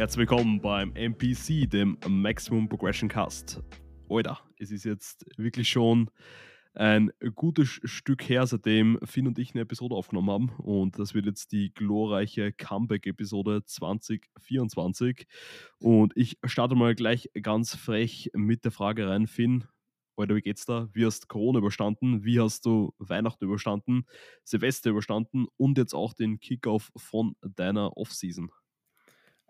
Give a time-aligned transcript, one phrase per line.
[0.00, 3.62] Herzlich willkommen beim MPC, dem Maximum Progression Cast.
[4.08, 6.10] Alter, es ist jetzt wirklich schon
[6.72, 10.48] ein gutes Stück her, seitdem Finn und ich eine Episode aufgenommen haben.
[10.56, 15.26] Und das wird jetzt die glorreiche Comeback-Episode 2024.
[15.80, 19.64] Und ich starte mal gleich ganz frech mit der Frage rein, Finn.
[20.16, 20.88] Alter, wie geht's da?
[20.94, 22.24] Wie hast Corona überstanden?
[22.24, 24.06] Wie hast du Weihnachten überstanden?
[24.44, 25.44] Silvester überstanden?
[25.58, 28.50] Und jetzt auch den Kickoff von deiner Offseason?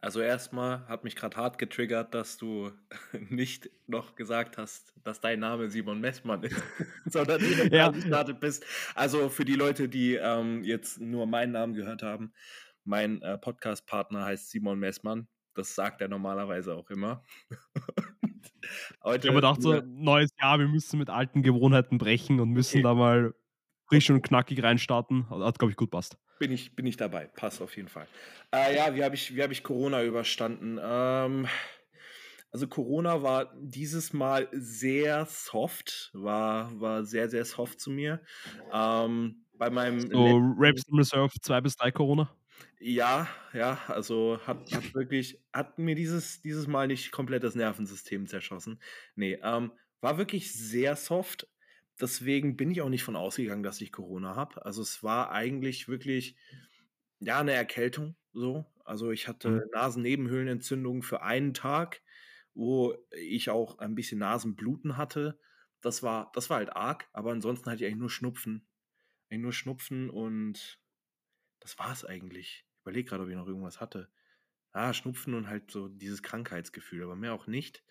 [0.02, 2.72] Also erstmal hat mich gerade hart getriggert, dass du
[3.28, 6.62] nicht noch gesagt hast, dass dein Name Simon Messmann ist,
[7.04, 7.90] sondern du ja.
[7.90, 8.64] gestartet bist.
[8.94, 12.32] Also für die Leute, die ähm, jetzt nur meinen Namen gehört haben,
[12.84, 15.28] mein äh, Podcast-Partner heißt Simon Messmann.
[15.54, 17.22] Das sagt er normalerweise auch immer.
[19.04, 22.78] Heute, ich habe gedacht, so neues Jahr, wir müssen mit alten Gewohnheiten brechen und müssen
[22.78, 22.82] okay.
[22.84, 23.34] da mal
[23.86, 25.28] frisch und knackig reinstarten.
[25.28, 27.26] Hat, glaube ich, gut passt bin ich, bin ich dabei.
[27.26, 28.08] Passt auf jeden Fall.
[28.52, 30.80] Äh, ja, wie habe ich, hab ich Corona überstanden?
[30.82, 31.46] Ähm,
[32.50, 38.22] also Corona war dieses Mal sehr soft, war, war sehr, sehr soft zu mir.
[38.72, 42.34] Ähm, bei meinem so Raps Reserve 2 bis 3 Corona?
[42.80, 48.26] Ja, ja, also hat, hat wirklich, hat mir dieses, dieses Mal nicht komplett das Nervensystem
[48.26, 48.80] zerschossen.
[49.14, 51.46] Nee, ähm, war wirklich sehr soft,
[52.00, 54.64] deswegen bin ich auch nicht von ausgegangen, dass ich Corona habe.
[54.64, 56.36] Also es war eigentlich wirklich
[57.20, 58.66] ja eine Erkältung so.
[58.84, 59.62] Also ich hatte mhm.
[59.72, 62.02] Nasennebenhöhlenentzündung für einen Tag,
[62.54, 65.38] wo ich auch ein bisschen Nasenbluten hatte.
[65.80, 68.66] Das war, das war halt arg, aber ansonsten hatte ich eigentlich nur Schnupfen.
[69.28, 70.80] Eigentlich nur Schnupfen und
[71.60, 72.64] das war es eigentlich.
[72.74, 74.10] Ich überlege gerade, ob ich noch irgendwas hatte.
[74.72, 77.82] Ah, Schnupfen und halt so dieses Krankheitsgefühl, aber mehr auch nicht.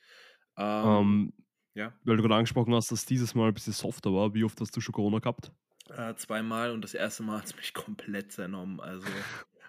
[0.58, 1.34] Ähm, um, ähm,
[1.74, 1.94] ja.
[2.04, 4.34] Weil du gerade angesprochen hast, dass dieses Mal ein bisschen softer war.
[4.34, 5.52] Wie oft hast du schon Corona gehabt?
[5.90, 8.80] Äh, zweimal und das erste Mal hat es mich komplett zernommen.
[8.80, 9.08] Also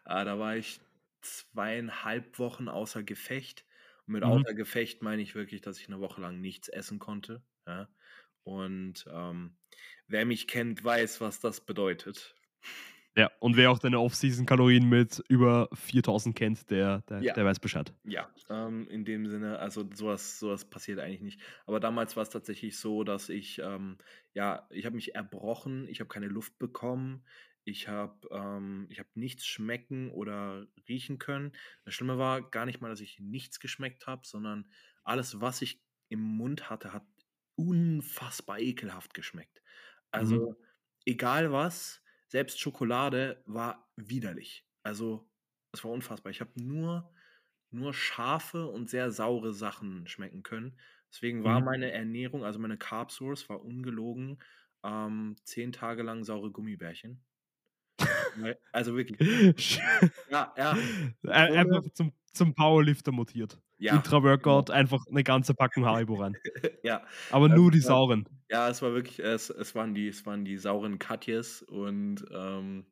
[0.07, 0.81] äh, da war ich
[1.21, 3.65] zweieinhalb Wochen außer Gefecht.
[4.07, 4.31] Und mit mhm.
[4.31, 7.43] außer Gefecht meine ich wirklich, dass ich eine Woche lang nichts essen konnte.
[7.67, 7.89] Ja?
[8.43, 9.57] Und ähm,
[10.07, 12.35] wer mich kennt, weiß, was das bedeutet.
[13.21, 17.35] Ja, und wer auch deine Off-Season-Kalorien mit über 4000 kennt, der, der, ja.
[17.35, 17.93] der weiß Bescheid.
[18.05, 21.41] Ja, ähm, in dem Sinne, also sowas, sowas passiert eigentlich nicht.
[21.67, 23.99] Aber damals war es tatsächlich so, dass ich, ähm,
[24.33, 27.23] ja, ich habe mich erbrochen, ich habe keine Luft bekommen,
[27.65, 31.53] ich habe ähm, hab nichts schmecken oder riechen können.
[31.85, 34.67] Das Schlimme war gar nicht mal, dass ich nichts geschmeckt habe, sondern
[35.05, 37.05] alles, was ich im Mund hatte, hat
[37.55, 39.63] unfassbar ekelhaft geschmeckt.
[40.11, 40.57] Also, mhm.
[41.05, 42.00] egal was,
[42.31, 44.65] selbst Schokolade war widerlich.
[44.83, 45.29] Also,
[45.73, 46.31] es war unfassbar.
[46.31, 47.13] Ich habe nur,
[47.71, 50.79] nur scharfe und sehr saure Sachen schmecken können.
[51.13, 51.67] Deswegen war mhm.
[51.67, 54.39] meine Ernährung, also meine Carb Source, war ungelogen
[54.85, 57.23] ähm, zehn Tage lang saure Gummibärchen.
[58.73, 59.19] also wirklich.
[60.31, 60.77] ja, ja.
[61.25, 63.59] Einfach zum, zum Powerlifter mutiert.
[63.81, 66.37] Ja, Intra-Workout, einfach eine ganze Packung Haribo rein.
[66.83, 67.03] ja.
[67.31, 68.29] Aber nur die sauren.
[68.51, 72.85] Ja, es war wirklich, es, es, waren, die, es waren die sauren Katjes und ähm,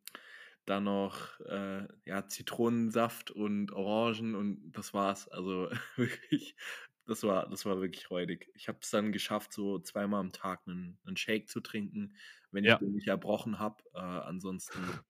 [0.65, 5.29] dann noch äh, ja, Zitronensaft und Orangen und das war's.
[5.29, 6.57] Also wirklich,
[7.05, 8.51] das war, das war wirklich räudig.
[8.55, 12.17] Ich habe es dann geschafft, so zweimal am Tag einen, einen Shake zu trinken,
[12.51, 12.79] wenn ich ja.
[12.79, 13.83] den nicht erbrochen habe.
[13.95, 14.79] Äh, ansonsten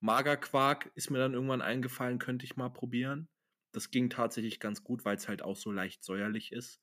[0.00, 3.28] Magerquark ist mir dann irgendwann eingefallen, könnte ich mal probieren.
[3.78, 6.80] Das ging tatsächlich ganz gut, weil es halt auch so leicht säuerlich ist.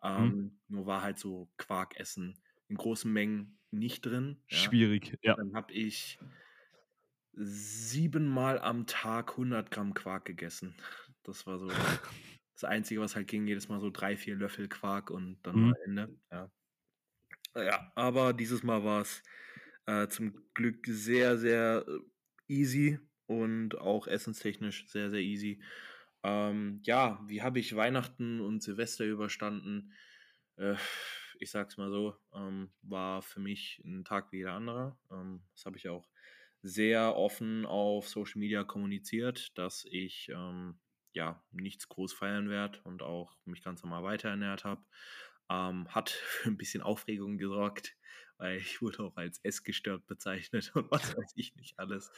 [0.00, 0.08] Mhm.
[0.08, 0.58] Ähm, mhm.
[0.68, 4.40] Nur war halt so Quarkessen in großen Mengen nicht drin.
[4.48, 4.56] Ja.
[4.56, 5.34] Schwierig, ja.
[5.34, 6.20] Dann habe ich
[7.32, 10.76] siebenmal am Tag 100 Gramm Quark gegessen.
[11.24, 11.66] Das war so
[12.54, 13.48] das Einzige, was halt ging.
[13.48, 15.70] Jedes Mal so drei, vier Löffel Quark und dann mhm.
[15.70, 16.16] war Ende.
[16.30, 16.50] Ja.
[17.56, 19.20] ja, aber dieses Mal war es
[19.86, 21.98] äh, zum Glück sehr, sehr äh,
[22.46, 25.60] easy und auch essenstechnisch sehr, sehr easy.
[26.22, 29.92] Ähm, ja, wie habe ich Weihnachten und Silvester überstanden?
[30.56, 30.76] Äh,
[31.38, 34.98] ich sag's mal so, ähm, war für mich ein Tag wie jeder andere.
[35.10, 36.08] Ähm, das habe ich auch
[36.62, 40.80] sehr offen auf Social Media kommuniziert, dass ich ähm,
[41.12, 44.82] ja nichts groß feiern werde und auch mich ganz normal weiter ernährt habe.
[45.50, 47.96] Ähm, hat für ein bisschen Aufregung gesorgt,
[48.38, 52.10] weil ich wurde auch als Essgestört bezeichnet und was weiß ich nicht alles.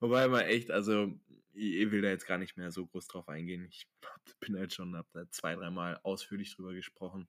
[0.00, 1.18] Wobei man echt, also
[1.56, 3.64] ich will da jetzt gar nicht mehr so groß drauf eingehen.
[3.64, 3.88] Ich
[4.40, 7.28] bin halt schon, hab da zwei, dreimal ausführlich drüber gesprochen.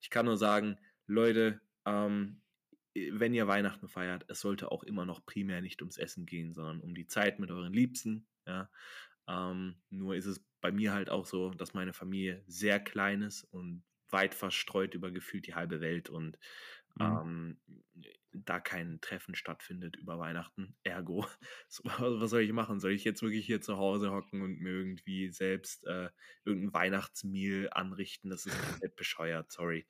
[0.00, 2.40] Ich kann nur sagen, Leute, ähm,
[2.94, 6.80] wenn ihr Weihnachten feiert, es sollte auch immer noch primär nicht ums Essen gehen, sondern
[6.80, 8.26] um die Zeit mit euren Liebsten.
[8.46, 8.70] Ja?
[9.28, 13.44] Ähm, nur ist es bei mir halt auch so, dass meine Familie sehr klein ist
[13.44, 16.38] und weit verstreut über gefühlt die halbe Welt und
[16.96, 17.04] Mhm.
[17.04, 17.58] ähm,
[18.32, 20.76] da kein Treffen stattfindet über Weihnachten.
[20.82, 21.26] Ergo,
[21.98, 22.80] was soll ich machen?
[22.80, 26.10] Soll ich jetzt wirklich hier zu Hause hocken und mir irgendwie selbst äh,
[26.44, 28.30] irgendein Weihnachtsmeal anrichten?
[28.30, 29.86] Das ist komplett bescheuert, sorry.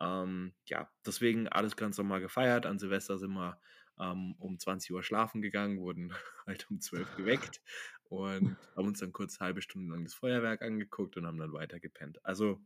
[0.00, 2.66] Ähm, ja, deswegen alles ganz normal gefeiert.
[2.66, 3.60] An Silvester sind wir
[4.00, 6.12] ähm, um 20 Uhr schlafen gegangen, wurden
[6.46, 7.60] halt um 12 geweckt
[8.04, 11.52] und haben uns dann kurz eine halbe Stunde lang das Feuerwerk angeguckt und haben dann
[11.52, 12.24] weiter gepennt.
[12.24, 12.60] Also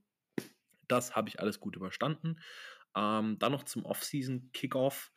[0.89, 2.41] das habe ich alles gut überstanden.
[2.97, 5.13] Ähm, dann noch zum Off-Season Kickoff.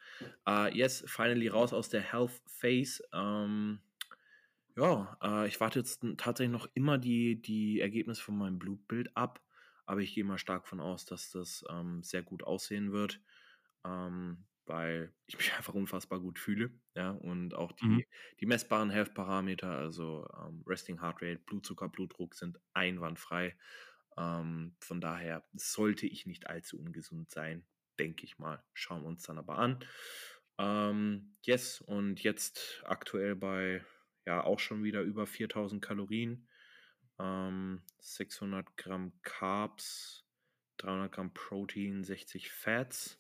[0.48, 3.04] Uh, yes, finally raus aus der Health Phase.
[3.14, 3.82] Ähm,
[4.78, 9.44] ja, äh, ich warte jetzt tatsächlich noch immer die, die Ergebnisse von meinem Blutbild ab,
[9.86, 13.22] aber ich gehe mal stark von aus, dass das ähm, sehr gut aussehen wird,
[13.86, 16.72] ähm, weil ich mich einfach unfassbar gut fühle.
[16.96, 18.04] Ja, und auch die, Mhm.
[18.40, 23.58] die messbaren Health-Parameter, also ähm, Resting Heart Rate, Blutzucker, Blutdruck sind einwandfrei.
[24.20, 27.66] Ähm, von daher sollte ich nicht allzu ungesund sein,
[27.98, 28.62] denke ich mal.
[28.74, 29.80] Schauen wir uns dann aber an.
[30.58, 33.84] Ähm, yes, und jetzt aktuell bei
[34.26, 36.48] ja auch schon wieder über 4000 Kalorien,
[37.18, 40.26] ähm, 600 Gramm Carbs,
[40.78, 43.19] 300 Gramm Protein, 60 Fats.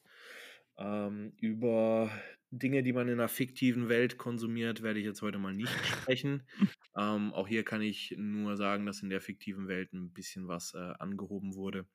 [0.79, 2.09] Ähm, über
[2.51, 6.43] Dinge, die man in einer fiktiven Welt konsumiert, werde ich jetzt heute mal nicht sprechen.
[6.95, 10.73] Ähm, auch hier kann ich nur sagen, dass in der fiktiven Welt ein bisschen was
[10.73, 11.85] äh, angehoben wurde.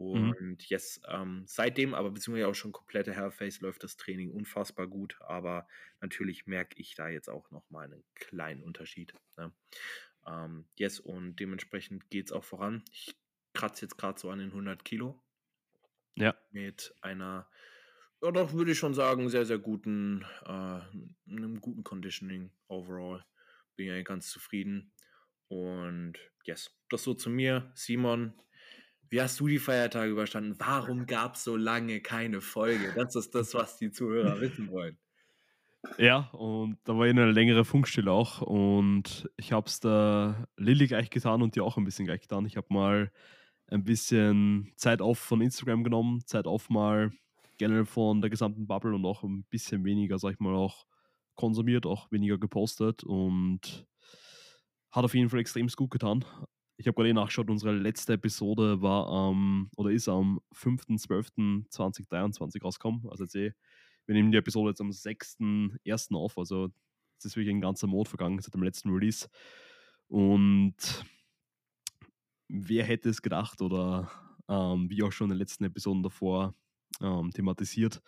[0.00, 0.34] Mhm.
[0.38, 5.18] Und yes, ähm, seitdem, aber beziehungsweise auch schon komplette Hellface, läuft das Training unfassbar gut.
[5.20, 5.66] Aber
[6.00, 9.12] natürlich merke ich da jetzt auch nochmal einen kleinen Unterschied.
[9.36, 9.52] Ne?
[10.26, 12.82] Ähm, yes, und dementsprechend geht es auch voran.
[12.92, 13.14] Ich
[13.52, 15.22] kratze jetzt gerade so an den 100 Kilo.
[16.14, 16.34] Ja.
[16.50, 17.48] Mit einer,
[18.22, 20.80] ja doch, würde ich schon sagen, sehr, sehr guten, äh,
[21.30, 23.24] einem guten Conditioning overall.
[23.76, 24.92] Bin ja ganz zufrieden.
[25.48, 26.14] Und
[26.44, 27.72] yes, das so zu mir.
[27.74, 28.34] Simon,
[29.08, 30.54] wie hast du die Feiertage überstanden?
[30.58, 32.92] Warum gab es so lange keine Folge?
[32.94, 34.98] Das ist das, was die Zuhörer wissen wollen.
[35.96, 38.42] Ja, und da war eine längere Funkstille auch.
[38.42, 42.44] Und ich habe es der Lilly gleich getan und dir auch ein bisschen gleich getan.
[42.44, 43.10] Ich habe mal
[43.66, 47.12] ein bisschen Zeit auf von Instagram genommen, Zeit auf mal
[47.60, 50.86] generell von der gesamten Bubble und auch ein bisschen weniger, sag ich mal, auch
[51.34, 53.86] konsumiert, auch weniger gepostet und
[54.90, 56.24] hat auf jeden Fall extrem gut getan.
[56.78, 63.06] Ich habe gerade nachgeschaut, unsere letzte Episode war am oder ist am 5.12.2023 rausgekommen.
[63.10, 63.52] Also jetzt eh,
[64.06, 66.16] wir nehmen die Episode jetzt am 6.1.
[66.16, 66.70] auf, also
[67.18, 69.28] es ist wirklich ein ganzer Monat vergangen seit dem letzten Release.
[70.08, 71.04] Und
[72.48, 74.10] wer hätte es gedacht oder
[74.48, 76.54] ähm, wie auch schon in den letzten Episoden davor
[77.00, 78.02] ähm, thematisiert,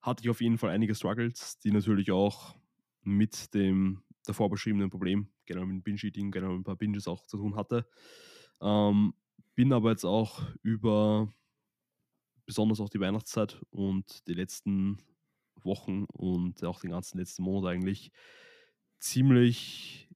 [0.00, 2.56] hatte ich auf jeden Fall einige Struggles, die natürlich auch
[3.02, 7.36] mit dem davor beschriebenen Problem, generell mit Binge-Eating, generell mit ein paar Binges auch zu
[7.36, 7.86] tun hatte.
[8.60, 9.14] Ähm,
[9.54, 11.32] bin aber jetzt auch über
[12.46, 14.98] besonders auch die Weihnachtszeit und die letzten
[15.62, 18.10] Wochen und auch den ganzen letzten Monat eigentlich
[18.98, 20.08] ziemlich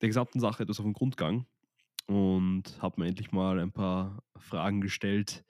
[0.00, 1.46] der gesamten Sache etwas auf den Grund gegangen
[2.06, 5.44] und habe mir endlich mal ein paar Fragen gestellt,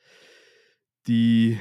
[1.09, 1.59] die,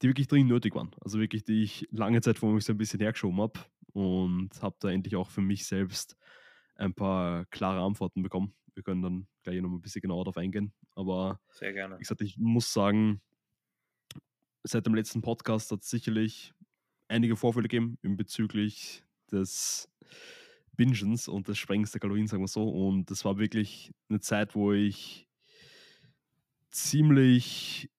[0.00, 0.90] die wirklich dringend nötig waren.
[1.00, 3.60] Also wirklich, die ich lange Zeit vor mich so ein bisschen hergeschoben habe
[3.92, 6.16] und habe da endlich auch für mich selbst
[6.76, 8.54] ein paar klare Antworten bekommen.
[8.74, 10.72] Wir können dann gleich noch ein bisschen genauer darauf eingehen.
[10.94, 11.96] Aber Sehr gerne.
[11.96, 13.20] wie gesagt, ich muss sagen,
[14.62, 16.54] seit dem letzten Podcast hat es sicherlich
[17.08, 19.90] einige Vorfälle gegeben in bezüglich des
[20.76, 22.68] Bingens und des Sprengens der Kalorien, sagen wir so.
[22.68, 25.28] Und das war wirklich eine Zeit, wo ich
[26.70, 27.90] ziemlich,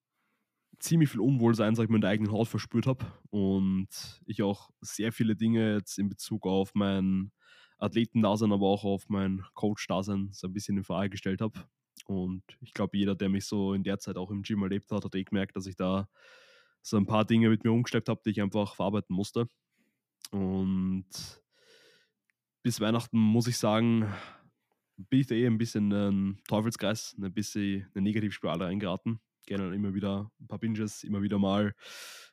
[0.82, 3.06] ziemlich viel Unwohlsein, sag ich mal, in der eigenen Haut verspürt habe.
[3.30, 3.88] Und
[4.26, 7.32] ich auch sehr viele Dinge jetzt in Bezug auf mein
[7.78, 11.66] Athletendasein, aber auch auf mein Coach-Dasein so ein bisschen in Frage gestellt habe.
[12.06, 15.06] Und ich glaube, jeder, der mich so in der Zeit auch im Gym erlebt hat,
[15.06, 16.10] hat eh gemerkt, dass ich da
[16.82, 19.48] so ein paar Dinge mit mir umgeschleppt habe, die ich einfach verarbeiten musste.
[20.32, 21.06] Und
[22.64, 24.12] bis Weihnachten muss ich sagen,
[24.98, 29.20] bin ich da eh ein bisschen ein Teufelskreis, ein bisschen eine Negativspirale reingeraten.
[29.46, 31.74] Gerne immer wieder ein paar Binges, immer wieder mal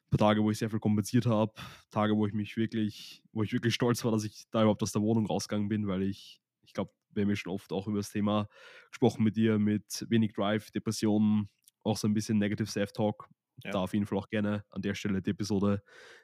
[0.09, 1.53] ein paar Tage, wo ich sehr viel kompensiert habe,
[1.91, 4.93] Tage, wo ich mich wirklich, wo ich wirklich stolz war, dass ich da überhaupt aus
[4.93, 7.99] der Wohnung rausgegangen bin, weil ich, ich glaube, wir haben ja schon oft auch über
[7.99, 8.49] das Thema
[8.91, 11.49] gesprochen mit dir, mit wenig Drive, Depressionen,
[11.83, 13.29] auch so ein bisschen Negative Self-Talk.
[13.65, 13.73] Ja.
[13.73, 15.83] Da auf jeden Fall auch gerne an der Stelle die Episode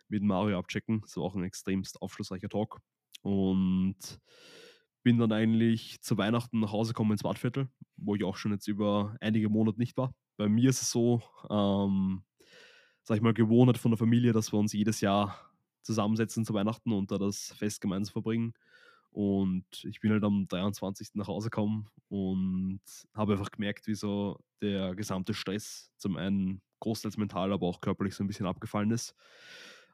[0.08, 1.00] mit Mario abchecken.
[1.02, 2.80] Das war auch ein extremst aufschlussreicher Talk.
[3.22, 4.20] Und
[5.02, 8.68] bin dann eigentlich zu Weihnachten nach Hause gekommen ins Wartviertel, wo ich auch schon jetzt
[8.68, 10.14] über einige Monate nicht war.
[10.36, 12.22] Bei mir ist es so, ähm,
[13.02, 15.38] sag ich mal, Gewohnheit von der Familie, dass wir uns jedes Jahr
[15.82, 18.54] zusammensetzen zu Weihnachten und da das Fest gemeinsam verbringen.
[19.10, 21.10] Und ich bin halt am 23.
[21.14, 22.80] nach Hause gekommen und
[23.14, 28.14] habe einfach gemerkt, wie so der gesamte Stress zum einen großteils mental, aber auch körperlich
[28.16, 29.14] so ein bisschen abgefallen ist.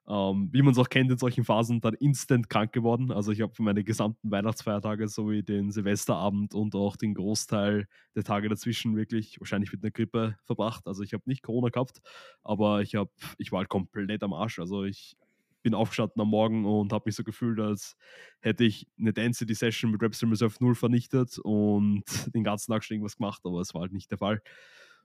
[0.08, 3.12] Ähm, wie man es auch kennt in solchen Phasen, dann instant krank geworden.
[3.12, 8.48] Also ich habe meine gesamten Weihnachtsfeiertage sowie den Silvesterabend und auch den Großteil der Tage
[8.48, 10.86] dazwischen wirklich wahrscheinlich mit einer Grippe verbracht.
[10.86, 12.00] Also ich habe nicht Corona gehabt,
[12.42, 14.58] aber ich, hab, ich war halt komplett am Arsch.
[14.58, 15.16] Also ich
[15.62, 17.96] bin aufgestanden am Morgen und habe mich so gefühlt, als
[18.40, 22.04] hätte ich eine Density Session mit Repstream Reserve 0 vernichtet und
[22.34, 24.42] den ganzen Tag schon irgendwas gemacht, aber es war halt nicht der Fall.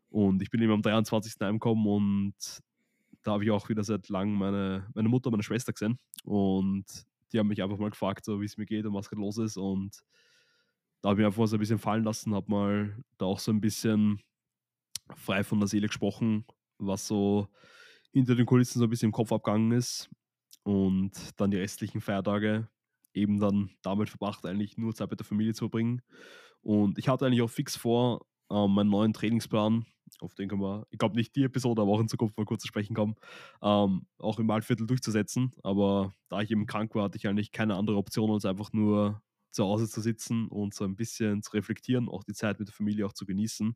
[0.09, 1.35] Und ich bin eben am 23.
[1.41, 2.35] heimgekommen und
[3.25, 5.99] da habe ich auch wieder seit langem meine, meine Mutter und meine Schwester gesehen.
[6.23, 6.85] Und
[7.33, 9.39] die haben mich einfach mal gefragt, so wie es mir geht und was gerade los
[9.39, 9.57] ist.
[9.57, 10.03] Und
[11.01, 13.61] da habe ich einfach so ein bisschen fallen lassen, habe mal da auch so ein
[13.61, 14.21] bisschen
[15.15, 16.45] frei von der Seele gesprochen,
[16.77, 17.47] was so
[18.11, 20.09] hinter den Kulissen so ein bisschen im Kopf abgegangen ist
[20.63, 22.69] und dann die restlichen Feiertage
[23.13, 26.01] eben dann damit verbracht, eigentlich nur Zeit mit der Familie zu verbringen.
[26.61, 29.85] Und ich hatte eigentlich auch fix vor, äh, meinen neuen Trainingsplan,
[30.21, 32.61] auf den können wir, ich glaube nicht die Episode, aber auch in Zukunft mal kurz
[32.61, 33.15] zu sprechen kommen,
[33.61, 35.51] ähm, auch im Waldviertel durchzusetzen.
[35.63, 39.21] Aber da ich eben krank war, hatte ich eigentlich keine andere Option, als einfach nur
[39.51, 42.75] zu Hause zu sitzen und so ein bisschen zu reflektieren, auch die Zeit mit der
[42.75, 43.75] Familie auch zu genießen.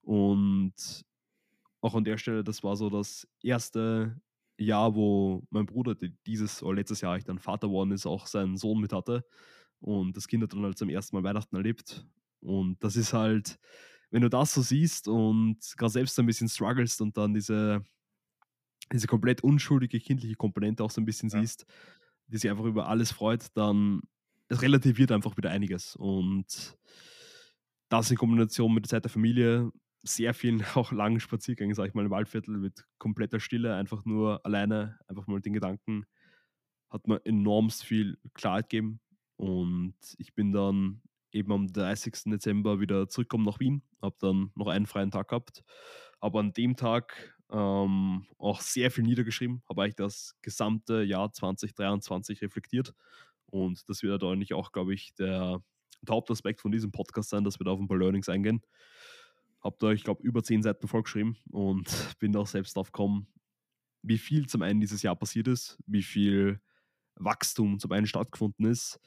[0.00, 1.04] Und
[1.80, 4.20] auch an der Stelle, das war so das erste
[4.56, 8.56] Jahr, wo mein Bruder dieses oder letztes Jahr ich dann Vater geworden ist, auch seinen
[8.56, 9.24] Sohn mit hatte.
[9.80, 12.06] Und das Kind hat dann halt zum ersten Mal Weihnachten erlebt.
[12.40, 13.58] Und das ist halt,
[14.12, 17.82] wenn du das so siehst und gerade selbst ein bisschen strugglest und dann diese,
[18.92, 21.40] diese komplett unschuldige kindliche Komponente auch so ein bisschen ja.
[21.40, 21.66] siehst,
[22.26, 24.02] die sich einfach über alles freut, dann
[24.48, 25.96] es relativiert einfach wieder einiges.
[25.96, 26.76] Und
[27.88, 31.94] das in Kombination mit der Zeit der Familie sehr vielen auch langen Spaziergängen, sag ich
[31.94, 36.04] mal, im Waldviertel mit kompletter Stille, einfach nur alleine, einfach mal den Gedanken,
[36.90, 39.00] hat mir enormst viel Klarheit gegeben.
[39.36, 41.00] Und ich bin dann
[41.32, 42.24] eben am 30.
[42.26, 45.62] Dezember wieder zurückgekommen nach Wien, habe dann noch einen freien Tag gehabt,
[46.20, 52.42] aber an dem Tag ähm, auch sehr viel niedergeschrieben, habe eigentlich das gesamte Jahr 2023
[52.42, 52.94] reflektiert.
[53.46, 55.60] Und das wird eigentlich auch, glaube ich, der,
[56.00, 58.62] der Hauptaspekt von diesem Podcast sein, dass wir da auf ein paar Learnings eingehen
[59.62, 61.86] habe da, ich glaube, über zehn Seiten vollgeschrieben und
[62.18, 63.28] bin auch selbst drauf gekommen,
[64.02, 66.60] wie viel zum einen dieses Jahr passiert ist, wie viel
[67.14, 68.98] Wachstum zum einen stattgefunden ist,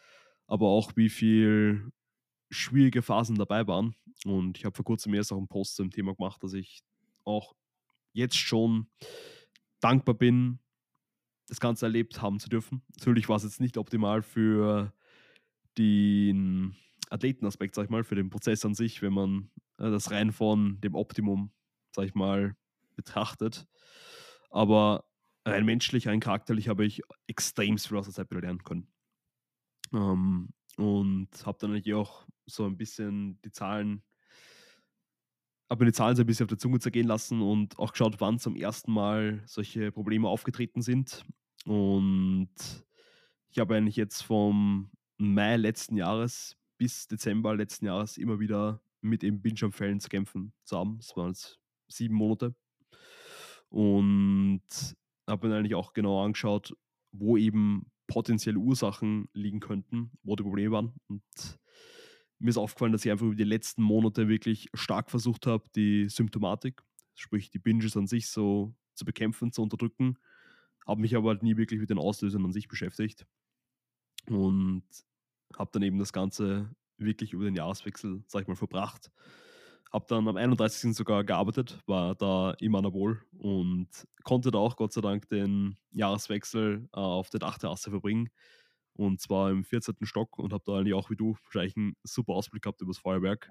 [0.47, 1.91] aber auch wie viel
[2.49, 3.95] schwierige Phasen dabei waren.
[4.25, 6.83] Und ich habe vor kurzem erst auch einen Post zum Thema gemacht, dass ich
[7.23, 7.55] auch
[8.13, 8.87] jetzt schon
[9.79, 10.59] dankbar bin,
[11.47, 12.81] das Ganze erlebt haben zu dürfen.
[12.97, 14.93] Natürlich war es jetzt nicht optimal für
[15.77, 16.75] den
[17.09, 20.79] Athletenaspekt, sag ich mal, für den Prozess an sich, wenn man äh, das rein von
[20.81, 21.51] dem Optimum,
[21.91, 22.55] sag ich mal,
[22.95, 23.67] betrachtet.
[24.49, 25.05] Aber
[25.45, 28.87] rein menschlich, rein charakterlich habe ich extrem viel aus der Zeit lernen können.
[29.93, 34.03] Ähm, und habe dann natürlich auch so ein bisschen die Zahlen,
[35.69, 38.19] habe mir die Zahlen so ein bisschen auf der Zunge zergehen lassen und auch geschaut,
[38.19, 41.23] wann zum ersten Mal solche Probleme aufgetreten sind.
[41.65, 42.49] Und
[43.49, 49.23] ich habe eigentlich jetzt vom Mai letzten Jahres bis Dezember letzten Jahres immer wieder mit
[49.23, 50.97] eben Bildschirmfällen zu kämpfen zusammen.
[50.97, 52.53] Das waren jetzt sieben Monate.
[53.69, 54.61] Und
[55.27, 56.75] habe mir eigentlich auch genau angeschaut,
[57.11, 60.93] wo eben potenzielle Ursachen liegen könnten, wo die Probleme waren.
[61.07, 61.23] Und
[62.39, 66.09] mir ist aufgefallen, dass ich einfach über die letzten Monate wirklich stark versucht habe, die
[66.09, 66.81] Symptomatik,
[67.15, 70.17] sprich die Binges an sich so zu bekämpfen, zu unterdrücken,
[70.85, 73.25] habe mich aber halt nie wirklich mit den Auslösern an sich beschäftigt.
[74.27, 74.83] Und
[75.57, 79.11] habe dann eben das Ganze wirklich über den Jahreswechsel, sag ich mal, verbracht.
[79.91, 80.95] Habe dann am 31.
[80.95, 83.87] sogar gearbeitet, war da im Anabol und
[84.23, 88.29] konnte da auch Gott sei Dank den Jahreswechsel äh, auf der Dachterrasse verbringen.
[88.93, 89.95] Und zwar im 14.
[90.03, 92.99] Stock und habe da eigentlich auch wie du wahrscheinlich einen super Ausblick gehabt über das
[92.99, 93.49] Feuerwerk.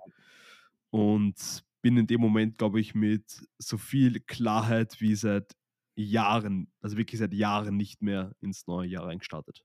[0.91, 5.55] Und bin in dem Moment, glaube ich, mit so viel Klarheit wie seit
[5.97, 9.65] Jahren, also wirklich seit Jahren nicht mehr ins neue Jahr reingestartet.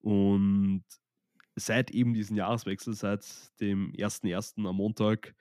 [0.00, 0.84] Und
[1.54, 3.24] seit eben diesem Jahreswechsel, seit
[3.60, 4.66] dem 1.1.
[4.66, 5.34] am Montag,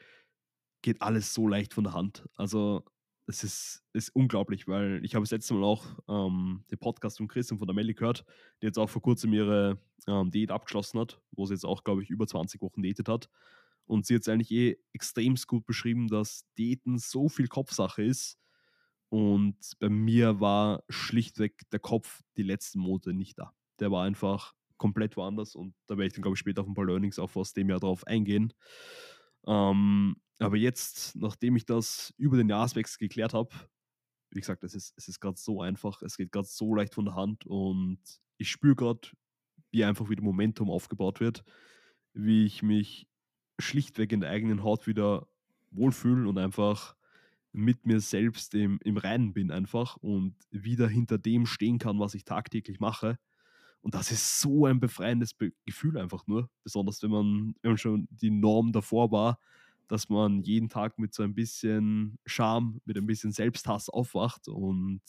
[0.85, 2.29] geht alles so leicht von der Hand.
[2.35, 2.85] Also
[3.25, 7.27] es ist, ist unglaublich, weil ich habe das letzte Mal auch ähm, den Podcast von
[7.27, 8.23] Chris und von der Melli gehört,
[8.61, 12.03] die jetzt auch vor kurzem ihre ähm, Diät abgeschlossen hat, wo sie jetzt auch, glaube
[12.03, 13.31] ich, über 20 Wochen diätet hat.
[13.87, 18.37] Und sie hat es eigentlich eh extrem gut beschrieben, dass Diäten so viel Kopfsache ist.
[19.09, 23.53] Und bei mir war schlichtweg der Kopf die letzten Monate nicht da.
[23.79, 26.75] Der war einfach komplett woanders und da werde ich dann, glaube ich, später auf ein
[26.75, 28.53] paar Learnings auch aus dem Jahr drauf eingehen.
[29.47, 33.49] Ähm, aber jetzt, nachdem ich das über den Jahreswechsel geklärt habe,
[34.31, 37.05] wie gesagt, es ist, es ist gerade so einfach, es geht gerade so leicht von
[37.05, 37.99] der Hand und
[38.37, 39.07] ich spüre gerade,
[39.71, 41.43] wie einfach wieder Momentum aufgebaut wird,
[42.13, 43.07] wie ich mich
[43.59, 45.27] schlichtweg in der eigenen Haut wieder
[45.71, 46.95] wohlfühle und einfach
[47.51, 52.13] mit mir selbst im, im Reinen bin einfach und wieder hinter dem stehen kann, was
[52.13, 53.17] ich tagtäglich mache.
[53.79, 57.77] Und das ist so ein befreiendes Be Gefühl einfach nur, besonders wenn man, wenn man
[57.77, 59.39] schon die Norm davor war,
[59.87, 65.01] dass man jeden Tag mit so ein bisschen Scham, mit ein bisschen Selbsthass aufwacht und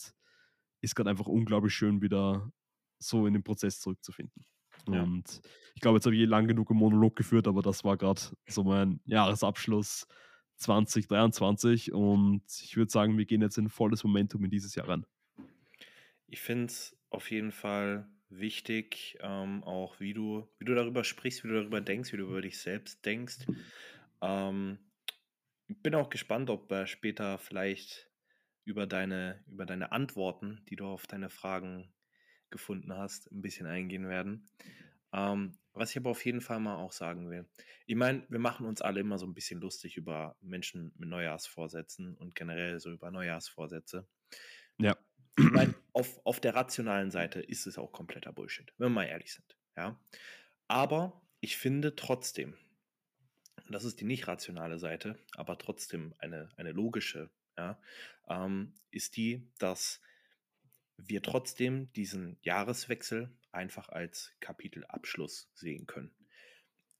[0.81, 2.51] ist gerade einfach unglaublich schön, wieder
[2.99, 4.45] so in den Prozess zurückzufinden.
[4.87, 5.03] Ja.
[5.03, 5.41] Und
[5.75, 8.21] ich glaube, jetzt habe ich eh lang genug einen Monolog geführt, aber das war gerade
[8.47, 10.07] so mein Jahresabschluss
[10.57, 15.05] 2023 und ich würde sagen, wir gehen jetzt in volles Momentum in dieses Jahr rein.
[16.27, 21.43] Ich finde es auf jeden Fall wichtig, ähm, auch wie du, wie du darüber sprichst,
[21.43, 23.45] wie du darüber denkst, wie du über dich selbst denkst.
[24.21, 24.79] Ähm,
[25.67, 28.09] ich bin auch gespannt, ob wir später vielleicht
[28.63, 31.93] über deine, über deine Antworten, die du auf deine Fragen
[32.49, 34.49] gefunden hast, ein bisschen eingehen werden.
[35.13, 37.47] Ähm, was ich aber auf jeden Fall mal auch sagen will.
[37.85, 42.15] Ich meine, wir machen uns alle immer so ein bisschen lustig über Menschen mit Neujahrsvorsätzen
[42.17, 44.07] und generell so über Neujahrsvorsätze.
[44.79, 44.97] Ja.
[45.37, 49.05] Ich meine, auf, auf der rationalen Seite ist es auch kompletter Bullshit, wenn wir mal
[49.05, 49.57] ehrlich sind.
[49.75, 49.99] Ja.
[50.67, 52.57] Aber ich finde trotzdem,
[53.73, 57.79] das ist die nicht rationale Seite, aber trotzdem eine, eine logische, ja,
[58.29, 60.01] ähm, ist die, dass
[60.97, 66.11] wir trotzdem diesen Jahreswechsel einfach als Kapitelabschluss sehen können.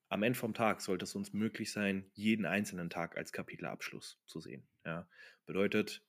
[0.09, 4.39] Am Ende vom Tag sollte es uns möglich sein, jeden einzelnen Tag als Kapitelabschluss zu
[4.39, 4.65] sehen.
[4.85, 5.07] Ja.
[5.45, 6.01] Bedeutet,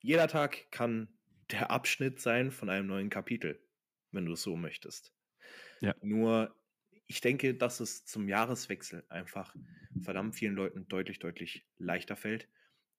[0.00, 1.08] jeder Tag kann
[1.50, 3.60] der Abschnitt sein von einem neuen Kapitel,
[4.12, 5.12] wenn du es so möchtest.
[5.80, 5.94] Ja.
[6.02, 6.54] Nur,
[7.06, 9.54] ich denke, dass es zum Jahreswechsel einfach
[10.00, 12.48] verdammt vielen Leuten deutlich, deutlich leichter fällt,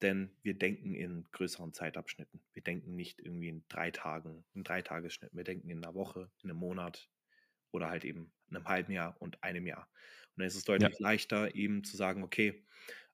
[0.01, 2.41] denn wir denken in größeren Zeitabschnitten.
[2.51, 5.38] Wir denken nicht irgendwie in drei Tagen, in drei Tagesschnitten.
[5.38, 7.10] Wir denken in einer Woche, in einem Monat
[7.72, 9.89] oder halt eben in einem halben Jahr und einem Jahr.
[10.36, 11.00] Und dann ist es deutlich ja.
[11.00, 12.65] leichter, eben zu sagen, okay,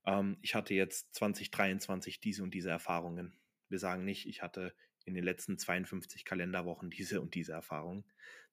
[0.06, 3.40] ähm, ich hatte jetzt 2023 diese und diese Erfahrungen.
[3.70, 4.74] Wir sagen nicht, ich hatte
[5.10, 8.06] in den letzten 52 Kalenderwochen diese und diese Erfahrungen.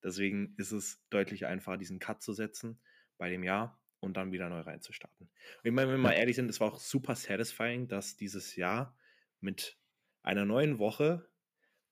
[0.03, 2.81] Deswegen ist es deutlich einfacher, diesen Cut zu setzen
[3.19, 5.27] bei dem Jahr und dann wieder neu reinzustarten.
[5.29, 8.57] Und ich meine, wenn wir mal ehrlich sind, es war auch super satisfying, dass dieses
[8.57, 8.97] Jahr
[9.41, 9.79] mit
[10.23, 11.29] einer neuen Woche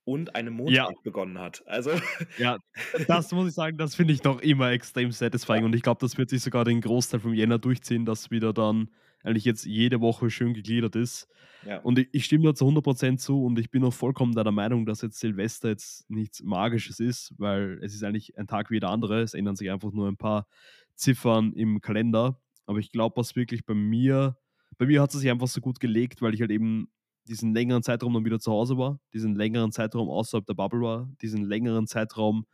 [0.05, 0.91] und einem Monat ja.
[1.03, 1.63] begonnen hat.
[1.67, 1.93] Also
[2.39, 2.59] ja,
[3.07, 5.65] das muss ich sagen, das finde ich doch immer extrem satisfying ja.
[5.67, 8.91] und ich glaube, das wird sich sogar den Großteil vom Jänner durchziehen, dass wieder dann
[9.25, 11.29] eigentlich jetzt jede Woche schön gegliedert ist.
[11.67, 11.79] Ja.
[11.81, 14.85] Und ich, ich, stimme da zu 100% zu und ich bin auch vollkommen der Meinung,
[14.85, 18.91] dass jetzt Silvester jetzt nichts Magisches ist, weil es ist eigentlich ein Tag wie jeder
[18.91, 19.23] andere.
[19.23, 20.47] Es ändern sich einfach nur ein paar
[20.95, 22.39] Ziffern im Kalender.
[22.67, 24.37] Aber ich glaube, was wirklich bei mir,
[24.77, 26.89] bei mir hat es sich einfach so gut gelegt, weil ich halt eben
[27.27, 31.11] diesen längeren Zeitraum dann wieder zu Hause war, diesen längeren Zeitraum außerhalb der Bubble war,
[31.23, 32.45] diesen längeren Zeitraum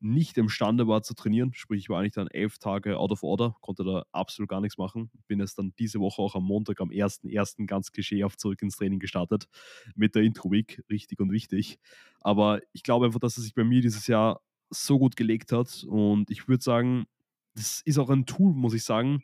[0.00, 1.52] nicht imstande war zu trainieren.
[1.54, 4.78] Sprich, ich war eigentlich dann elf Tage out of order, konnte da absolut gar nichts
[4.78, 5.10] machen.
[5.26, 7.66] Bin jetzt dann diese Woche auch am Montag, am 1.1.
[7.66, 9.48] ganz klischeehaft zurück ins Training gestartet
[9.94, 10.82] mit der Intro-Week.
[10.90, 11.78] Richtig und wichtig.
[12.20, 15.84] Aber ich glaube einfach, dass es sich bei mir dieses Jahr so gut gelegt hat
[15.88, 17.06] und ich würde sagen,
[17.54, 19.22] das ist auch ein Tool, muss ich sagen,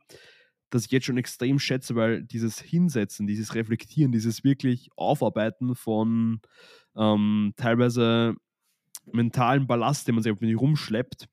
[0.71, 6.41] das ich jetzt schon extrem schätze, weil dieses Hinsetzen, dieses Reflektieren, dieses wirklich Aufarbeiten von
[6.97, 8.35] ähm, teilweise
[9.13, 11.29] mentalen Ballast, den man sich auf mich rumschleppt,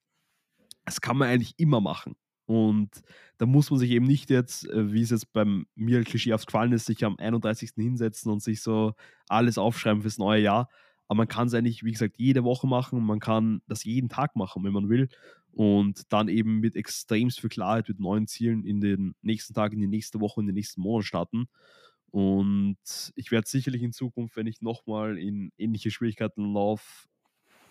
[0.86, 2.15] das kann man eigentlich immer machen.
[2.45, 2.89] Und
[3.38, 6.74] da muss man sich eben nicht jetzt, äh, wie es jetzt beim mir Klischee aufgefallen
[6.74, 7.71] ist, sich am 31.
[7.76, 8.93] hinsetzen und sich so
[9.30, 10.69] alles aufschreiben fürs neue Jahr.
[11.08, 13.04] Aber man kann es eigentlich, wie gesagt, jede Woche machen.
[13.06, 15.10] Man kann das jeden Tag machen, wenn man will
[15.52, 19.82] und dann eben mit extremst viel Klarheit, mit neuen Zielen in den nächsten Tagen, in
[19.82, 21.47] die nächste Woche, in den nächsten Monat starten.
[22.10, 22.78] Und
[23.15, 27.08] ich werde sicherlich in Zukunft, wenn ich nochmal in ähnliche Schwierigkeiten laufe,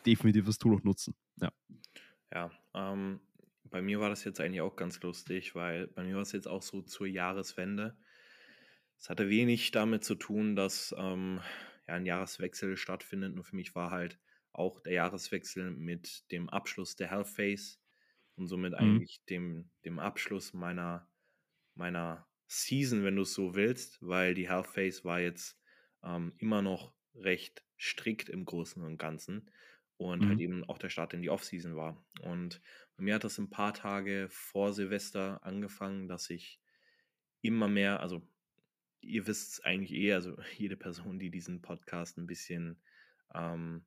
[0.07, 1.15] definitiv das Tool auch nutzen.
[1.41, 1.53] Ja,
[2.33, 3.21] ja ähm,
[3.65, 6.49] bei mir war das jetzt eigentlich auch ganz lustig, weil bei mir war es jetzt
[6.49, 7.97] auch so zur Jahreswende.
[8.99, 11.41] Es hatte wenig damit zu tun, dass ähm,
[11.89, 13.35] ja, ein Jahreswechsel stattfindet.
[13.35, 14.19] Nur für mich war halt
[14.53, 17.79] auch der Jahreswechsel mit dem Abschluss der Health Phase
[18.37, 18.79] und somit mhm.
[18.79, 21.09] eigentlich dem, dem Abschluss meiner,
[21.75, 25.59] meiner Season, wenn du es so willst, weil die Health Phase war jetzt
[26.03, 29.51] ähm, immer noch recht strikt im Großen und Ganzen
[30.07, 30.29] und halt mhm.
[30.29, 32.03] halt eben auch der Start in die Off-Season war.
[32.23, 32.61] Und
[32.97, 36.61] bei mir hat das ein paar Tage vor Silvester angefangen, dass ich
[37.43, 38.23] immer mehr, also
[39.01, 42.81] ihr wisst es eigentlich eh, also jede Person, die diesen Podcast ein bisschen
[43.35, 43.85] ähm,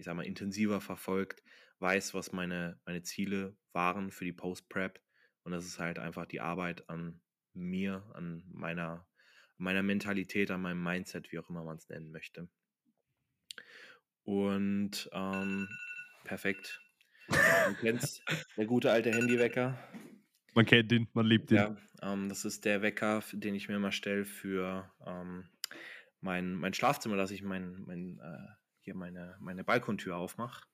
[0.00, 1.42] ich sag mal, intensiver verfolgt,
[1.78, 4.98] weiß, was meine, meine Ziele waren für die Post-Prep.
[5.42, 7.20] Und das ist halt einfach die Arbeit an
[7.52, 9.06] mir, an meiner,
[9.58, 12.48] meiner Mentalität, an meinem Mindset, wie auch immer man es nennen möchte.
[14.24, 15.68] Und ähm,
[16.24, 16.80] perfekt.
[17.28, 18.22] Du kennst
[18.56, 19.78] der gute alte Handywecker.
[20.54, 21.56] Man kennt ihn, man liebt ihn.
[21.56, 25.48] Ja, ähm, das ist der Wecker, den ich mir immer stelle für ähm,
[26.20, 28.48] mein, mein Schlafzimmer, dass ich mein, mein, äh,
[28.80, 30.64] hier meine, meine Balkontür aufmache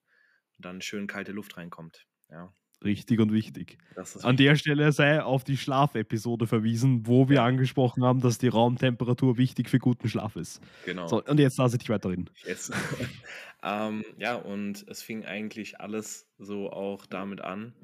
[0.57, 2.07] und dann schön kalte Luft reinkommt.
[2.31, 2.55] Ja.
[2.85, 3.79] Richtig und wichtig.
[4.23, 9.39] An der Stelle sei auf die Schlafepisode verwiesen, wo wir angesprochen haben, dass die Raumtemperatur
[9.39, 10.61] wichtig für guten Schlaf ist.
[10.85, 11.09] genau.
[11.09, 12.29] So, und jetzt lasse ich dich weiterreden.
[12.45, 12.73] Jetzt.
[13.63, 17.75] ähm, ja, und es fing eigentlich alles so auch damit an,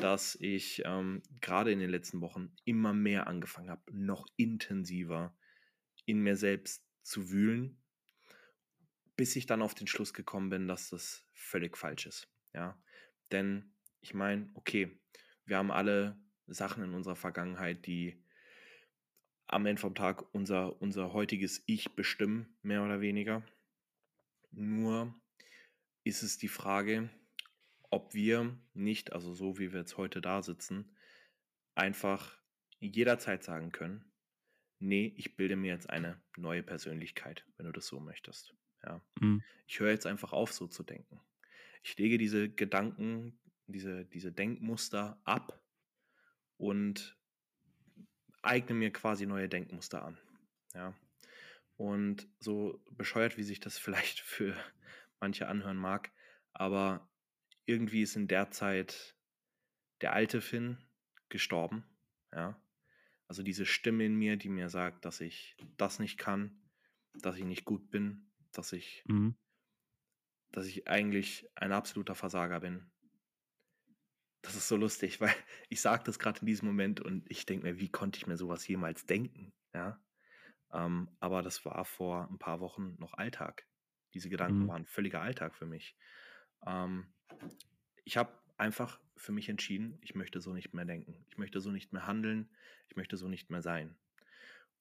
[0.00, 5.36] dass ich ähm, gerade in den letzten Wochen immer mehr angefangen habe, noch intensiver
[6.04, 7.80] in mir selbst zu wühlen,
[9.16, 12.28] bis ich dann auf den Schluss gekommen bin, dass das völlig falsch ist.
[12.52, 12.76] Ja,
[13.30, 13.72] denn
[14.06, 14.96] ich meine, okay,
[15.46, 16.16] wir haben alle
[16.46, 18.22] Sachen in unserer Vergangenheit, die
[19.48, 23.42] am Ende vom Tag unser, unser heutiges Ich bestimmen, mehr oder weniger.
[24.52, 25.12] Nur
[26.04, 27.10] ist es die Frage,
[27.90, 30.96] ob wir nicht, also so wie wir jetzt heute da sitzen,
[31.74, 32.38] einfach
[32.78, 34.12] jederzeit sagen können,
[34.78, 38.54] nee, ich bilde mir jetzt eine neue Persönlichkeit, wenn du das so möchtest.
[38.84, 39.02] Ja.
[39.20, 39.42] Mhm.
[39.66, 41.20] Ich höre jetzt einfach auf, so zu denken.
[41.82, 45.62] Ich lege diese Gedanken, diese, diese Denkmuster ab
[46.56, 47.18] und
[48.42, 50.18] eigne mir quasi neue Denkmuster an.
[50.74, 50.94] Ja.
[51.76, 54.56] Und so bescheuert, wie sich das vielleicht für
[55.20, 56.12] manche anhören mag,
[56.52, 57.08] aber
[57.64, 59.16] irgendwie ist in der Zeit
[60.00, 60.78] der alte Finn
[61.28, 61.84] gestorben.
[62.32, 62.60] Ja.
[63.28, 66.62] Also diese Stimme in mir, die mir sagt, dass ich das nicht kann,
[67.14, 69.36] dass ich nicht gut bin, dass ich, Mhm.
[70.52, 72.90] dass ich eigentlich ein absoluter Versager bin.
[74.46, 75.34] Das ist so lustig, weil
[75.68, 78.36] ich sage das gerade in diesem Moment und ich denke mir, wie konnte ich mir
[78.36, 79.52] sowas jemals denken?
[79.74, 80.00] Ja.
[80.72, 83.66] Ähm, aber das war vor ein paar Wochen noch Alltag.
[84.14, 84.68] Diese Gedanken Mhm.
[84.68, 85.96] waren völliger Alltag für mich.
[86.64, 87.12] Ähm,
[88.04, 91.24] ich habe einfach für mich entschieden, ich möchte so nicht mehr denken.
[91.28, 92.48] Ich möchte so nicht mehr handeln.
[92.88, 93.96] Ich möchte so nicht mehr sein.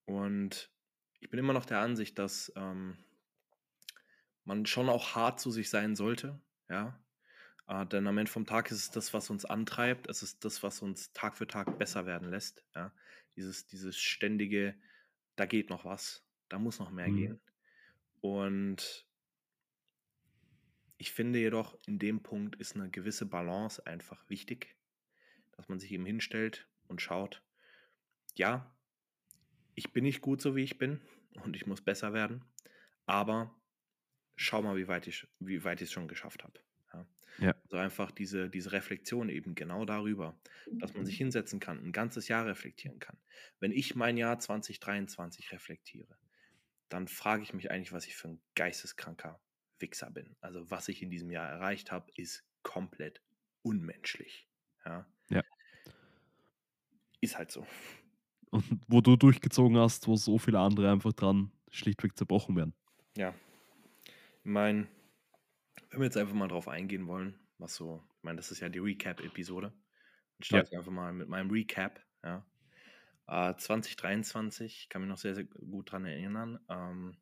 [0.06, 0.71] Und
[1.19, 2.97] ich bin immer noch der Ansicht, dass ähm,
[4.43, 6.39] man schon auch hart zu sich sein sollte.
[6.69, 7.04] Ja.
[7.67, 10.08] Äh, denn am Ende vom Tag ist es das, was uns antreibt.
[10.08, 12.63] Es ist das, was uns Tag für Tag besser werden lässt.
[12.75, 12.93] Ja.
[13.36, 14.75] Dieses, dieses ständige,
[15.36, 17.15] da geht noch was, da muss noch mehr Mhm.
[17.15, 17.41] gehen.
[18.21, 19.08] Und
[20.97, 24.78] ich finde jedoch, in dem Punkt ist eine gewisse Balance einfach wichtig,
[25.54, 27.43] dass man sich eben hinstellt und schaut,
[28.36, 28.75] ja,
[29.75, 31.01] ich bin nicht gut so wie ich bin
[31.43, 32.45] und ich muss besser werden,
[33.06, 33.54] aber
[34.36, 36.60] schau mal, wie weit ich wie weit ich es schon geschafft habe.
[37.39, 37.56] Ja.
[37.63, 40.39] Also einfach diese, diese Reflexion eben genau darüber,
[40.71, 43.17] dass man sich hinsetzen kann, ein ganzes Jahr reflektieren kann.
[43.60, 46.17] Wenn ich mein Jahr 2023 reflektiere,
[46.89, 49.39] dann frage ich mich eigentlich, was ich für ein geisteskranker
[49.80, 50.36] Wichser bin.
[50.41, 53.21] Also was ich in diesem Jahr erreicht habe, ist komplett
[53.63, 54.48] unmenschlich.
[54.86, 55.06] Ja.
[55.30, 55.41] Ja.
[57.21, 57.65] Ist halt so.
[58.52, 62.74] Und wo du durchgezogen hast, wo so viele andere einfach dran schlichtweg zerbrochen werden.
[63.17, 63.34] Ja.
[64.06, 64.88] Ich meine,
[65.95, 68.67] wenn wir jetzt einfach mal drauf eingehen wollen, was so, ich meine, das ist ja
[68.67, 69.69] die Recap-Episode.
[69.69, 72.03] Dann starte ich einfach mal mit meinem Recap.
[72.21, 72.45] Ja.
[73.27, 76.60] Äh, 2023, kann mich noch sehr, sehr gut dran erinnern.
[76.67, 77.15] Ähm,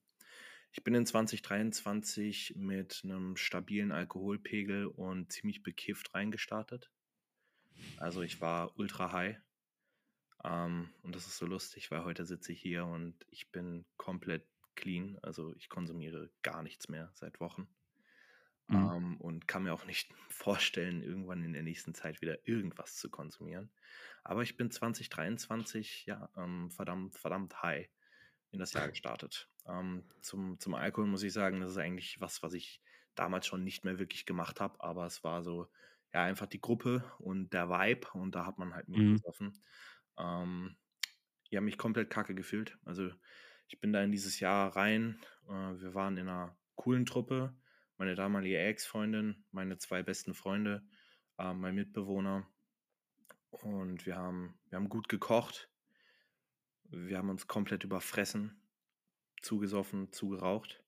[0.71, 6.89] ich bin in 2023 mit einem stabilen Alkoholpegel und ziemlich bekifft reingestartet.
[7.97, 9.37] Also ich war ultra high.
[10.43, 14.47] Ähm, und das ist so lustig, weil heute sitze ich hier und ich bin komplett
[14.73, 15.19] clean.
[15.21, 17.67] Also ich konsumiere gar nichts mehr seit Wochen.
[18.67, 18.93] Mhm.
[18.95, 23.09] Ähm, und kann mir auch nicht vorstellen, irgendwann in der nächsten Zeit wieder irgendwas zu
[23.09, 23.71] konsumieren.
[24.23, 27.89] Aber ich bin 2023 ja ähm, verdammt, verdammt high
[28.51, 29.49] in das Jahr gestartet.
[29.65, 32.81] Ähm, zum, zum Alkohol muss ich sagen, das ist eigentlich was, was ich
[33.15, 35.67] damals schon nicht mehr wirklich gemacht habe, aber es war so,
[36.13, 39.17] ja, einfach die Gruppe und der Vibe und da hat man halt Mhm.
[39.17, 39.63] mitgesoffen.
[40.17, 40.77] Ähm,
[41.49, 42.77] ich habe mich komplett kacke gefühlt.
[42.85, 43.11] Also
[43.67, 45.19] ich bin da in dieses Jahr rein.
[45.47, 47.55] Äh, wir waren in einer coolen Truppe.
[47.97, 50.83] Meine damalige Ex-Freundin, meine zwei besten Freunde,
[51.37, 52.47] äh, mein Mitbewohner.
[53.49, 55.69] Und wir haben, wir haben gut gekocht.
[56.85, 58.61] Wir haben uns komplett überfressen,
[59.41, 60.83] zugesoffen, zugeraucht.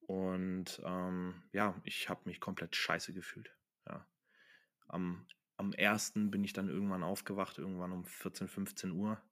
[0.00, 3.54] Und ähm, ja, ich habe mich komplett scheiße gefühlt.
[3.86, 4.06] Ja.
[4.88, 9.22] Am, am ersten bin ich dann irgendwann aufgewacht, irgendwann um 14, 15 Uhr.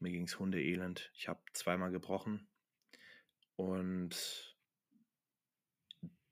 [0.00, 1.10] Mir ging es hundeelend.
[1.14, 2.46] Ich habe zweimal gebrochen.
[3.56, 4.53] Und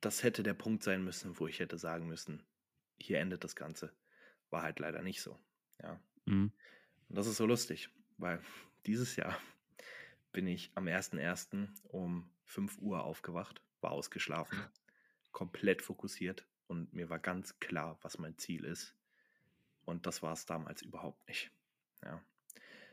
[0.03, 2.43] das hätte der Punkt sein müssen, wo ich hätte sagen müssen,
[2.99, 3.93] hier endet das Ganze.
[4.51, 5.39] War halt leider nicht so.
[5.83, 5.99] Ja.
[6.27, 6.53] Mhm.
[7.09, 7.89] Und das ist so lustig,
[8.19, 8.41] weil
[8.87, 9.39] dieses Jahr
[10.33, 11.69] bin ich am 1.1.
[11.85, 14.59] um 5 Uhr aufgewacht, war ausgeschlafen,
[15.31, 18.95] komplett fokussiert und mir war ganz klar, was mein Ziel ist.
[19.85, 21.51] Und das war es damals überhaupt nicht.
[22.05, 22.23] Ja.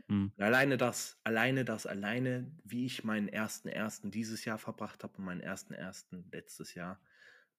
[0.10, 0.34] Mhm.
[0.38, 5.26] Alleine das, alleine das, alleine, wie ich meinen ersten ersten dieses Jahr verbracht habe und
[5.26, 7.00] meinen ersten ersten letztes Jahr,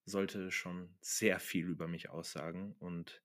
[0.04, 3.22] sollte schon sehr viel über mich aussagen und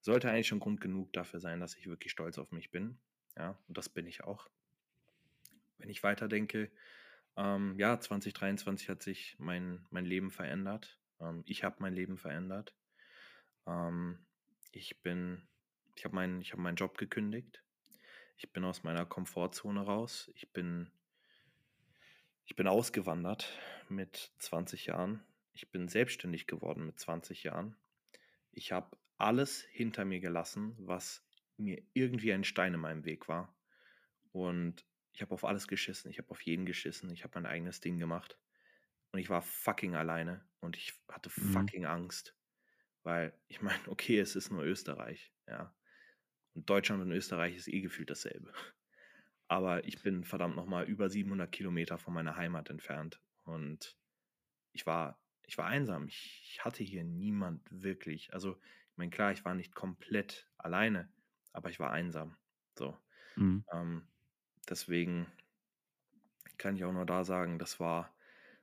[0.00, 2.98] sollte eigentlich schon Grund genug dafür sein, dass ich wirklich stolz auf mich bin.
[3.36, 4.48] Ja, und das bin ich auch.
[5.78, 6.70] Wenn ich weiterdenke,
[7.36, 11.00] ähm, ja, 2023 hat sich mein, mein Leben verändert.
[11.20, 12.76] Ähm, ich habe mein Leben verändert.
[13.66, 14.24] Ähm,
[14.70, 15.48] ich bin,
[15.96, 17.64] ich habe meinen, ich meinen Job gekündigt.
[18.38, 20.30] Ich bin aus meiner Komfortzone raus.
[20.36, 20.92] Ich bin,
[22.44, 23.52] ich bin ausgewandert
[23.88, 25.24] mit 20 Jahren.
[25.54, 27.76] Ich bin selbstständig geworden mit 20 Jahren.
[28.52, 33.52] Ich habe alles hinter mir gelassen, was mir irgendwie ein Stein in meinem Weg war.
[34.30, 36.08] Und ich habe auf alles geschissen.
[36.08, 37.10] Ich habe auf jeden geschissen.
[37.10, 38.38] Ich habe mein eigenes Ding gemacht.
[39.10, 40.46] Und ich war fucking alleine.
[40.60, 41.52] Und ich hatte mhm.
[41.52, 42.36] fucking Angst.
[43.02, 45.32] Weil, ich meine, okay, es ist nur Österreich.
[45.48, 45.74] Ja.
[46.58, 48.52] Und Deutschland und Österreich ist eh gefühlt dasselbe.
[49.48, 53.20] Aber ich bin verdammt nochmal über 700 Kilometer von meiner Heimat entfernt.
[53.44, 53.96] Und
[54.72, 56.08] ich war, ich war einsam.
[56.08, 58.34] Ich, hatte hier niemand wirklich.
[58.34, 58.58] Also,
[58.90, 61.08] ich meine, klar, ich war nicht komplett alleine,
[61.52, 62.36] aber ich war einsam.
[62.76, 62.98] So.
[63.36, 63.64] Mhm.
[63.72, 64.08] Ähm,
[64.68, 65.26] Deswegen
[66.58, 68.14] kann ich auch nur da sagen, das war,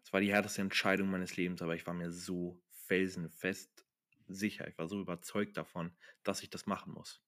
[0.03, 3.85] das war die härteste Entscheidung meines Lebens, aber ich war mir so felsenfest
[4.27, 7.21] sicher, ich war so überzeugt davon, dass ich das machen muss.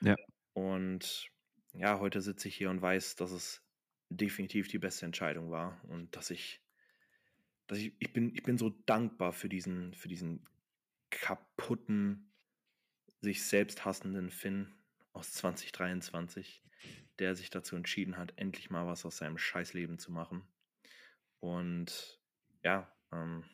[0.00, 0.16] Ja.
[0.52, 1.30] Und
[1.74, 3.62] ja, heute sitze ich hier und weiß, dass es
[4.10, 6.60] definitiv die beste Entscheidung war und dass ich,
[7.66, 10.46] dass ich, ich bin, ich bin so dankbar für diesen, für diesen
[11.10, 12.32] kaputten,
[13.20, 14.72] sich selbst hassenden Finn
[15.12, 16.62] aus 2023,
[17.18, 20.46] der sich dazu entschieden hat, endlich mal was aus seinem Scheißleben zu machen.
[21.40, 22.20] Und
[22.62, 23.44] ja, ähm,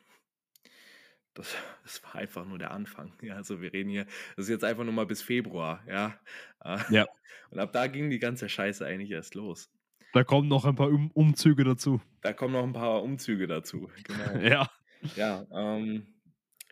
[1.35, 3.13] das, das, war einfach nur der Anfang.
[3.23, 6.19] Ja, also wir reden hier, das ist jetzt einfach nur mal bis Februar, ja.
[6.65, 7.07] Äh, ja.
[7.51, 9.71] Und ab da ging die ganze Scheiße eigentlich erst los.
[10.13, 12.01] Da kommen noch ein paar um Umzüge dazu.
[12.23, 13.91] Da kommen noch ein paar Umzüge dazu.
[14.05, 14.39] Genau.
[14.45, 14.71] ja.
[15.17, 16.07] Ja, ähm,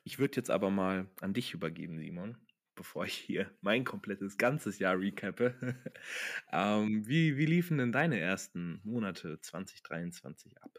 [0.04, 2.38] ich würde jetzt aber mal an dich übergeben, Simon
[2.74, 5.54] bevor ich hier mein komplettes ganzes Jahr recappe.
[6.52, 10.78] ähm, wie, wie liefen denn deine ersten Monate 2023 ab?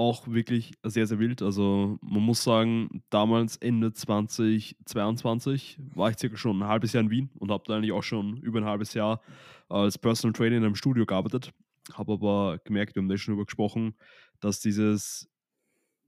[0.00, 1.42] Auch wirklich sehr, sehr wild.
[1.42, 7.10] Also man muss sagen, damals Ende 2022 war ich circa schon ein halbes Jahr in
[7.10, 9.20] Wien und habe da eigentlich auch schon über ein halbes Jahr
[9.68, 11.52] als Personal Trainer in einem Studio gearbeitet.
[11.92, 13.94] Habe aber gemerkt, wir haben da schon darüber gesprochen,
[14.40, 15.28] dass dieses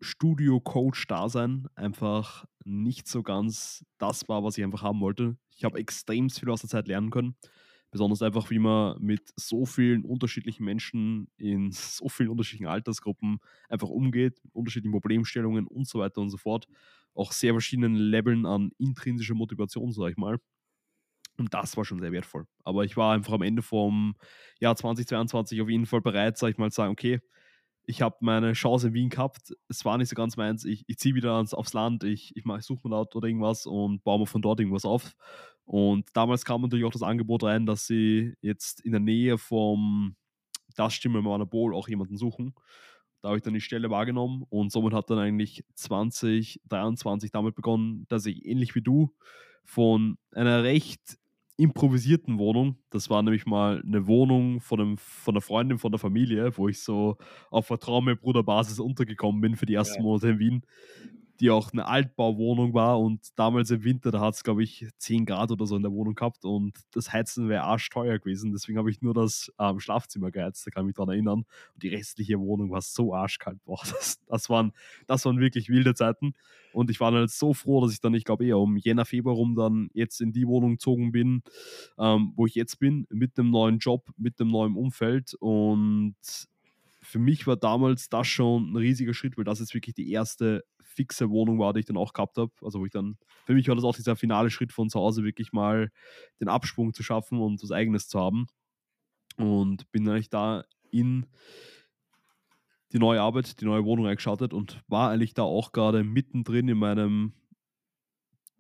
[0.01, 5.37] Studio-Coach-Dasein einfach nicht so ganz das war, was ich einfach haben wollte.
[5.51, 7.37] Ich habe extrem viel aus der Zeit lernen können.
[7.93, 13.91] Besonders einfach, wie man mit so vielen unterschiedlichen Menschen in so vielen unterschiedlichen Altersgruppen einfach
[13.91, 16.69] umgeht, mit unterschiedlichen Problemstellungen und so weiter und so fort.
[17.15, 20.39] Auch sehr verschiedenen Leveln an intrinsischer Motivation, sage ich mal.
[21.39, 22.47] Und das war schon sehr wertvoll.
[22.65, 24.15] Aber ich war einfach am Ende vom
[24.61, 27.21] Jahr 2022 auf jeden Fall bereit, sage ich mal, zu sagen, okay,
[27.85, 29.55] ich habe meine Chance in Wien gehabt.
[29.69, 30.65] Es war nicht so ganz meins.
[30.65, 33.67] Ich, ich ziehe wieder ans, aufs Land, ich, ich, ich suche mir dort oder irgendwas
[33.67, 35.15] und baue mir von dort irgendwas auf.
[35.65, 40.17] Und damals kam natürlich auch das Angebot rein, dass sie jetzt in der Nähe vom
[40.77, 42.55] Das Stimme Monopol auch jemanden suchen.
[43.21, 48.05] Da habe ich dann die Stelle wahrgenommen und somit hat dann eigentlich 2023 damit begonnen,
[48.09, 49.15] dass ich ähnlich wie du
[49.65, 51.19] von einer recht
[51.57, 52.79] improvisierten Wohnung.
[52.91, 56.69] Das war nämlich mal eine Wohnung von, einem, von einer Freundin von der Familie, wo
[56.69, 57.17] ich so
[57.51, 60.03] auf Vertrauen mit Bruderbasis untergekommen bin für die ersten ja.
[60.03, 60.63] Monate in Wien
[61.41, 65.27] die auch eine Altbauwohnung war und damals im Winter, da hat es, glaube ich, 10
[65.27, 68.53] Grad oder so in der Wohnung gehabt und das Heizen wäre arschteuer gewesen.
[68.53, 71.45] Deswegen habe ich nur das ähm, Schlafzimmer geheizt, da kann ich mich daran erinnern.
[71.75, 73.59] Und die restliche Wohnung war so arschkalt.
[73.65, 74.73] Boah, das, das, waren,
[75.07, 76.35] das waren wirklich wilde Zeiten.
[76.73, 79.05] Und ich war dann halt so froh, dass ich dann, ich glaube, eher um Jänner,
[79.05, 81.43] Februar rum dann jetzt in die Wohnung gezogen bin,
[81.99, 86.17] ähm, wo ich jetzt bin, mit einem neuen Job, mit einem neuen Umfeld und
[87.03, 90.65] für mich war damals das schon ein riesiger Schritt, weil das jetzt wirklich die erste
[90.93, 92.53] fixe Wohnung war, die ich dann auch gehabt habe.
[92.63, 95.25] Also wo ich dann, für mich war das auch dieser finale Schritt von zu Hause,
[95.25, 95.91] wirklich mal
[96.41, 98.47] den Absprung zu schaffen und was Eigenes zu haben.
[99.37, 101.27] Und bin eigentlich da in
[102.93, 106.79] die neue Arbeit, die neue Wohnung eingeschaltet und war eigentlich da auch gerade mittendrin in
[106.79, 107.33] meinem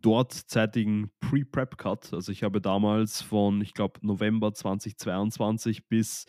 [0.01, 2.13] dortzeitigen Pre-Prep-Cut.
[2.13, 6.27] Also ich habe damals von, ich glaube, November 2022 bis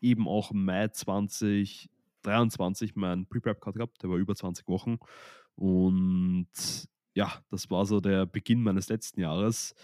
[0.00, 4.98] eben auch Mai 2023 meinen Pre-Prep-Cut gehabt, der war über 20 Wochen.
[5.54, 6.48] Und
[7.14, 9.74] ja, das war so der Beginn meines letzten Jahres.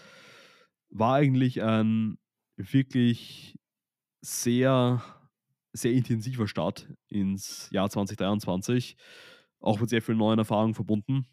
[0.89, 2.17] War eigentlich ein
[2.57, 3.57] wirklich
[4.21, 5.03] sehr,
[5.73, 8.97] sehr intensiver Start ins Jahr 2023.
[9.59, 11.27] Auch mit sehr vielen neuen Erfahrungen verbunden.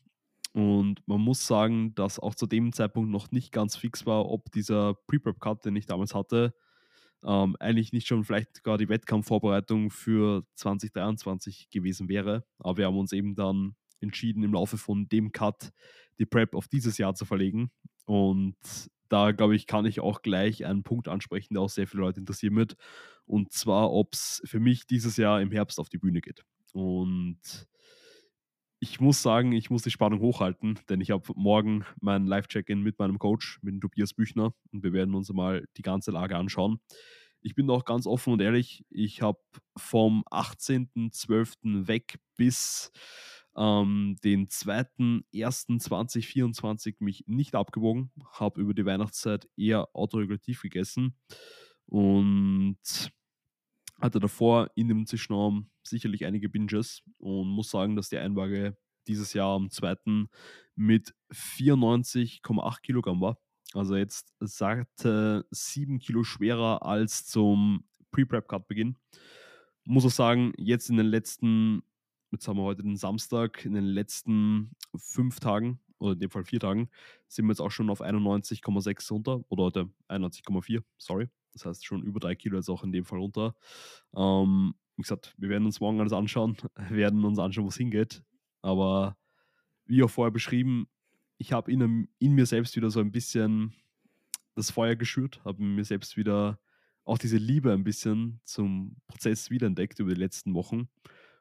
[0.52, 4.50] Und man muss sagen, dass auch zu dem Zeitpunkt noch nicht ganz fix war, ob
[4.52, 6.54] dieser Pre-Prep-Cut, den ich damals hatte,
[7.22, 12.46] ähm, eigentlich nicht schon vielleicht gar die Wettkampfvorbereitung für 2023 gewesen wäre.
[12.58, 15.70] Aber wir haben uns eben dann entschieden, im Laufe von dem Cut
[16.18, 17.70] die Prep auf dieses Jahr zu verlegen.
[18.04, 18.56] Und
[19.08, 22.20] da, glaube ich, kann ich auch gleich einen Punkt ansprechen, der auch sehr viele Leute
[22.20, 22.76] interessieren wird.
[23.24, 26.42] Und zwar, ob es für mich dieses Jahr im Herbst auf die Bühne geht.
[26.72, 27.66] Und
[28.78, 32.98] ich muss sagen, ich muss die Spannung hochhalten, denn ich habe morgen mein Live-Check-In mit
[32.98, 36.80] meinem Coach, mit Tobias Büchner, und wir werden uns mal die ganze Lage anschauen.
[37.40, 39.38] Ich bin auch ganz offen und ehrlich, ich habe
[39.76, 41.86] vom 18.12.
[41.86, 42.90] weg bis
[43.56, 51.16] ähm, den 2.1.2024 mich nicht abgewogen, habe über die Weihnachtszeit eher autoregulativ gegessen
[51.86, 52.76] und
[54.00, 59.32] hatte davor in dem Zwischenraum sicherlich einige Binges und muss sagen, dass die Einwaage dieses
[59.32, 60.26] Jahr am 2.
[60.74, 63.38] mit 94,8 Kilogramm war.
[63.72, 68.96] Also jetzt sagte 7 Kilo schwerer als zum Pre-Prep-Cut-Beginn.
[69.84, 71.82] Muss auch sagen, jetzt in den letzten,
[72.36, 76.44] jetzt haben wir heute den Samstag, in den letzten fünf Tagen, oder in dem Fall
[76.44, 76.90] vier Tagen,
[77.28, 81.28] sind wir jetzt auch schon auf 91,6 runter, oder heute 91,4, sorry.
[81.52, 83.54] Das heißt schon über drei Kilo jetzt auch in dem Fall runter.
[84.14, 86.56] Ähm, wie gesagt, wir werden uns morgen alles anschauen,
[86.90, 88.22] werden uns anschauen, wo es hingeht.
[88.60, 89.16] Aber
[89.86, 90.86] wie auch vorher beschrieben,
[91.38, 93.72] ich habe in, in mir selbst wieder so ein bisschen
[94.54, 96.58] das Feuer geschürt, habe mir selbst wieder
[97.04, 100.88] auch diese Liebe ein bisschen zum Prozess wiederentdeckt über die letzten Wochen.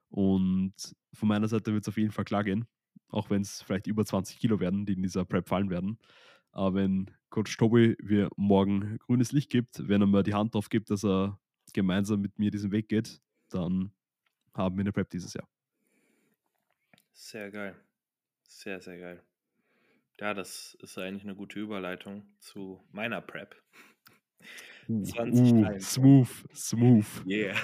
[0.10, 0.74] Und
[1.14, 2.66] von meiner Seite wird es auf jeden Fall klar gehen,
[3.10, 6.00] auch wenn es vielleicht über 20 Kilo werden, die in dieser Prep fallen werden.
[6.52, 10.70] Aber wenn Coach Tobi mir morgen grünes Licht gibt, wenn er mir die Hand drauf
[10.70, 11.40] gibt, dass er
[11.74, 13.92] gemeinsam mit mir diesen Weg geht, dann
[14.54, 15.48] haben wir eine Prep dieses Jahr.
[17.12, 17.76] Sehr geil.
[18.48, 19.24] Sehr, sehr geil.
[20.20, 23.62] Ja, das ist eigentlich eine gute Überleitung zu meiner Prep.
[24.88, 27.26] Uh, uh, smooth, smooth.
[27.28, 27.58] Yeah.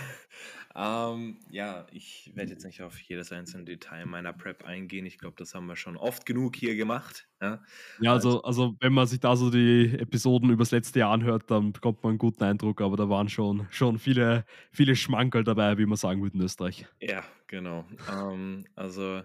[0.76, 5.06] Ähm, ja, ich werde jetzt nicht auf jedes einzelne Detail meiner Prep eingehen.
[5.06, 7.28] Ich glaube, das haben wir schon oft genug hier gemacht.
[7.42, 7.62] Ja,
[8.00, 11.74] ja also, also wenn man sich da so die Episoden übers letzte Jahr anhört, dann
[11.74, 15.86] bekommt man einen guten Eindruck, aber da waren schon, schon viele, viele Schmankerl dabei, wie
[15.86, 16.86] man sagen würde in Österreich.
[17.00, 17.86] Ja, genau.
[18.10, 19.24] Ähm, also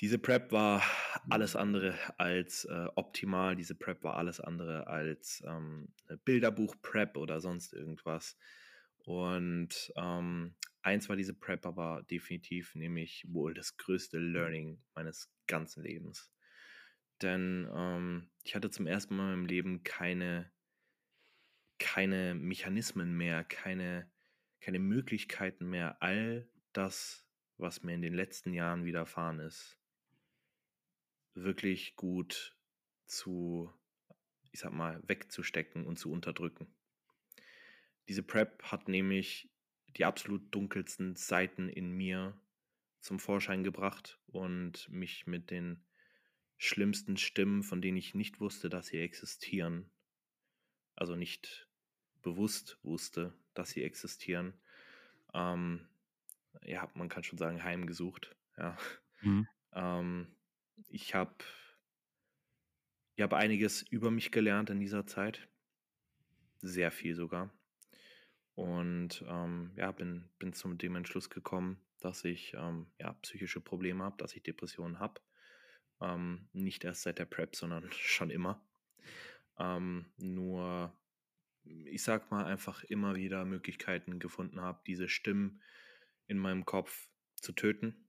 [0.00, 0.82] diese Prep war
[1.28, 3.56] alles andere als äh, optimal.
[3.56, 5.88] Diese Prep war alles andere als ähm,
[6.24, 8.36] Bilderbuch-Prep oder sonst irgendwas.
[9.08, 15.82] Und ähm, eins war diese Prep aber definitiv, nämlich wohl das größte Learning meines ganzen
[15.82, 16.30] Lebens.
[17.22, 20.52] Denn ähm, ich hatte zum ersten Mal in meinem Leben keine,
[21.78, 24.12] keine Mechanismen mehr, keine,
[24.60, 29.80] keine Möglichkeiten mehr, all das, was mir in den letzten Jahren widerfahren ist,
[31.32, 32.58] wirklich gut
[33.06, 33.72] zu,
[34.50, 36.77] ich sag mal, wegzustecken und zu unterdrücken.
[38.08, 39.50] Diese Prep hat nämlich
[39.96, 42.40] die absolut dunkelsten Seiten in mir
[43.00, 45.84] zum Vorschein gebracht und mich mit den
[46.56, 49.90] schlimmsten Stimmen, von denen ich nicht wusste, dass sie existieren,
[50.96, 51.68] also nicht
[52.22, 54.54] bewusst wusste, dass sie existieren,
[55.34, 55.88] ähm,
[56.62, 58.34] ja, man kann schon sagen, heimgesucht.
[58.56, 58.76] Ja.
[59.20, 59.46] Mhm.
[59.72, 60.26] Ähm,
[60.88, 61.34] ich habe
[63.14, 65.48] ich hab einiges über mich gelernt in dieser Zeit.
[66.60, 67.52] Sehr viel sogar.
[68.58, 74.02] Und ähm, ja, bin, bin zum dem Entschluss gekommen, dass ich ähm, ja, psychische Probleme
[74.02, 75.20] habe, dass ich Depressionen habe.
[76.00, 78.60] Ähm, nicht erst seit der Prep, sondern schon immer.
[79.58, 80.92] Ähm, nur,
[81.64, 85.62] ich sag mal, einfach immer wieder Möglichkeiten gefunden habe, diese Stimmen
[86.26, 88.08] in meinem Kopf zu töten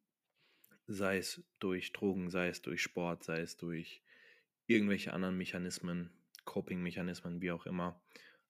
[0.90, 4.02] sei es durch Drogen, sei es durch Sport, sei es durch
[4.66, 6.10] irgendwelche anderen Mechanismen,
[6.46, 8.02] Coping-Mechanismen, wie auch immer,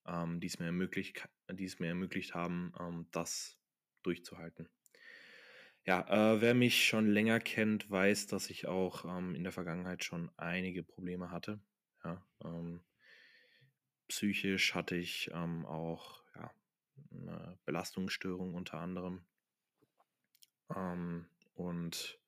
[0.10, 3.58] ähm, die, es mir ermöglicht, die es mir ermöglicht haben, ähm, das
[4.04, 4.68] durchzuhalten.
[5.86, 10.04] Ja, äh, wer mich schon länger kennt, weiß, dass ich auch ähm, in der Vergangenheit
[10.04, 11.60] schon einige Probleme hatte.
[12.04, 12.84] Ja, ähm,
[14.08, 16.52] psychisch hatte ich ähm, auch ja,
[17.12, 19.26] eine Belastungsstörung unter anderem.
[20.76, 22.20] Ähm, und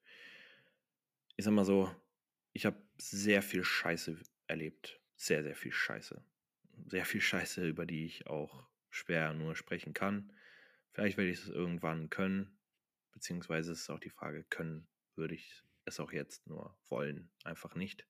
[1.35, 1.93] ich sag mal so,
[2.53, 4.17] ich habe sehr viel Scheiße
[4.47, 4.99] erlebt.
[5.15, 6.23] Sehr, sehr viel Scheiße.
[6.87, 10.33] Sehr viel Scheiße, über die ich auch schwer nur sprechen kann.
[10.91, 12.57] Vielleicht werde ich es irgendwann können,
[13.13, 18.05] beziehungsweise ist auch die Frage, können würde ich es auch jetzt nur wollen, einfach nicht.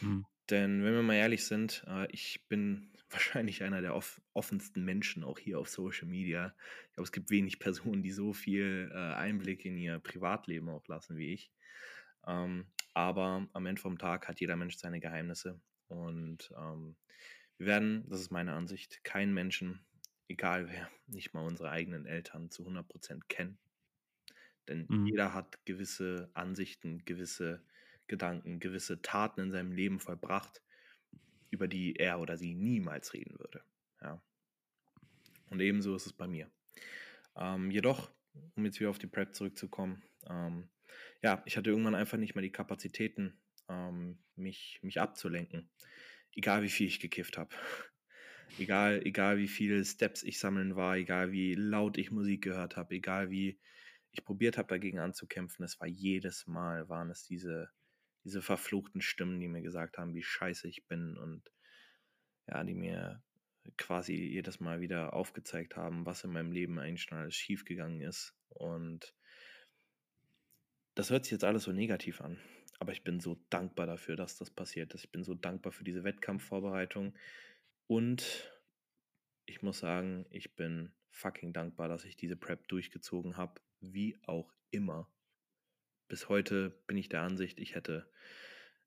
[0.00, 0.24] Hm.
[0.50, 4.00] Denn wenn wir mal ehrlich sind, äh, ich bin wahrscheinlich einer der
[4.32, 6.54] offensten Menschen auch hier auf Social Media.
[6.88, 10.86] Ich glaube, es gibt wenig Personen, die so viel äh, Einblick in ihr Privatleben auch
[10.88, 11.52] lassen wie ich.
[12.26, 15.60] Ähm, aber am Ende vom Tag hat jeder Mensch seine Geheimnisse.
[15.88, 16.96] Und ähm,
[17.58, 19.86] wir werden, das ist meine Ansicht, keinen Menschen,
[20.28, 23.58] egal wer, nicht mal unsere eigenen Eltern zu 100% kennen.
[24.68, 25.06] Denn Mhm.
[25.08, 27.64] jeder hat gewisse Ansichten, gewisse
[28.06, 30.62] Gedanken, gewisse Taten in seinem Leben vollbracht,
[31.50, 33.64] über die er oder sie niemals reden würde.
[34.02, 34.22] Ja.
[35.50, 36.50] Und ebenso ist es bei mir.
[37.36, 38.12] Ähm, jedoch,
[38.56, 40.70] um jetzt wieder auf die Prep zurückzukommen, ähm,
[41.22, 45.70] ja, ich hatte irgendwann einfach nicht mehr die Kapazitäten, ähm, mich, mich abzulenken.
[46.36, 47.54] Egal wie viel ich gekifft habe.
[48.58, 52.94] Egal, egal wie viele Steps ich sammeln war, egal wie laut ich Musik gehört habe,
[52.94, 53.58] egal wie
[54.12, 57.70] ich probiert habe, dagegen anzukämpfen, es war jedes Mal, waren es diese,
[58.24, 61.50] diese verfluchten Stimmen, die mir gesagt haben, wie scheiße ich bin und
[62.46, 63.22] ja, die mir
[63.76, 68.34] quasi jedes Mal wieder aufgezeigt haben, was in meinem Leben eigentlich schon alles schiefgegangen ist.
[68.48, 69.14] Und
[70.94, 72.38] das hört sich jetzt alles so negativ an,
[72.78, 75.04] aber ich bin so dankbar dafür, dass das passiert ist.
[75.04, 77.14] Ich bin so dankbar für diese Wettkampfvorbereitung
[77.86, 78.50] und
[79.46, 84.52] ich muss sagen, ich bin fucking dankbar, dass ich diese Prep durchgezogen habe, wie auch
[84.70, 85.08] immer.
[86.08, 88.10] Bis heute bin ich der Ansicht, ich hätte,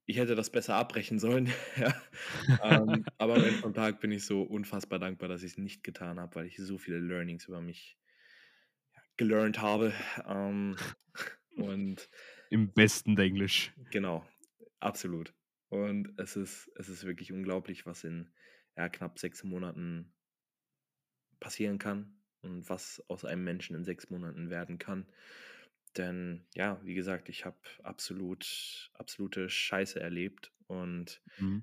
[0.05, 1.51] ich hätte das besser abbrechen sollen.
[2.63, 5.83] ähm, aber am Ende vom Tag bin ich so unfassbar dankbar, dass ich es nicht
[5.83, 7.97] getan habe, weil ich so viele Learnings über mich
[9.17, 9.93] gelernt habe.
[10.27, 10.77] Ähm,
[11.57, 12.09] und
[12.49, 13.73] Im besten Englisch.
[13.91, 14.25] Genau,
[14.79, 15.33] absolut.
[15.69, 18.31] Und es ist, es ist wirklich unglaublich, was in
[18.75, 20.13] ja, knapp sechs Monaten
[21.39, 25.07] passieren kann und was aus einem Menschen in sechs Monaten werden kann.
[25.97, 31.59] Denn ja, wie gesagt, ich habe absolut, absolute Scheiße erlebt und Mhm.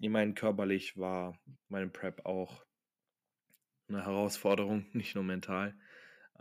[0.00, 2.64] ich meine, körperlich war meine Prep auch
[3.88, 5.78] eine Herausforderung, nicht nur mental.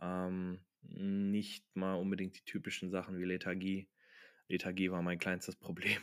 [0.01, 3.89] Ähm, nicht mal unbedingt die typischen Sachen wie Lethargie.
[4.47, 6.01] Lethargie war mein kleinstes Problem.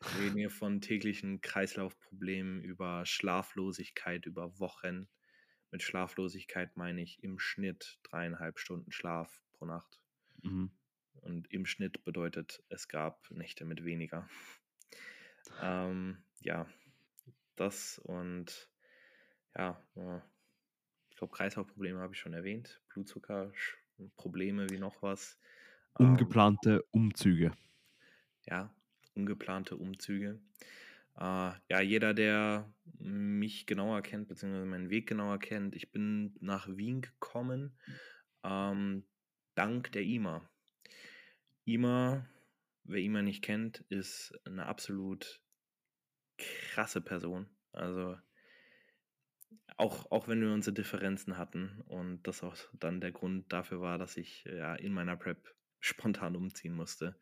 [0.00, 5.08] Wir reden hier von täglichen Kreislaufproblemen über Schlaflosigkeit über Wochen.
[5.70, 10.00] Mit Schlaflosigkeit meine ich im Schnitt dreieinhalb Stunden Schlaf pro Nacht.
[10.42, 10.70] Mhm.
[11.14, 14.28] Und im Schnitt bedeutet, es gab Nächte mit weniger.
[15.62, 16.66] Ähm, ja,
[17.56, 18.70] das und
[19.56, 19.80] ja,
[21.10, 22.82] ich glaube, Kreislaufprobleme habe ich schon erwähnt.
[23.96, 25.38] Blutzuckerprobleme wie noch was.
[25.98, 27.52] Ähm, Ungeplante Umzüge.
[28.46, 28.74] ja,
[29.14, 30.40] ungeplante Umzüge.
[31.16, 36.68] Äh, ja, jeder, der mich genauer kennt, beziehungsweise meinen Weg genauer kennt, ich bin nach
[36.68, 37.78] Wien gekommen,
[38.44, 39.06] ähm,
[39.54, 40.48] dank der IMA.
[41.66, 42.26] IMA,
[42.84, 45.40] wer IMA nicht kennt, ist eine absolut
[46.38, 47.48] krasse Person.
[47.72, 48.16] Also
[49.76, 53.98] auch, auch wenn wir unsere Differenzen hatten und das auch dann der Grund dafür war,
[53.98, 57.16] dass ich ja in meiner Prep spontan umziehen musste.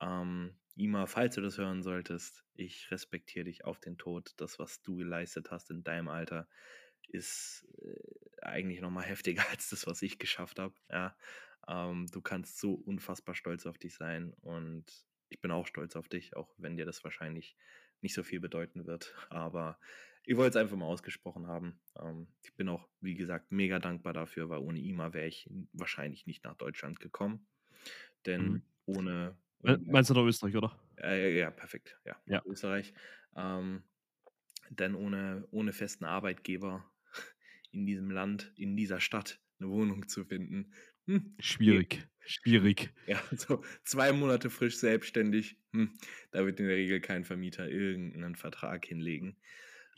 [0.00, 4.34] Ähm, Ima, falls du das hören solltest, ich respektiere dich auf den Tod.
[4.38, 6.48] Das, was du geleistet hast in deinem Alter,
[7.08, 10.74] ist äh, eigentlich nochmal heftiger als das, was ich geschafft habe.
[10.90, 11.16] Ja,
[11.68, 14.84] ähm, du kannst so unfassbar stolz auf dich sein und
[15.28, 17.56] ich bin auch stolz auf dich, auch wenn dir das wahrscheinlich
[18.00, 19.14] nicht so viel bedeuten wird.
[19.30, 19.78] Aber
[20.26, 21.80] ich wollte es einfach mal ausgesprochen haben.
[22.00, 26.26] Ähm, ich bin auch, wie gesagt, mega dankbar dafür, weil ohne IMA wäre ich wahrscheinlich
[26.26, 27.46] nicht nach Deutschland gekommen.
[28.26, 28.62] Denn Mhm.
[28.86, 30.78] ohne, Me- ohne Meinst du da Österreich, oder?
[31.00, 31.98] äh, ja, perfekt.
[32.04, 32.44] Ja, Ja.
[32.44, 32.94] Österreich.
[33.36, 33.84] Ähm,
[34.70, 36.90] denn ohne, ohne festen Arbeitgeber
[37.72, 40.74] in diesem Land, in dieser Stadt eine Wohnung zu finden,
[41.06, 42.08] hm, Schwierig.
[42.24, 42.92] Schwierig.
[43.06, 45.98] ja, so zwei Monate frisch selbstständig, hm,
[46.30, 49.36] da wird in der Regel kein Vermieter irgendeinen Vertrag hinlegen.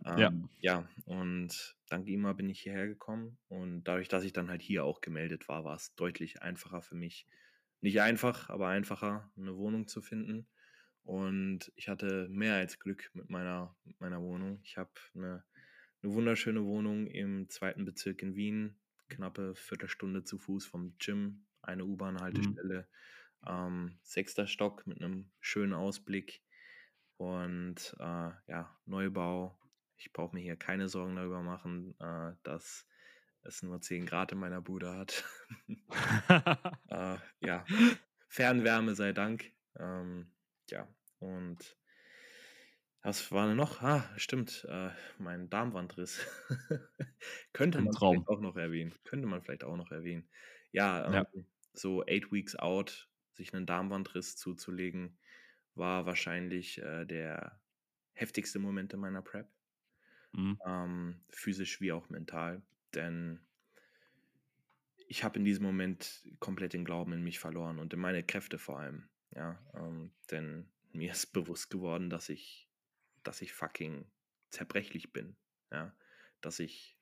[0.04, 0.28] Ja.
[0.28, 4.62] Ähm, ja, und dank IMA bin ich hierher gekommen und dadurch, dass ich dann halt
[4.62, 7.26] hier auch gemeldet war, war es deutlich einfacher für mich.
[7.80, 10.46] Nicht einfach, aber einfacher, eine Wohnung zu finden.
[11.04, 14.60] Und ich hatte mehr als Glück mit meiner, mit meiner Wohnung.
[14.64, 15.44] Ich habe eine,
[16.02, 18.76] eine wunderschöne Wohnung im zweiten Bezirk in Wien,
[19.08, 22.88] knappe Viertelstunde zu Fuß vom Gym, eine U-Bahn-Haltestelle,
[23.46, 26.42] ähm, sechster Stock mit einem schönen Ausblick
[27.18, 29.56] und äh, ja, Neubau.
[29.96, 32.86] Ich brauche mir hier keine Sorgen darüber machen, äh, dass
[33.42, 35.24] es nur 10 Grad in meiner Bude hat.
[36.88, 37.70] äh, ja,
[38.28, 39.52] Fernwärme sei Dank.
[39.78, 40.32] Ähm,
[40.70, 40.88] ja,
[41.18, 41.76] und
[43.02, 43.82] was war denn noch?
[43.82, 46.26] Ah, stimmt, äh, mein Darmwandriss.
[47.52, 48.00] Könnte man Traum.
[48.00, 48.94] vielleicht auch noch erwähnen.
[49.04, 50.28] Könnte man vielleicht auch noch erwähnen.
[50.72, 51.26] Ja, Ja.
[51.34, 55.18] ähm, so eight weeks out, sich einen Darmwandriss zuzulegen,
[55.74, 57.60] war wahrscheinlich äh, der
[58.14, 59.48] heftigste Moment in meiner Prep.
[60.36, 60.58] Mhm.
[60.66, 62.62] Ähm, physisch wie auch mental.
[62.94, 63.40] Denn
[65.08, 68.58] ich habe in diesem Moment komplett den Glauben in mich verloren und in meine Kräfte
[68.58, 69.08] vor allem.
[69.34, 72.68] Ja, ähm, denn mir ist bewusst geworden, dass ich,
[73.22, 74.06] dass ich fucking
[74.50, 75.36] zerbrechlich bin.
[75.72, 75.94] Ja,
[76.40, 76.96] dass ich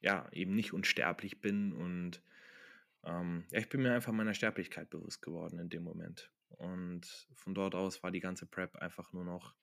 [0.00, 2.22] ja eben nicht unsterblich bin und
[3.04, 6.32] ähm, ja, ich bin mir einfach meiner Sterblichkeit bewusst geworden in dem Moment.
[6.48, 9.54] Und von dort aus war die ganze Prep einfach nur noch,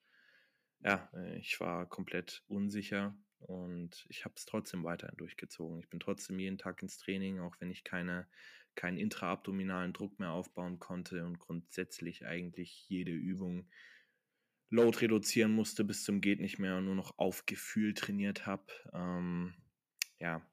[0.82, 5.80] ja, ich war komplett unsicher und ich habe es trotzdem weiterhin durchgezogen.
[5.80, 8.26] Ich bin trotzdem jeden Tag ins Training, auch wenn ich keine,
[8.74, 13.68] keinen intraabdominalen Druck mehr aufbauen konnte und grundsätzlich eigentlich jede Übung
[14.72, 18.72] Load reduzieren musste bis zum geht nicht mehr und nur noch auf Gefühl trainiert habe.
[18.94, 19.52] Ähm,
[20.20, 20.46] ja,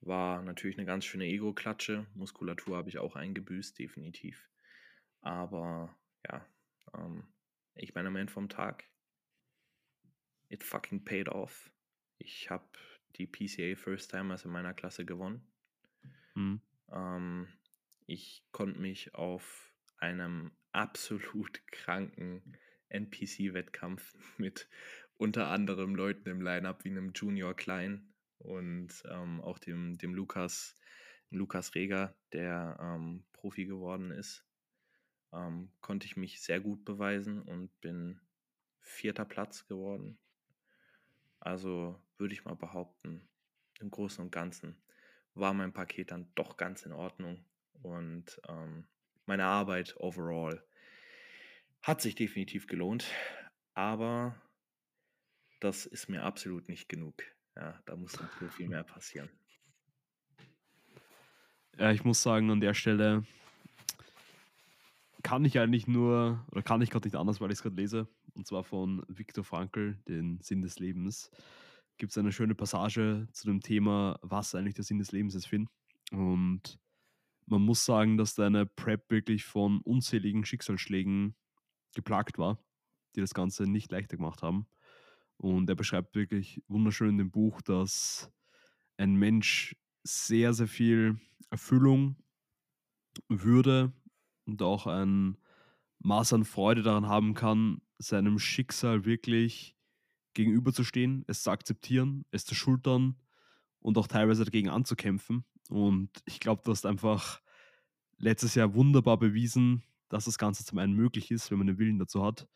[0.00, 2.06] war natürlich eine ganz schöne Ego-Klatsche.
[2.14, 4.50] Muskulatur habe ich auch eingebüßt, definitiv.
[5.22, 6.46] Aber ja,
[6.94, 7.26] ähm,
[7.78, 8.84] ich bin am Ende vom Tag.
[10.48, 11.70] It fucking paid off.
[12.18, 12.68] Ich habe
[13.16, 15.46] die PCA First Timers in meiner Klasse gewonnen.
[16.34, 16.60] Mhm.
[16.90, 17.48] Ähm,
[18.06, 22.56] ich konnte mich auf einem absolut kranken
[22.88, 24.68] NPC-Wettkampf mit
[25.16, 30.76] unter anderem Leuten im Line-Up wie einem Junior Klein und ähm, auch dem, dem Lukas,
[31.30, 34.47] Lukas Reger, der ähm, Profi geworden ist,
[35.32, 38.20] ähm, konnte ich mich sehr gut beweisen und bin
[38.80, 40.18] vierter Platz geworden.
[41.40, 43.28] Also würde ich mal behaupten,
[43.80, 44.82] im Großen und Ganzen
[45.34, 47.44] war mein Paket dann doch ganz in Ordnung
[47.82, 48.88] und ähm,
[49.26, 50.64] meine Arbeit overall
[51.82, 53.06] hat sich definitiv gelohnt,
[53.74, 54.40] aber
[55.60, 57.22] das ist mir absolut nicht genug.
[57.54, 59.28] Ja, da muss noch viel, viel mehr passieren.
[61.76, 63.24] Ja, ich muss sagen, an der Stelle
[65.22, 68.08] kann ich eigentlich nur, oder kann ich gerade nicht anders, weil ich es gerade lese,
[68.34, 71.30] und zwar von Viktor Frankl, den Sinn des Lebens,
[71.96, 75.46] gibt es eine schöne Passage zu dem Thema, was eigentlich der Sinn des Lebens ist,
[75.46, 75.68] Finn.
[76.12, 76.78] Und
[77.46, 81.34] man muss sagen, dass deine Prep wirklich von unzähligen Schicksalsschlägen
[81.94, 82.62] geplagt war,
[83.16, 84.68] die das Ganze nicht leichter gemacht haben.
[85.36, 88.30] Und er beschreibt wirklich wunderschön in dem Buch, dass
[88.96, 92.16] ein Mensch sehr, sehr viel Erfüllung,
[93.28, 93.92] Würde
[94.48, 95.36] und auch ein
[96.00, 99.76] Maß an Freude daran haben kann, seinem Schicksal wirklich
[100.34, 103.16] gegenüberzustehen, es zu akzeptieren, es zu schultern
[103.80, 105.44] und auch teilweise dagegen anzukämpfen.
[105.68, 107.40] Und ich glaube, du hast einfach
[108.16, 111.98] letztes Jahr wunderbar bewiesen, dass das Ganze zum einen möglich ist, wenn man den Willen
[111.98, 112.48] dazu hat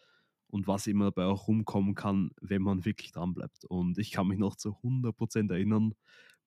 [0.47, 3.65] und was immer dabei auch rumkommen kann, wenn man wirklich dran bleibt.
[3.65, 5.95] Und ich kann mich noch zu 100% erinnern,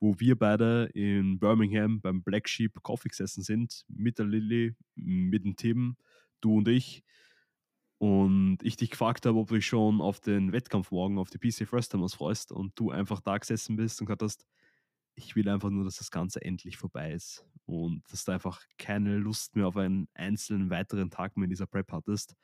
[0.05, 5.43] wo wir beide in Birmingham beim Black Sheep Coffee gesessen sind, mit der Lilly, mit
[5.43, 5.97] dem Tim,
[6.41, 7.03] du und ich.
[7.97, 11.39] Und ich dich gefragt habe, ob du dich schon auf den Wettkampf morgen, auf die
[11.39, 14.45] PC First Timers freust und du einfach da gesessen bist und gesagt hast,
[15.15, 19.17] ich will einfach nur, dass das Ganze endlich vorbei ist und dass du einfach keine
[19.17, 22.35] Lust mehr auf einen einzelnen weiteren Tag mehr in dieser Prep hattest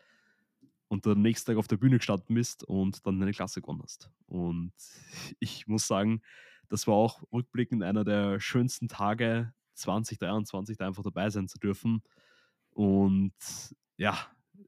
[0.88, 4.10] und am nächsten Tag auf der Bühne gestanden bist und dann deine Klasse gewonnen hast.
[4.26, 4.74] Und
[5.40, 6.24] ich muss sagen,
[6.72, 12.02] das war auch rückblickend einer der schönsten Tage 2023, da einfach dabei sein zu dürfen.
[12.70, 13.34] Und
[13.98, 14.18] ja,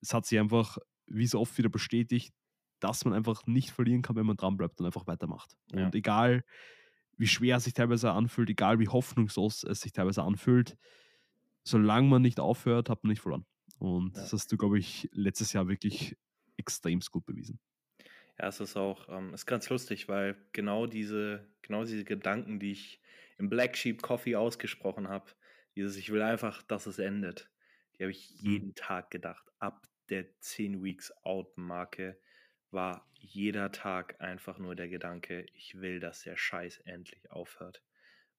[0.01, 0.77] es hat sich einfach
[1.07, 2.33] wie so oft wieder bestätigt,
[2.81, 5.55] dass man einfach nicht verlieren kann, wenn man dranbleibt und einfach weitermacht.
[5.71, 5.85] Ja.
[5.85, 6.43] Und egal,
[7.15, 10.77] wie schwer es sich teilweise anfühlt, egal wie hoffnungslos es sich teilweise anfühlt,
[11.63, 13.45] solange man nicht aufhört, hat man nicht verloren.
[13.79, 14.23] Und ja.
[14.23, 16.17] das hast du, glaube ich, letztes Jahr wirklich
[16.57, 17.61] extrem gut bewiesen.
[18.39, 22.71] Ja, es ist auch, ähm, ist ganz lustig, weil genau diese, genau diese Gedanken, die
[22.71, 23.01] ich
[23.37, 25.31] im Black Sheep Coffee ausgesprochen habe,
[25.75, 27.49] dieses, ich will einfach, dass es endet,
[27.97, 28.51] die habe ich mhm.
[28.51, 28.75] jeden.
[28.75, 29.45] Tag gedacht.
[29.59, 32.19] Ab der 10 Weeks Out Marke
[32.71, 37.83] war jeder Tag einfach nur der Gedanke, ich will, dass der Scheiß endlich aufhört.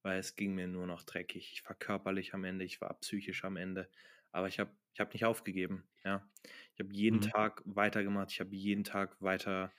[0.03, 1.53] Weil es ging mir nur noch dreckig.
[1.53, 3.89] Ich war körperlich am Ende, ich war psychisch am Ende.
[4.33, 5.85] Aber ich habe ich hab nicht aufgegeben.
[6.05, 6.27] Ja.
[6.75, 7.23] Ich habe jeden mhm.
[7.23, 8.31] Tag weitergemacht.
[8.31, 9.73] Ich habe jeden Tag weiter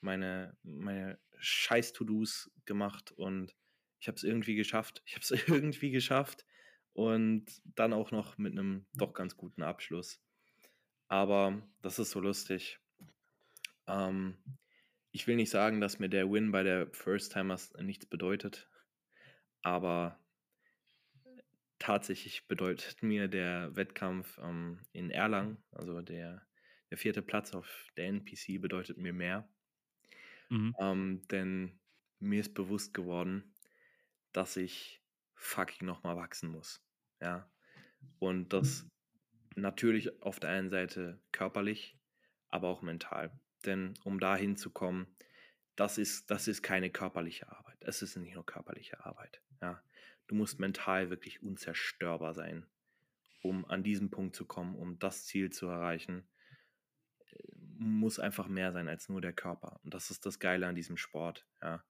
[0.00, 3.56] meine, meine Scheiß-To-Dos gemacht und
[4.00, 5.02] ich habe es irgendwie geschafft.
[5.06, 6.44] Ich habe es irgendwie geschafft
[6.92, 10.20] und dann auch noch mit einem doch ganz guten Abschluss.
[11.08, 12.78] Aber das ist so lustig.
[13.86, 14.36] Ähm,
[15.12, 18.68] ich will nicht sagen, dass mir der Win bei der First Timers nichts bedeutet,
[19.62, 20.20] aber
[21.78, 26.46] tatsächlich bedeutet mir der Wettkampf ähm, in Erlangen, also der,
[26.90, 29.48] der vierte Platz auf der NPC, bedeutet mir mehr.
[30.48, 30.74] Mhm.
[30.78, 31.78] Ähm, denn
[32.20, 33.54] mir ist bewusst geworden,
[34.32, 35.02] dass ich
[35.34, 36.82] fucking nochmal wachsen muss.
[37.20, 37.50] Ja.
[38.18, 38.86] Und das
[39.54, 41.98] natürlich auf der einen Seite körperlich,
[42.48, 43.30] aber auch mental.
[43.64, 45.06] Denn um dahin zu kommen,
[45.76, 47.76] das ist, das ist keine körperliche Arbeit.
[47.80, 49.40] Es ist nicht nur körperliche Arbeit.
[49.60, 49.82] Ja.
[50.28, 52.66] Du musst mental wirklich unzerstörbar sein,
[53.42, 56.28] um an diesen Punkt zu kommen, um das Ziel zu erreichen,
[57.78, 59.80] muss einfach mehr sein als nur der Körper.
[59.84, 61.46] Und das ist das Geile an diesem Sport.
[61.62, 61.84] Ja.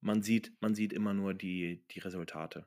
[0.00, 2.66] Man, sieht, man sieht immer nur die, die Resultate.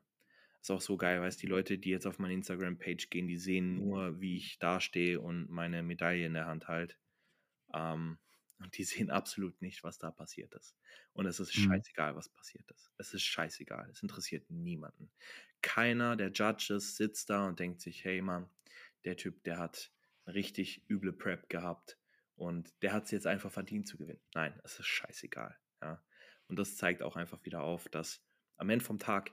[0.60, 3.76] Ist auch so geil, weißt die Leute, die jetzt auf meine Instagram-Page gehen, die sehen
[3.76, 6.96] nur, wie ich dastehe und meine Medaille in der Hand halte.
[7.72, 8.18] Ähm,
[8.60, 10.76] und die sehen absolut nicht, was da passiert ist.
[11.12, 11.62] Und es ist mhm.
[11.62, 12.92] scheißegal, was passiert ist.
[12.98, 13.88] Es ist scheißegal.
[13.90, 15.10] Es interessiert niemanden.
[15.62, 18.48] Keiner der Judges sitzt da und denkt sich, hey Mann,
[19.04, 19.92] der Typ, der hat
[20.26, 21.98] richtig üble Prep gehabt
[22.36, 24.20] und der hat es jetzt einfach verdient zu gewinnen.
[24.34, 25.56] Nein, es ist scheißegal.
[25.82, 26.02] Ja.
[26.46, 28.22] Und das zeigt auch einfach wieder auf, dass
[28.56, 29.32] am Ende vom Tag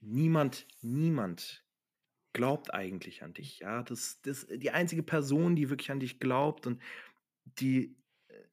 [0.00, 1.64] niemand, niemand
[2.32, 3.60] glaubt eigentlich an dich.
[3.60, 6.80] Ja, das, das die einzige Person, die wirklich an dich glaubt und
[7.44, 7.96] die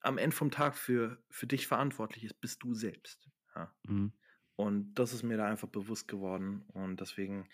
[0.06, 3.30] am Ende vom Tag für, für dich verantwortlich ist, bist du selbst.
[3.56, 3.74] Ja.
[3.88, 4.14] Mhm.
[4.56, 6.64] Und das ist mir da einfach bewusst geworden.
[6.74, 7.48] Und deswegen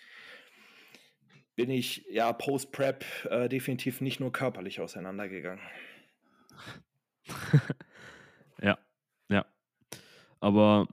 [1.56, 5.64] bin ich ja Post-Prep äh, definitiv nicht nur körperlich auseinandergegangen.
[8.62, 8.78] ja,
[9.30, 9.46] ja.
[10.40, 10.88] Aber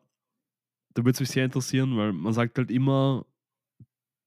[0.94, 3.26] da würde es mich sehr interessieren, weil man sagt halt immer,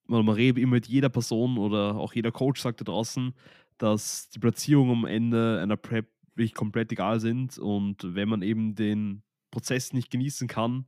[0.06, 3.34] weil man redet immer mit jeder Person oder auch jeder Coach sagt da draußen,
[3.78, 7.58] dass die Platzierung am Ende einer Prep wirklich komplett egal sind.
[7.58, 10.88] Und wenn man eben den Prozess nicht genießen kann,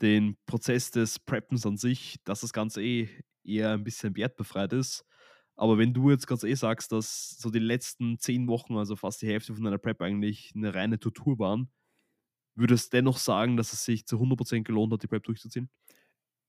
[0.00, 3.08] den Prozess des Preppens an sich, dass das Ganze eh
[3.44, 5.04] eher ein bisschen wertbefreit ist.
[5.56, 9.22] Aber wenn du jetzt ganz eh sagst, dass so die letzten zehn Wochen, also fast
[9.22, 11.70] die Hälfte von deiner Prep eigentlich eine reine Tortur waren,
[12.56, 15.70] würdest du dennoch sagen, dass es sich zu 100% gelohnt hat, die Prep durchzuziehen?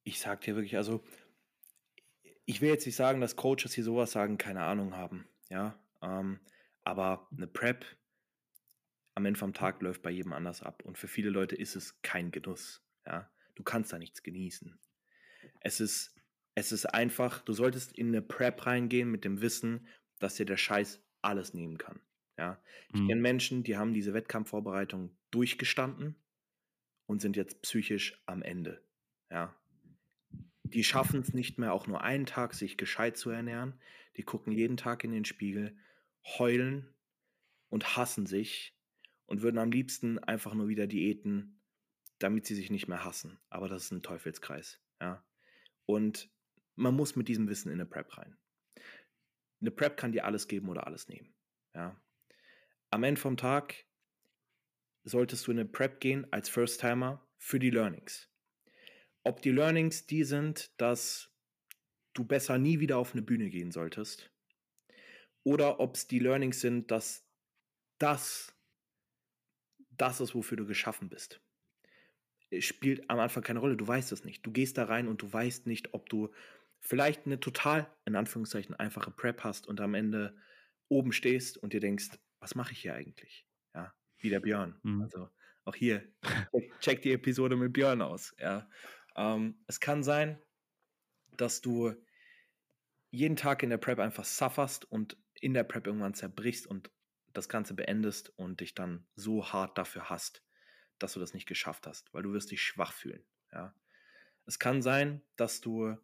[0.04, 1.04] Ich sag dir wirklich, also
[2.46, 6.40] ich will jetzt nicht sagen, dass Coaches hier sowas sagen, keine Ahnung haben, ja, ähm,
[6.84, 7.86] aber eine Prep
[9.16, 10.84] am Ende vom Tag läuft bei jedem anders ab.
[10.86, 12.86] Und für viele Leute ist es kein Genuss.
[13.06, 13.32] Ja?
[13.56, 14.78] Du kannst da nichts genießen.
[15.62, 16.14] Es ist,
[16.54, 19.88] es ist einfach, du solltest in eine Prep reingehen mit dem Wissen,
[20.20, 22.02] dass dir der Scheiß alles nehmen kann.
[22.38, 22.62] Ja?
[22.90, 23.08] Ich mhm.
[23.08, 26.16] kenne Menschen, die haben diese Wettkampfvorbereitung durchgestanden
[27.06, 28.84] und sind jetzt psychisch am Ende.
[29.32, 29.56] Ja?
[30.64, 33.80] Die schaffen es nicht mehr, auch nur einen Tag sich gescheit zu ernähren.
[34.18, 35.78] Die gucken jeden Tag in den Spiegel,
[36.38, 36.94] heulen
[37.70, 38.75] und hassen sich
[39.26, 41.60] und würden am liebsten einfach nur wieder Diäten,
[42.20, 43.40] damit sie sich nicht mehr hassen.
[43.50, 44.80] Aber das ist ein Teufelskreis.
[45.02, 45.24] Ja?
[45.86, 46.30] Und
[46.76, 48.38] man muss mit diesem Wissen in eine Prep rein.
[49.62, 51.34] Eine Prep kann dir alles geben oder alles nehmen.
[51.74, 52.00] Ja?
[52.92, 53.86] Am Ende vom Tag
[55.04, 58.30] solltest du in eine Prep gehen als First-Timer für die Learnings.
[59.24, 61.32] Ob die Learnings die sind, dass
[62.14, 64.32] du besser nie wieder auf eine Bühne gehen solltest,
[65.44, 67.28] oder ob es die Learnings sind, dass
[68.00, 68.55] das
[69.98, 71.42] das ist, wofür du geschaffen bist.
[72.50, 74.46] Es spielt am Anfang keine Rolle, du weißt es nicht.
[74.46, 76.32] Du gehst da rein und du weißt nicht, ob du
[76.80, 80.38] vielleicht eine total, in Anführungszeichen, einfache Prep hast und am Ende
[80.88, 83.48] oben stehst und dir denkst, was mache ich hier eigentlich?
[83.74, 84.80] Ja, wie der Björn.
[84.84, 85.02] Mhm.
[85.02, 85.30] Also
[85.64, 86.08] auch hier,
[86.52, 88.36] check, check, die Episode mit Björn aus.
[88.38, 88.70] Ja.
[89.16, 90.40] Ähm, es kann sein,
[91.38, 91.94] dass du
[93.10, 96.92] jeden Tag in der Prep einfach sufferst und in der Prep irgendwann zerbrichst und
[97.38, 100.44] das Ganze beendest und dich dann so hart dafür hast,
[101.00, 103.24] dass du das nicht geschafft hast, weil du wirst dich schwach fühlen.
[103.52, 103.76] Ja.
[104.46, 105.98] Es kann sein, dass du,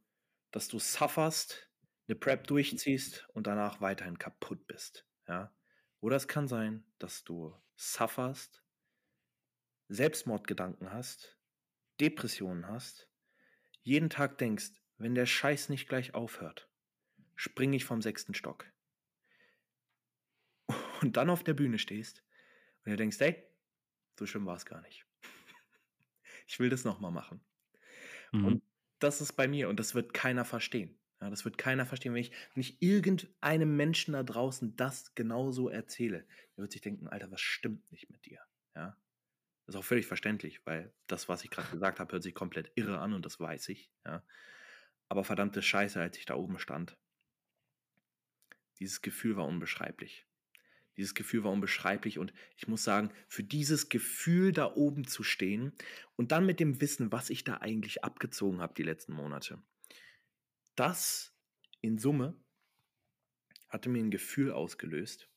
[0.52, 1.70] dass du sufferst,
[2.08, 5.08] eine Prep durchziehst und danach weiterhin kaputt bist.
[5.28, 5.56] Ja.
[6.02, 8.64] Oder es kann sein, dass du sufferst,
[9.88, 11.38] Selbstmordgedanken hast,
[12.00, 13.08] Depressionen hast,
[13.84, 16.70] jeden Tag denkst, wenn der Scheiß nicht gleich aufhört,
[17.36, 18.66] springe ich vom sechsten Stock
[21.02, 22.24] und dann auf der Bühne stehst
[22.86, 23.44] und du denkst, hey,
[24.18, 25.06] so schlimm war es gar nicht.
[26.48, 27.42] ich will das nochmal machen.
[28.32, 28.46] Mhm.
[28.46, 28.64] Und
[29.00, 30.98] das ist bei mir und das wird keiner verstehen.
[31.22, 35.70] Ja, das wird keiner verstehen, wenn ich, wenn ich irgendeinem Menschen da draußen das genauso
[35.70, 36.26] erzähle.
[36.56, 38.40] Der wird sich denken, Alter, was stimmt nicht mit dir?
[38.76, 38.98] Ja.
[39.66, 42.72] Das ist auch völlig verständlich, weil das, was ich gerade gesagt habe, hört sich komplett
[42.76, 43.92] irre an und das weiß ich.
[44.06, 44.24] Ja.
[45.10, 46.98] Aber verdammte Scheiße, als ich da oben stand.
[48.80, 50.26] Dieses Gefühl war unbeschreiblich.
[50.98, 55.72] Dieses Gefühl war unbeschreiblich und ich muss sagen, für dieses Gefühl da oben zu stehen
[56.16, 59.62] und dann mit dem Wissen, was ich da eigentlich abgezogen habe die letzten Monate,
[60.76, 61.34] das
[61.82, 62.36] in Summe
[63.70, 65.30] hatte mir ein Gefühl ausgelöst,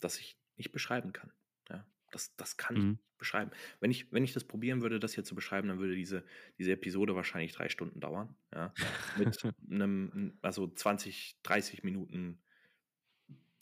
[0.00, 1.32] das ich nicht beschreiben kann.
[1.68, 2.92] Ja, das, das kann mhm.
[2.92, 3.50] ich beschreiben.
[3.78, 6.24] Wenn ich, wenn ich das probieren würde, das hier zu beschreiben, dann würde diese,
[6.58, 8.34] diese Episode wahrscheinlich drei Stunden dauern.
[8.52, 8.74] Ja,
[9.16, 9.38] mit
[9.70, 12.42] einem, also 20, 30 Minuten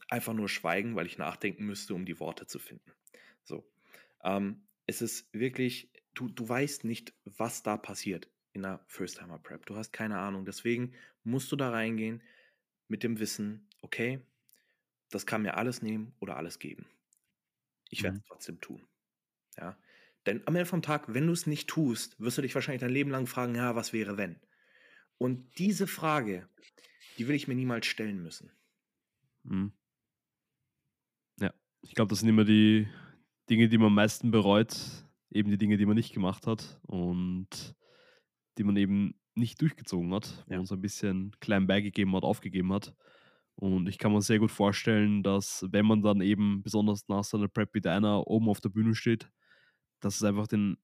[0.09, 2.93] einfach nur schweigen, weil ich nachdenken müsste, um die Worte zu finden.
[3.45, 3.71] So.
[4.25, 9.67] Ähm, es ist wirklich, du, du weißt nicht, was da passiert in der First-Timer Prep.
[9.67, 10.45] Du hast keine Ahnung.
[10.45, 10.95] Deswegen
[11.25, 12.23] musst du da reingehen
[12.89, 14.21] mit dem Wissen, okay,
[15.11, 16.87] das kann mir alles nehmen oder alles geben.
[17.91, 18.25] Ich werde es Mhm.
[18.27, 18.87] trotzdem tun.
[19.59, 19.79] Ja.
[20.27, 22.91] Denn am Ende vom Tag, wenn du es nicht tust, wirst du dich wahrscheinlich dein
[22.93, 24.41] Leben lang fragen, ja, was wäre wenn?
[25.19, 26.49] Und diese Frage,
[27.19, 28.53] die will ich mir niemals stellen müssen.
[29.45, 29.69] Mhm.
[31.83, 32.89] Ich glaube, das sind immer die
[33.49, 34.77] Dinge, die man am meisten bereut,
[35.31, 37.75] eben die Dinge, die man nicht gemacht hat und
[38.59, 40.59] die man eben nicht durchgezogen hat, wo Ja.
[40.59, 42.95] man so ein bisschen klein beigegeben hat, aufgegeben hat.
[43.55, 47.49] Und ich kann mir sehr gut vorstellen, dass wenn man dann eben besonders nach seiner
[47.49, 49.31] Prep wieder einer oben auf der Bühne steht,
[50.01, 50.77] dass es einfach den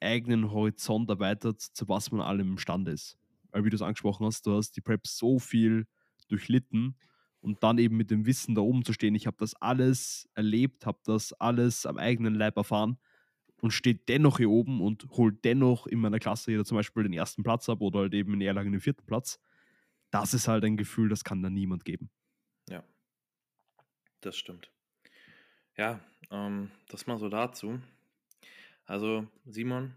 [0.00, 3.18] eigenen Horizont erweitert, zu was man allem imstande ist.
[3.50, 5.86] Weil wie du es angesprochen hast, du hast die Prep so viel
[6.28, 6.96] durchlitten
[7.42, 10.86] und dann eben mit dem Wissen da oben zu stehen, ich habe das alles erlebt,
[10.86, 12.98] habe das alles am eigenen Leib erfahren
[13.60, 17.12] und steht dennoch hier oben und holt dennoch in meiner Klasse hier zum Beispiel den
[17.12, 19.40] ersten Platz ab oder halt eben in Erlangen den vierten Platz.
[20.10, 22.10] Das ist halt ein Gefühl, das kann da niemand geben.
[22.68, 22.84] Ja,
[24.20, 24.70] das stimmt.
[25.76, 27.80] Ja, ähm, das mal so dazu.
[28.84, 29.94] Also, Simon,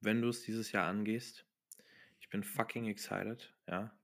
[0.00, 1.46] wenn du es dieses Jahr angehst,
[2.20, 3.96] ich bin fucking excited, ja.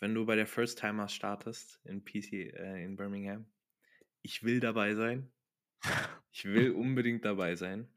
[0.00, 3.46] Wenn du bei der First Timers startest in PC äh, in Birmingham,
[4.22, 5.32] ich will dabei sein.
[6.32, 7.88] Ich will unbedingt dabei sein.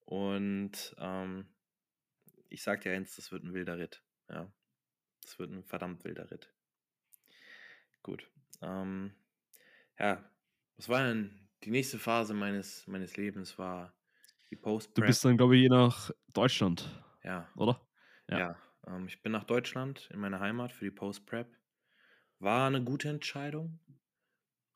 [0.00, 1.48] Und ähm,
[2.48, 4.04] ich sag dir eins, das wird ein wilder Ritt.
[4.28, 4.52] Ja.
[5.22, 6.54] Das wird ein verdammt wilder Ritt.
[8.02, 8.30] Gut.
[8.62, 9.14] Ähm,
[9.98, 10.30] ja,
[10.76, 13.58] was war denn die nächste Phase meines, meines Lebens?
[13.58, 13.94] War
[14.50, 14.56] die
[14.94, 15.04] Du Post-Prep.
[15.04, 17.80] bist dann, glaube ich, je nach Deutschland, Ja, oder?
[18.28, 18.40] ja.
[18.40, 18.69] Ja.
[18.90, 21.48] Ähm, ich bin nach Deutschland in meine Heimat für die Post-Prep.
[22.38, 23.78] War eine gute Entscheidung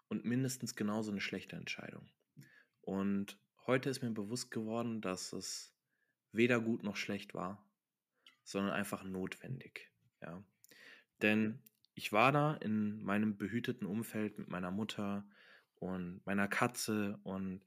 [0.09, 2.11] und mindestens genauso eine schlechte Entscheidung.
[2.83, 5.75] Und heute ist mir bewusst geworden, dass es
[6.33, 7.65] weder gut noch schlecht war,
[8.43, 9.91] sondern einfach notwendig.
[10.21, 10.45] Ja.
[11.23, 11.63] Denn
[11.95, 15.27] ich war da in meinem behüteten Umfeld mit meiner Mutter
[15.77, 17.63] und meiner Katze und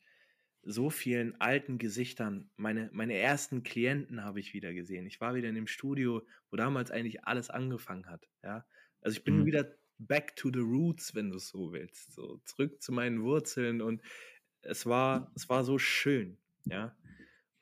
[0.64, 2.49] so vielen alten Gesichtern.
[2.58, 5.05] Meine, meine ersten Klienten habe ich wieder gesehen.
[5.08, 8.28] Ich war wieder in dem Studio, wo damals eigentlich alles angefangen hat.
[8.43, 8.66] Ja.
[9.01, 9.45] Also ich bin Mhm.
[9.45, 12.14] wieder back to the roots, wenn du es so willst.
[12.14, 14.01] So zurück zu meinen Wurzeln und
[14.62, 16.38] es war, es war so schön.
[16.66, 16.95] Ja.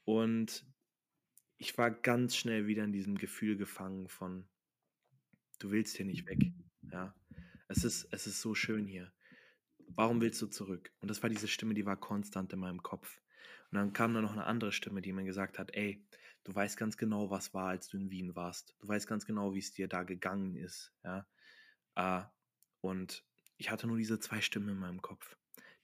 [0.03, 0.65] Und
[1.57, 4.47] ich war ganz schnell wieder in diesem Gefühl gefangen von,
[5.59, 6.51] du willst hier nicht weg.
[6.91, 7.15] Ja.
[7.67, 9.11] Es ist, es ist so schön hier.
[9.95, 10.91] Warum willst du zurück?
[10.99, 13.21] Und das war diese Stimme, die war konstant in meinem Kopf.
[13.71, 16.05] Und dann kam da noch eine andere Stimme, die mir gesagt hat, ey,
[16.43, 18.75] du weißt ganz genau, was war, als du in Wien warst.
[18.79, 20.93] Du weißt ganz genau, wie es dir da gegangen ist.
[21.03, 21.25] Ja.
[21.95, 22.23] Äh,
[22.81, 23.25] und
[23.57, 25.37] ich hatte nur diese zwei Stimmen in meinem Kopf,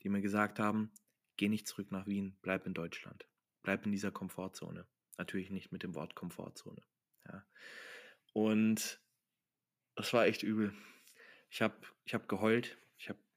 [0.03, 0.91] die mir gesagt haben,
[1.37, 3.25] geh nicht zurück nach Wien, bleib in Deutschland.
[3.63, 4.85] Bleib in dieser Komfortzone.
[5.17, 6.81] Natürlich nicht mit dem Wort Komfortzone.
[7.27, 7.45] Ja.
[8.33, 9.01] Und
[9.95, 10.73] das war echt übel.
[11.49, 12.77] Ich habe ich hab geheult.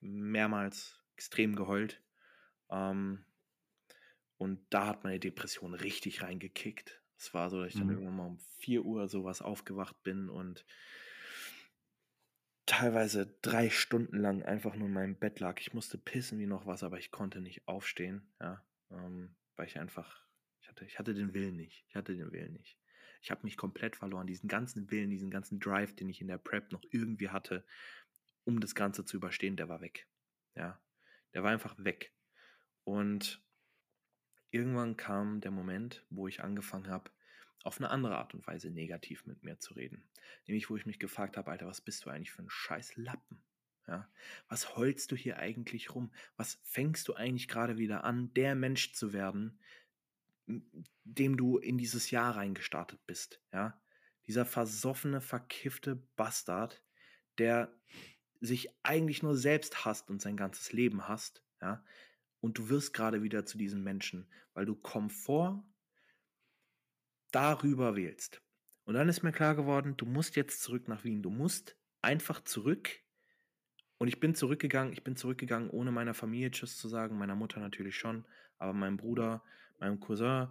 [0.04, 2.02] Mehrmals extrem geheult.
[2.70, 3.24] Ähm,
[4.36, 7.02] und da hat meine Depression richtig reingekickt.
[7.16, 7.90] Es war so, dass ich dann Mhm.
[7.90, 10.66] irgendwann mal um 4 Uhr sowas aufgewacht bin und
[12.66, 15.60] teilweise drei Stunden lang einfach nur in meinem Bett lag.
[15.60, 19.78] Ich musste pissen wie noch was, aber ich konnte nicht aufstehen, ja, ähm, weil ich
[19.78, 20.26] einfach,
[20.60, 21.84] ich hatte, ich hatte den Willen nicht.
[21.88, 22.78] Ich hatte den Willen nicht.
[23.22, 24.26] Ich habe mich komplett verloren.
[24.26, 27.64] Diesen ganzen Willen, diesen ganzen Drive, den ich in der Prep noch irgendwie hatte,
[28.44, 30.06] um das Ganze zu überstehen, der war weg.
[30.54, 30.80] Ja,
[31.32, 32.12] der war einfach weg.
[32.84, 33.42] Und
[34.50, 37.10] irgendwann kam der Moment, wo ich angefangen habe,
[37.64, 40.08] auf eine andere Art und Weise negativ mit mir zu reden.
[40.46, 43.42] Nämlich, wo ich mich gefragt habe, Alter, was bist du eigentlich für ein scheiß Lappen?
[43.86, 44.08] Ja,
[44.48, 46.12] was heulst du hier eigentlich rum?
[46.36, 49.58] Was fängst du eigentlich gerade wieder an, der Mensch zu werden,
[50.46, 53.42] dem du in dieses Jahr reingestartet bist?
[53.52, 53.82] Ja,
[54.26, 56.82] dieser versoffene, verkiffte Bastard,
[57.38, 57.74] der
[58.44, 61.84] sich eigentlich nur selbst hasst und sein ganzes Leben hasst, ja,
[62.40, 65.64] und du wirst gerade wieder zu diesem Menschen, weil du Komfort
[67.30, 68.42] darüber wählst.
[68.84, 71.22] Und dann ist mir klar geworden, du musst jetzt zurück nach Wien.
[71.22, 72.90] Du musst einfach zurück.
[73.98, 77.60] Und ich bin zurückgegangen, ich bin zurückgegangen, ohne meiner Familie Tschüss zu sagen, meiner Mutter
[77.60, 78.26] natürlich schon,
[78.58, 79.42] aber meinem Bruder,
[79.78, 80.48] meinem Cousin,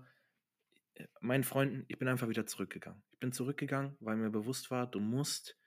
[0.96, 3.04] äh, meinen Freunden, ich bin einfach wieder zurückgegangen.
[3.12, 5.58] Ich bin zurückgegangen, weil mir bewusst war, du musst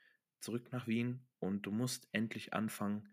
[0.41, 3.09] zurück nach Wien und du musst endlich anfangen,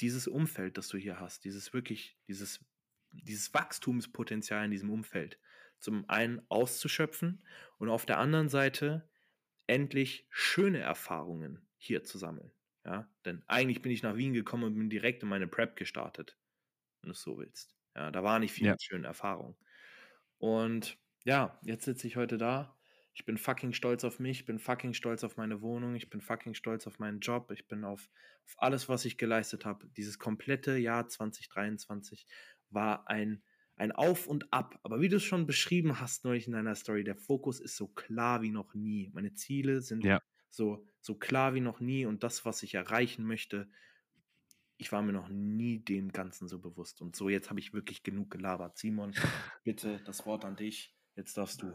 [0.00, 2.64] dieses Umfeld, das du hier hast, dieses wirklich, dieses,
[3.10, 5.38] dieses Wachstumspotenzial in diesem Umfeld,
[5.80, 7.44] zum einen auszuschöpfen
[7.78, 9.10] und auf der anderen Seite
[9.66, 12.52] endlich schöne Erfahrungen hier zu sammeln.
[12.84, 16.38] Ja, denn eigentlich bin ich nach Wien gekommen und bin direkt in meine Prep gestartet,
[17.02, 17.76] wenn du es so willst.
[17.96, 18.70] Ja, da war nicht viel Ja.
[18.70, 19.56] mit schönen Erfahrungen.
[20.38, 22.77] Und ja, jetzt sitze ich heute da.
[23.14, 26.20] Ich bin fucking stolz auf mich, ich bin fucking stolz auf meine Wohnung, ich bin
[26.20, 28.08] fucking stolz auf meinen Job, ich bin auf,
[28.44, 29.88] auf alles, was ich geleistet habe.
[29.96, 32.26] Dieses komplette Jahr 2023
[32.70, 33.42] war ein,
[33.74, 34.78] ein Auf und Ab.
[34.82, 37.88] Aber wie du es schon beschrieben hast neulich in deiner Story, der Fokus ist so
[37.88, 39.10] klar wie noch nie.
[39.12, 40.22] Meine Ziele sind Ja.
[40.48, 43.68] so, so klar wie noch nie und das, was ich erreichen möchte,
[44.76, 47.02] ich war mir noch nie dem Ganzen so bewusst.
[47.02, 48.78] Und so, jetzt habe ich wirklich genug gelabert.
[48.78, 49.12] Simon,
[49.64, 50.94] bitte das Wort an dich.
[51.16, 51.74] Jetzt darfst du.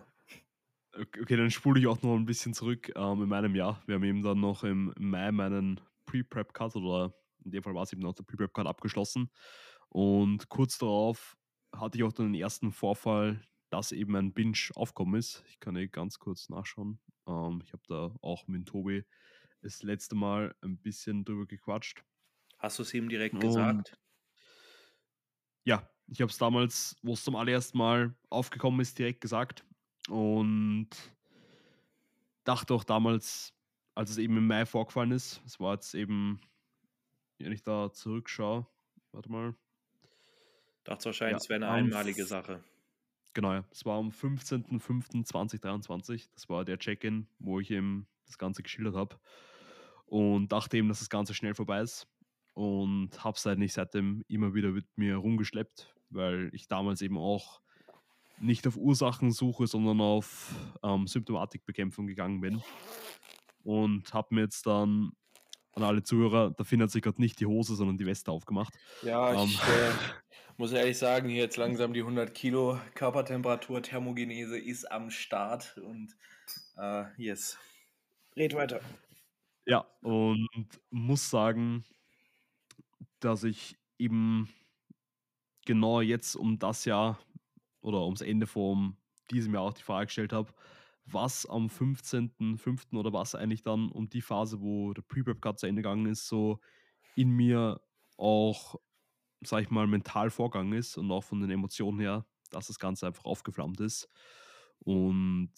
[0.96, 3.82] Okay, dann spule ich auch noch ein bisschen zurück ähm, in meinem Jahr.
[3.88, 7.94] Wir haben eben dann noch im Mai meinen Pre-Prep-Cut oder in dem Fall war es
[7.94, 9.32] eben noch der Pre-Prep-Cut abgeschlossen.
[9.90, 11.36] Und kurz darauf
[11.76, 13.42] hatte ich auch dann den ersten Vorfall,
[13.72, 15.44] dass eben ein Binge aufkommen ist.
[15.48, 17.00] Ich kann eh ganz kurz nachschauen.
[17.28, 19.04] Ähm, ich habe da auch mit Tobi
[19.62, 22.04] das letzte Mal ein bisschen drüber gequatscht.
[22.58, 23.96] Hast du es ihm direkt Und gesagt?
[25.66, 29.66] ja, ich habe es damals, wo es zum allerersten Mal aufgekommen ist, direkt gesagt.
[30.10, 30.90] Und
[32.44, 33.54] dachte auch damals,
[33.96, 36.42] als es eben im Mai vorgefallen ist, es war jetzt eben,
[37.38, 38.66] wenn ich da zurückschaue,
[39.12, 39.56] warte mal,
[40.84, 42.64] Dachte wahrscheinlich, ja, es wäre eine einmalige Sache.
[43.34, 48.64] genau, ja, es war am 15.05.2023, das war der Check-in, wo ich eben das Ganze
[48.64, 49.18] geschildert habe.
[50.06, 52.08] Und dachte eben, dass das Ganze schnell vorbei ist.
[52.54, 57.18] Und habe es halt nicht seitdem immer wieder mit mir rumgeschleppt, weil ich damals eben
[57.18, 57.63] auch
[58.44, 62.62] nicht auf Ursachensuche, sondern auf ähm, Symptomatikbekämpfung gegangen bin
[63.64, 65.12] und habe mir jetzt dann
[65.76, 68.74] an alle Zuhörer, da findet sich gerade nicht die Hose, sondern die Weste aufgemacht.
[69.02, 69.92] Ja, Ähm, ich äh,
[70.58, 76.16] muss ehrlich sagen, hier jetzt langsam die 100 Kilo Körpertemperatur, Thermogenese ist am Start und
[76.78, 77.58] äh, yes.
[78.36, 78.82] Red weiter.
[79.66, 80.48] ja, und
[80.90, 81.86] muss sagen,
[83.20, 84.50] dass ich eben
[85.66, 87.20] genau jetzt um das Jahr
[87.84, 88.98] oder ums Ende von
[89.32, 90.54] diesem Jahr auch die Frage gestellt habe,
[91.06, 92.98] was am 15.05.
[92.98, 96.60] oder was eigentlich dann um die Phase, wo der Pre-Prep-Cut zu Ende gegangen ist, so
[97.16, 97.82] in mir
[98.18, 98.80] auch,
[99.42, 103.08] sag ich mal, mental vorgegangen ist und auch von den Emotionen her, dass das Ganze
[103.08, 104.10] einfach aufgeflammt ist.
[104.80, 105.52] Und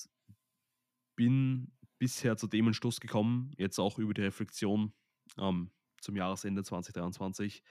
[1.15, 4.93] bin bisher zu dem Entschluss gekommen, jetzt auch über die Reflexion
[5.37, 5.71] ähm,
[6.01, 7.63] zum Jahresende 2023,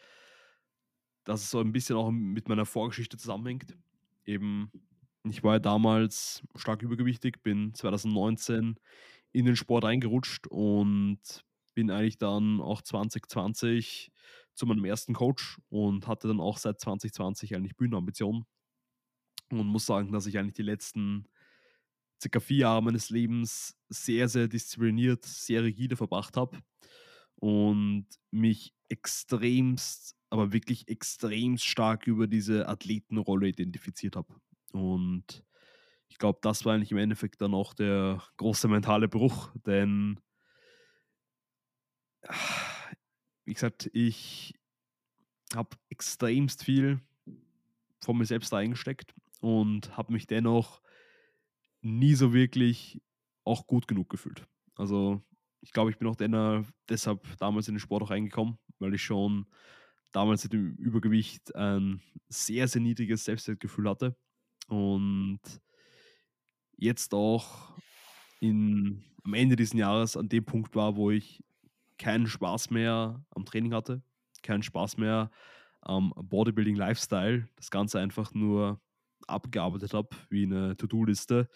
[1.24, 3.76] dass es so ein bisschen auch mit meiner Vorgeschichte zusammenhängt.
[4.26, 4.70] Eben,
[5.24, 8.76] ich war ja damals stark übergewichtig, bin 2019
[9.32, 11.18] in den Sport reingerutscht und
[11.74, 14.10] bin eigentlich dann auch 2020
[14.54, 18.46] zu meinem ersten Coach und hatte dann auch seit 2020 eigentlich Bühnenambitionen
[19.50, 21.26] und muss sagen, dass ich eigentlich die letzten
[22.20, 26.58] circa vier Jahre meines Lebens sehr, sehr diszipliniert, sehr rigide verbracht habe
[27.36, 34.34] und mich extremst, aber wirklich extremst stark über diese Athletenrolle identifiziert habe.
[34.72, 35.44] Und
[36.08, 40.18] ich glaube, das war eigentlich im Endeffekt dann auch der große mentale Bruch, denn
[43.44, 44.54] wie gesagt, ich
[45.54, 47.00] habe extremst viel
[48.02, 50.82] von mir selbst eingesteckt und habe mich dennoch
[51.80, 53.00] nie so wirklich
[53.44, 54.48] auch gut genug gefühlt.
[54.74, 55.22] Also
[55.60, 56.16] ich glaube, ich bin auch
[56.88, 59.46] deshalb damals in den Sport auch reingekommen, weil ich schon
[60.14, 64.16] damals mit dem Übergewicht ein sehr, sehr niedriges Selbstwertgefühl hatte
[64.68, 65.40] und
[66.76, 67.76] jetzt auch
[68.40, 71.42] in, am Ende dieses Jahres an dem Punkt war, wo ich
[71.98, 74.02] keinen Spaß mehr am Training hatte,
[74.42, 75.30] keinen Spaß mehr
[75.80, 78.80] am Bodybuilding-Lifestyle, das Ganze einfach nur
[79.26, 81.48] abgearbeitet habe wie eine To-Do-Liste,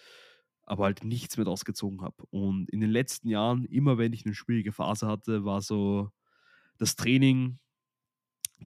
[0.63, 2.25] aber halt nichts mehr draus gezogen habe.
[2.31, 6.11] Und in den letzten Jahren, immer wenn ich eine schwierige Phase hatte, war so
[6.79, 7.59] das Training,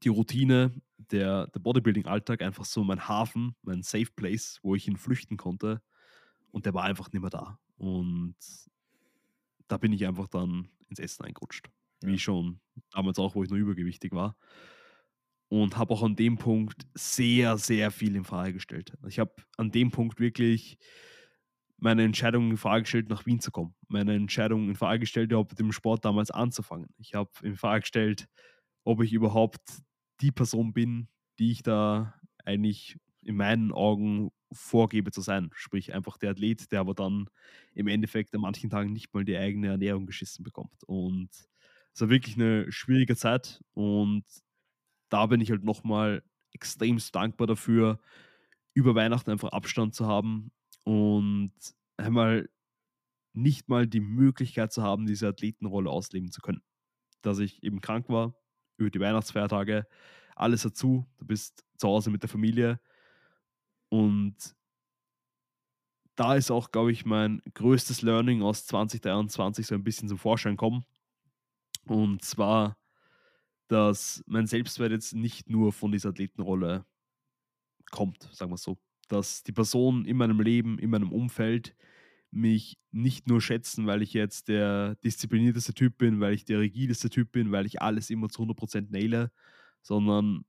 [0.02, 4.96] die Routine, der, der Bodybuilding-Alltag einfach so mein Hafen, mein Safe Place, wo ich ihn
[4.96, 5.82] flüchten konnte.
[6.52, 7.58] Und der war einfach nicht mehr da.
[7.76, 8.36] Und
[9.68, 11.70] da bin ich einfach dann ins Essen eingerutscht.
[12.04, 12.18] Wie Ja.
[12.18, 14.36] schon damals auch, wo ich noch übergewichtig war.
[15.48, 18.94] Und habe auch an dem Punkt sehr, sehr viel in Frage gestellt.
[19.06, 20.78] Ich habe an dem Punkt wirklich
[21.78, 23.74] meine Entscheidung in Frage gestellt, nach Wien zu kommen.
[23.88, 26.88] Meine Entscheidung in Frage gestellt, überhaupt mit dem Sport damals anzufangen.
[26.98, 28.28] Ich habe in Frage gestellt,
[28.84, 29.60] ob ich überhaupt
[30.20, 31.08] die Person bin,
[31.38, 32.14] die ich da
[32.44, 35.50] eigentlich in meinen Augen vorgebe zu sein.
[35.54, 37.28] Sprich, einfach der Athlet, der aber dann
[37.74, 40.84] im Endeffekt an manchen Tagen nicht mal die eigene Ernährung geschissen bekommt.
[40.86, 41.30] Und
[41.94, 44.24] es war wirklich eine schwierige Zeit und
[45.08, 46.22] da bin ich halt nochmal
[46.52, 48.00] extremst dankbar dafür,
[48.74, 50.52] über Weihnachten einfach Abstand zu haben
[50.84, 51.52] und
[51.96, 52.48] einmal
[53.34, 56.62] nicht mal die Möglichkeit zu haben, diese Athletenrolle ausleben zu können.
[57.22, 58.36] Dass ich eben krank war,
[58.82, 59.86] über die Weihnachtsfeiertage,
[60.36, 62.80] alles dazu, du bist zu Hause mit der Familie
[63.88, 64.54] und
[66.14, 70.56] da ist auch, glaube ich, mein größtes Learning aus 2023 so ein bisschen zum Vorschein
[70.56, 70.84] kommen.
[71.86, 72.76] Und zwar,
[73.68, 76.84] dass mein Selbstwert jetzt nicht nur von dieser Athletenrolle
[77.90, 78.78] kommt, sagen wir so.
[79.08, 81.74] Dass die Personen in meinem Leben, in meinem Umfeld
[82.32, 87.10] mich nicht nur schätzen, weil ich jetzt der disziplinierteste Typ bin, weil ich der rigideste
[87.10, 89.30] Typ bin, weil ich alles immer zu 100% naile,
[89.82, 90.44] sondern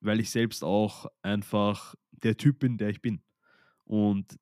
[0.00, 3.22] weil ich selbst auch einfach der Typ bin, der ich bin.
[3.84, 4.38] Und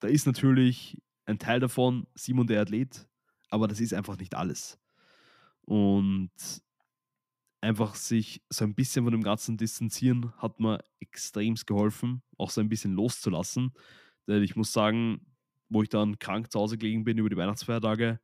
[0.00, 3.08] da ist natürlich ein Teil davon Simon der Athlet,
[3.50, 4.78] aber das ist einfach nicht alles.
[5.62, 6.30] Und
[7.60, 12.60] einfach sich so ein bisschen von dem Ganzen distanzieren, hat mir extremst geholfen, auch so
[12.60, 13.72] ein bisschen loszulassen.
[14.26, 15.26] Denn ich muss sagen,
[15.68, 18.20] wo ich dann krank zu Hause gelegen bin über die Weihnachtsfeiertage,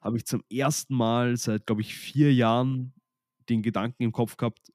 [0.00, 2.92] habe ich zum ersten Mal seit, glaube ich, vier Jahren
[3.48, 4.72] den Gedanken im Kopf gehabt,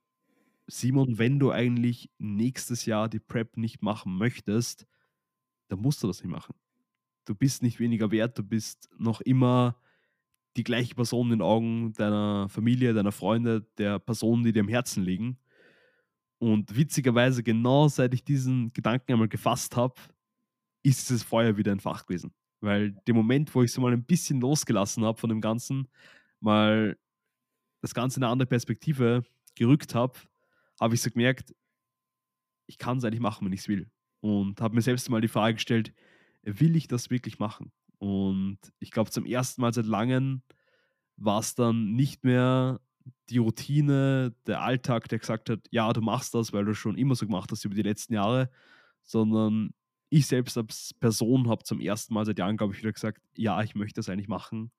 [0.67, 4.85] Simon, wenn du eigentlich nächstes Jahr die Prep nicht machen möchtest,
[5.67, 6.55] dann musst du das nicht machen.
[7.25, 9.81] Du bist nicht weniger wert, du bist noch immer
[10.57, 14.67] die gleiche Person in den Augen deiner Familie, deiner Freunde, der Personen, die dir am
[14.67, 15.39] Herzen liegen.
[16.39, 19.99] Und witzigerweise, genau seit ich diesen Gedanken einmal gefasst habe,
[20.83, 22.33] ist dieses Feuer wieder entfacht gewesen.
[22.61, 25.87] Weil dem Moment, wo ich so mal ein bisschen losgelassen habe von dem Ganzen,
[26.39, 26.97] mal
[27.81, 29.23] das Ganze in eine andere Perspektive
[29.55, 30.19] gerückt habe,
[30.79, 31.53] habe ich so gemerkt,
[32.67, 33.89] ich kann es eigentlich machen, wenn ich es will.
[34.21, 35.93] Und habe mir selbst mal die Frage gestellt,
[36.43, 37.71] will ich das wirklich machen?
[37.97, 40.41] Und ich glaube, zum ersten Mal seit langem
[41.17, 42.79] war es dann nicht mehr
[43.29, 47.15] die Routine, der Alltag, der gesagt hat, ja, du machst das, weil du schon immer
[47.15, 48.49] so gemacht hast über die letzten Jahre,
[49.03, 49.71] sondern
[50.09, 53.61] ich selbst als Person habe zum ersten Mal seit Jahren, glaube ich, wieder gesagt, ja,
[53.61, 54.71] ich möchte das eigentlich machen.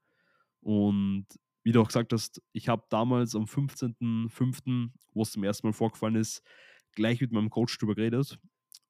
[0.61, 1.26] Und
[1.62, 5.72] wie du auch gesagt hast, ich habe damals am 15.05., wo es zum ersten Mal
[5.72, 6.43] vorgefallen ist,
[6.93, 8.39] gleich mit meinem Coach darüber geredet.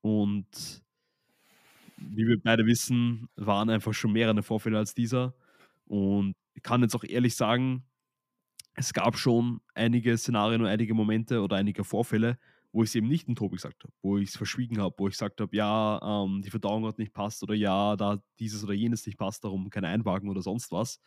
[0.01, 0.83] Und
[1.97, 5.35] wie wir beide wissen, waren einfach schon mehrere Vorfälle als dieser.
[5.85, 7.85] Und ich kann jetzt auch ehrlich sagen,
[8.75, 12.39] es gab schon einige Szenarien und einige Momente oder einige Vorfälle,
[12.73, 15.09] wo ich es eben nicht in Tobi gesagt habe, wo ich es verschwiegen habe, wo
[15.09, 18.75] ich gesagt habe, ja, ähm, die Verdauung hat nicht passt oder ja, da dieses oder
[18.75, 21.01] jenes nicht passt, darum kein Einwagen oder sonst was.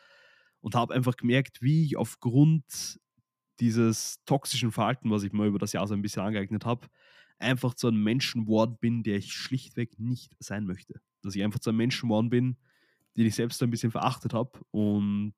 [0.61, 2.99] Und habe einfach gemerkt, wie ich aufgrund
[3.59, 6.87] dieses toxischen Verhalten, was ich mir über das Jahr so ein bisschen angeeignet habe,
[7.39, 11.01] einfach zu einem Menschen geworden bin, der ich schlichtweg nicht sein möchte.
[11.21, 12.57] Dass ich einfach zu einem Menschen geworden bin,
[13.17, 14.59] den ich selbst so ein bisschen verachtet habe.
[14.71, 15.35] Und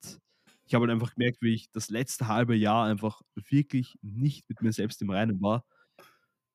[0.65, 4.61] ich habe halt einfach gemerkt, wie ich das letzte halbe Jahr einfach wirklich nicht mit
[4.61, 5.65] mir selbst im Reinen war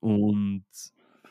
[0.00, 0.64] und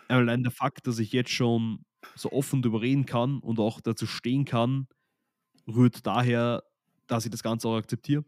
[0.08, 4.06] allein der Fakt, dass ich jetzt schon so offen darüber reden kann und auch dazu
[4.08, 4.88] stehen kann,
[5.68, 6.64] rührt daher,
[7.08, 8.26] dass ich das Ganze auch akzeptiere.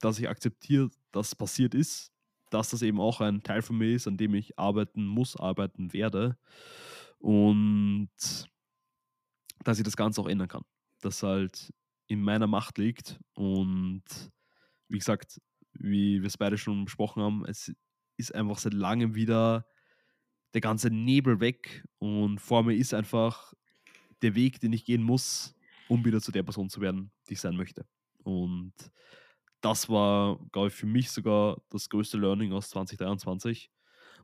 [0.00, 2.12] Dass ich akzeptiere, dass passiert ist,
[2.50, 5.92] dass das eben auch ein Teil von mir ist, an dem ich arbeiten muss, arbeiten
[5.92, 6.36] werde.
[7.18, 8.10] Und
[9.64, 10.64] dass ich das Ganze auch ändern kann.
[11.00, 11.72] Dass halt
[12.06, 13.18] in meiner Macht liegt.
[13.34, 14.04] Und
[14.88, 15.40] wie gesagt,
[15.72, 17.72] wie wir es beide schon besprochen haben, es
[18.16, 19.66] ist einfach seit langem wieder
[20.54, 23.52] der ganze Nebel weg und vor mir ist einfach
[24.22, 25.54] der Weg, den ich gehen muss,
[25.88, 27.84] um wieder zu der Person zu werden, die ich sein möchte.
[28.22, 28.72] Und
[29.60, 33.70] das war, glaube ich, für mich sogar das größte Learning aus 2023.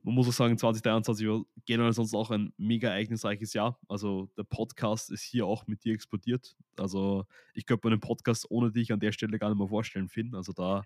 [0.02, 3.78] Man muss auch sagen, 2023 war generell sonst auch ein mega ereignisreiches Jahr.
[3.88, 6.56] Also der Podcast ist hier auch mit dir explodiert.
[6.78, 10.08] Also ich könnte mir den Podcast ohne dich an der Stelle gar nicht mehr vorstellen,
[10.08, 10.34] Finn.
[10.34, 10.84] Also da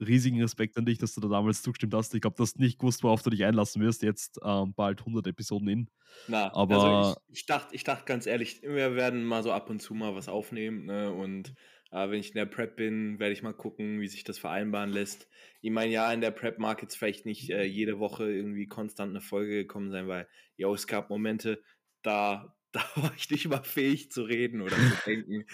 [0.00, 2.14] riesigen Respekt an dich, dass du da damals zugestimmt hast.
[2.14, 5.26] Ich glaube, du hast nicht gewusst, worauf du dich einlassen wirst, jetzt ähm, bald 100
[5.26, 5.90] Episoden in.
[6.28, 9.70] Na, aber also ich, ich, dachte, ich dachte ganz ehrlich, wir werden mal so ab
[9.70, 10.86] und zu mal was aufnehmen.
[10.86, 11.12] Ne?
[11.12, 11.54] Und
[11.90, 14.90] äh, wenn ich in der Prep bin, werde ich mal gucken, wie sich das vereinbaren
[14.90, 15.28] lässt.
[15.60, 19.10] Ich meine, ja, in der Prep mag jetzt vielleicht nicht äh, jede Woche irgendwie konstant
[19.10, 21.62] eine Folge gekommen sein, weil, ja, es gab Momente,
[22.02, 25.44] da da war ich nicht mal fähig zu reden oder zu denken.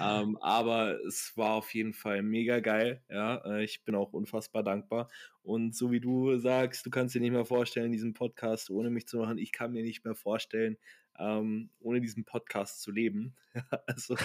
[0.00, 3.02] ähm, aber es war auf jeden Fall mega geil.
[3.08, 5.08] Ja, äh, ich bin auch unfassbar dankbar.
[5.42, 9.06] Und so wie du sagst, du kannst dir nicht mehr vorstellen, diesen Podcast ohne mich
[9.06, 9.38] zu machen.
[9.38, 10.76] Ich kann mir nicht mehr vorstellen,
[11.18, 13.34] ähm, ohne diesen Podcast zu leben.
[13.86, 14.16] also,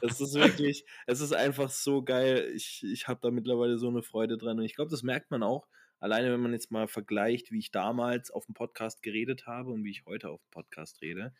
[0.00, 2.50] es ist wirklich, es ist einfach so geil.
[2.56, 4.58] Ich, ich habe da mittlerweile so eine Freude dran.
[4.58, 5.68] Und ich glaube, das merkt man auch.
[6.00, 9.84] Alleine, wenn man jetzt mal vergleicht, wie ich damals auf dem Podcast geredet habe und
[9.84, 11.32] wie ich heute auf dem Podcast rede.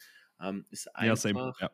[0.43, 1.71] Ähm, ist einfach, ja, ja.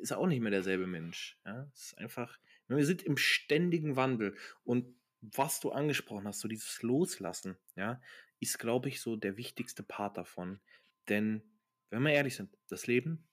[0.00, 1.38] ist auch nicht mehr derselbe Mensch.
[1.44, 1.70] Ja?
[1.74, 2.38] Es ist einfach,
[2.68, 4.36] wir sind im ständigen Wandel.
[4.64, 8.00] Und was du angesprochen hast, so dieses Loslassen, ja,
[8.40, 10.60] ist, glaube ich, so der wichtigste Part davon.
[11.08, 11.42] Denn,
[11.90, 13.28] wenn wir ehrlich sind, das Leben,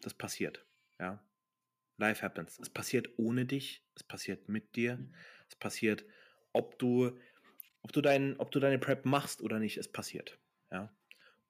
[0.00, 0.66] das passiert.
[0.98, 1.22] Ja.
[1.98, 2.58] Life happens.
[2.60, 5.04] Es passiert ohne dich, es passiert mit dir,
[5.48, 6.04] es passiert,
[6.52, 7.18] ob du,
[7.82, 10.38] ob du, dein, ob du deine Prep machst oder nicht, es passiert.
[10.70, 10.94] Ja.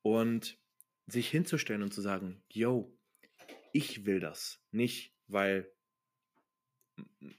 [0.02, 0.58] Und
[1.08, 2.96] sich hinzustellen und zu sagen, yo,
[3.72, 4.62] ich will das.
[4.70, 5.70] Nicht, weil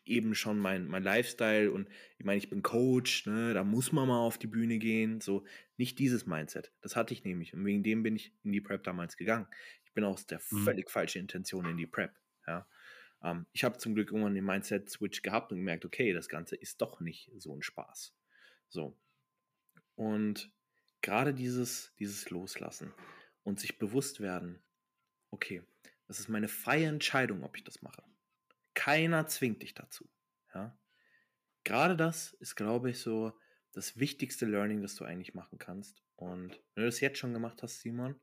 [0.05, 4.07] eben schon mein, mein Lifestyle und ich meine, ich bin Coach, ne, da muss man
[4.07, 5.45] mal auf die Bühne gehen, so
[5.77, 6.71] nicht dieses Mindset.
[6.81, 9.47] Das hatte ich nämlich und wegen dem bin ich in die Prep damals gegangen.
[9.83, 10.63] Ich bin aus der mhm.
[10.63, 12.15] völlig falschen Intention in die Prep,
[12.47, 12.67] ja.
[13.21, 16.81] Ähm, ich habe zum Glück irgendwann den Mindset-Switch gehabt und gemerkt, okay, das Ganze ist
[16.81, 18.15] doch nicht so ein Spaß.
[18.69, 18.97] So.
[19.95, 20.53] Und
[21.01, 22.93] gerade dieses, dieses Loslassen
[23.49, 24.61] und sich bewusst werden,
[25.31, 25.63] okay,
[26.07, 28.03] das ist meine freie Entscheidung, ob ich das mache.
[28.73, 30.09] Keiner zwingt dich dazu.
[30.53, 30.77] Ja?
[31.63, 33.37] Gerade das ist, glaube ich, so
[33.73, 36.01] das wichtigste Learning, das du eigentlich machen kannst.
[36.15, 38.19] Und wenn du das jetzt schon gemacht hast, Simon,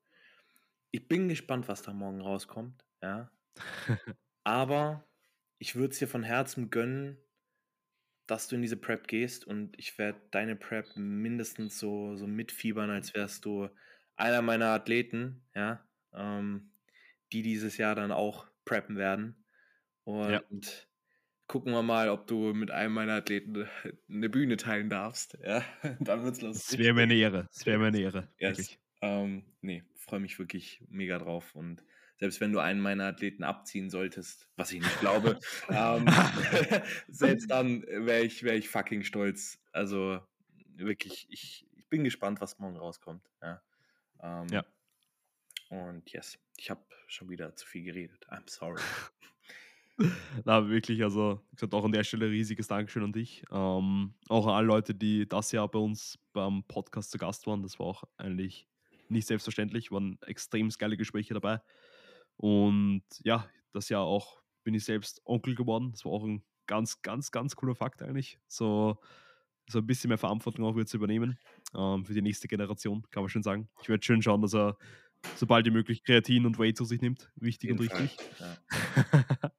[0.90, 2.84] ich bin gespannt, was da morgen rauskommt.
[3.02, 3.30] Ja?
[4.44, 5.06] Aber
[5.58, 7.18] ich würde es dir von Herzen gönnen,
[8.26, 12.90] dass du in diese Prep gehst und ich werde deine Prep mindestens so, so mitfiebern,
[12.90, 13.68] als wärst du
[14.16, 16.70] einer meiner Athleten, ja, ähm,
[17.32, 19.44] die dieses Jahr dann auch preppen werden.
[20.04, 20.42] Und ja.
[21.46, 23.68] gucken wir mal, ob du mit einem meiner Athleten
[24.08, 25.38] eine Bühne teilen darfst.
[25.44, 25.64] Ja,
[26.00, 26.72] dann wird's los.
[26.72, 27.48] Es wäre mir eine Ehre.
[27.52, 28.28] Es wäre mir eine Ehre.
[28.38, 28.78] Yes.
[29.02, 31.54] Ähm, nee, freue mich wirklich mega drauf.
[31.54, 31.82] Und
[32.18, 35.38] selbst wenn du einen meiner Athleten abziehen solltest, was ich nicht glaube,
[35.68, 36.06] ähm,
[37.08, 39.58] selbst dann wäre ich, wär ich fucking stolz.
[39.72, 40.20] Also
[40.76, 43.22] wirklich, ich, ich bin gespannt, was morgen rauskommt.
[43.42, 43.60] Ja.
[44.22, 44.64] Ähm, ja.
[45.68, 48.26] Und yes, ich habe schon wieder zu viel geredet.
[48.28, 48.80] I'm sorry.
[50.44, 53.44] Na, wirklich, also ich gesagt, auch an der Stelle riesiges Dankeschön an dich.
[53.50, 57.62] Ähm, auch an alle Leute, die das Jahr bei uns beim Podcast zu Gast waren.
[57.62, 58.68] Das war auch eigentlich
[59.08, 61.60] nicht selbstverständlich, waren extrem geile Gespräche dabei.
[62.36, 65.92] Und ja, das Jahr auch bin ich selbst Onkel geworden.
[65.92, 68.38] Das war auch ein ganz, ganz, ganz cooler Fakt eigentlich.
[68.48, 68.98] So,
[69.68, 71.38] so ein bisschen mehr Verantwortung auch wird zu übernehmen
[71.74, 73.68] ähm, für die nächste Generation, kann man schon sagen.
[73.82, 74.76] Ich werde schön schauen, dass er
[75.34, 77.30] sobald wie möglich Kreatin und Whey zu sich nimmt.
[77.36, 78.16] Wichtig und richtig.
[78.38, 79.24] Ja.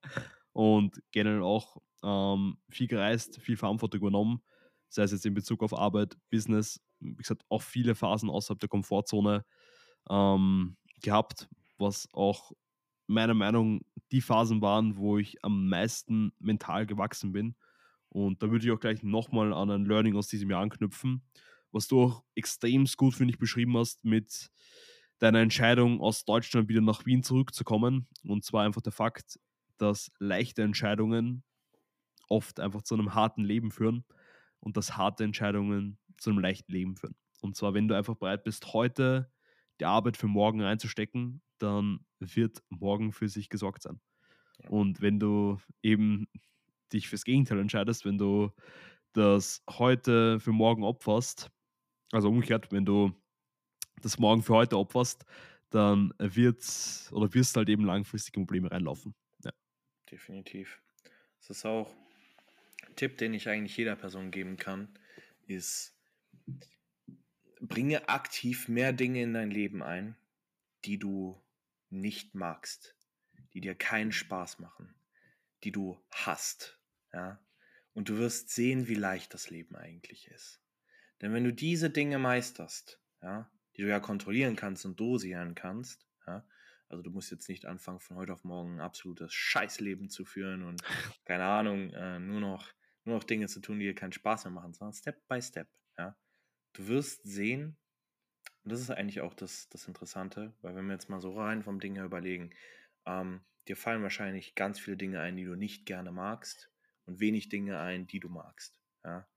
[0.53, 4.41] und generell auch ähm, viel gereist, viel Verantwortung übernommen,
[4.89, 8.69] sei es jetzt in Bezug auf Arbeit, Business, wie gesagt, auch viele Phasen außerhalb der
[8.69, 9.45] Komfortzone
[10.09, 12.51] ähm, gehabt, was auch
[13.07, 13.81] meiner Meinung
[14.11, 17.55] die Phasen waren, wo ich am meisten mental gewachsen bin.
[18.09, 21.23] Und da würde ich auch gleich nochmal an ein Learning aus diesem Jahr anknüpfen,
[21.71, 24.49] was du auch extrem gut, finde ich, beschrieben hast mit
[25.19, 28.07] deiner Entscheidung, aus Deutschland wieder nach Wien zurückzukommen.
[28.23, 29.39] Und zwar einfach der Fakt,
[29.77, 31.43] dass leichte Entscheidungen
[32.29, 34.05] oft einfach zu einem harten Leben führen
[34.59, 37.15] und dass harte Entscheidungen zu einem leichten Leben führen.
[37.41, 39.31] Und zwar, wenn du einfach bereit bist, heute
[39.79, 43.99] die Arbeit für morgen reinzustecken, dann wird morgen für sich gesorgt sein.
[44.67, 46.27] Und wenn du eben
[46.93, 48.51] dich fürs Gegenteil entscheidest, wenn du
[49.13, 51.49] das heute für morgen opferst,
[52.11, 53.11] also umgekehrt, wenn du
[54.01, 55.25] das morgen für heute opferst,
[55.69, 56.63] dann wird
[57.11, 59.15] oder wirst halt eben langfristig in Probleme reinlaufen.
[59.43, 59.51] Ja.
[60.09, 60.81] Definitiv.
[61.39, 61.93] Das ist auch
[62.87, 64.97] ein Tipp, den ich eigentlich jeder Person geben kann,
[65.45, 65.97] ist,
[67.59, 70.15] bringe aktiv mehr Dinge in dein Leben ein,
[70.85, 71.41] die du
[71.89, 72.95] nicht magst,
[73.53, 74.93] die dir keinen Spaß machen,
[75.63, 76.79] die du hast.
[77.13, 77.39] Ja?
[77.93, 80.61] Und du wirst sehen, wie leicht das Leben eigentlich ist.
[81.21, 86.07] Denn wenn du diese Dinge meisterst, ja, die du ja kontrollieren kannst und dosieren kannst.
[86.25, 86.45] Ja?
[86.89, 90.63] Also du musst jetzt nicht anfangen, von heute auf morgen ein absolutes Scheißleben zu führen
[90.63, 90.81] und
[91.25, 92.71] keine Ahnung, äh, nur, noch,
[93.03, 95.67] nur noch Dinge zu tun, die dir keinen Spaß mehr machen, sondern Step by Step.
[95.97, 96.15] Ja?
[96.73, 97.77] Du wirst sehen,
[98.63, 101.63] und das ist eigentlich auch das, das Interessante, weil wenn wir jetzt mal so rein
[101.63, 102.51] vom Ding her überlegen,
[103.05, 106.71] ähm, dir fallen wahrscheinlich ganz viele Dinge ein, die du nicht gerne magst
[107.05, 108.79] und wenig Dinge ein, die du magst.
[109.03, 109.27] Ja?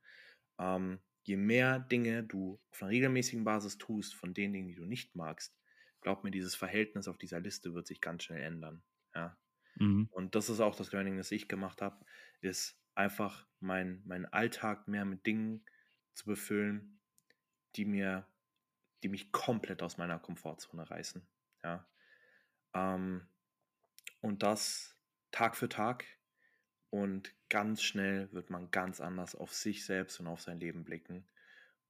[0.58, 4.84] Ähm, je mehr Dinge du auf einer regelmäßigen Basis tust von den Dingen, die du
[4.84, 5.56] nicht magst,
[6.00, 8.82] glaub mir, dieses Verhältnis auf dieser Liste wird sich ganz schnell ändern.
[9.14, 9.36] Ja.
[9.76, 10.08] Mhm.
[10.10, 12.04] Und das ist auch das Learning, das ich gemacht habe,
[12.40, 15.64] ist einfach mein, mein Alltag mehr mit Dingen
[16.14, 17.00] zu befüllen,
[17.76, 18.26] die mir,
[19.02, 21.26] die mich komplett aus meiner Komfortzone reißen.
[21.62, 21.86] Ja.
[22.74, 23.28] Ähm,
[24.20, 24.96] und das
[25.30, 26.04] Tag für Tag
[26.90, 31.24] und ganz schnell wird man ganz anders auf sich selbst und auf sein Leben blicken.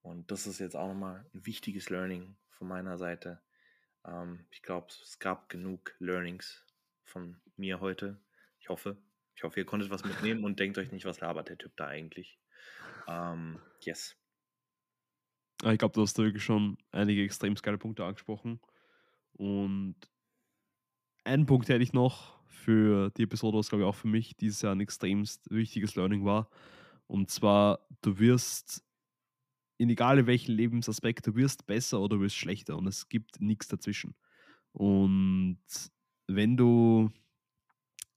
[0.01, 3.41] Und das ist jetzt auch nochmal ein wichtiges Learning von meiner Seite.
[4.05, 6.65] Ähm, ich glaube, es gab genug Learnings
[7.03, 8.19] von mir heute.
[8.59, 8.97] Ich hoffe.
[9.35, 11.87] Ich hoffe, ihr konntet was mitnehmen und denkt euch nicht, was labert der Typ da
[11.87, 12.37] eigentlich.
[13.07, 14.15] Ähm, yes.
[15.63, 18.59] Ich glaube, du hast da wirklich schon einige extrem geile Punkte angesprochen.
[19.33, 19.95] Und
[21.23, 24.61] einen Punkt hätte ich noch, für die Episode, was glaube ich auch für mich dieses
[24.61, 26.49] Jahr ein extremst wichtiges Learning war.
[27.07, 28.83] Und zwar, du wirst,
[29.77, 33.41] in egal in welchem Lebensaspekt, du wirst besser oder du wirst schlechter und es gibt
[33.41, 34.15] nichts dazwischen.
[34.73, 35.59] Und
[36.27, 37.11] wenn du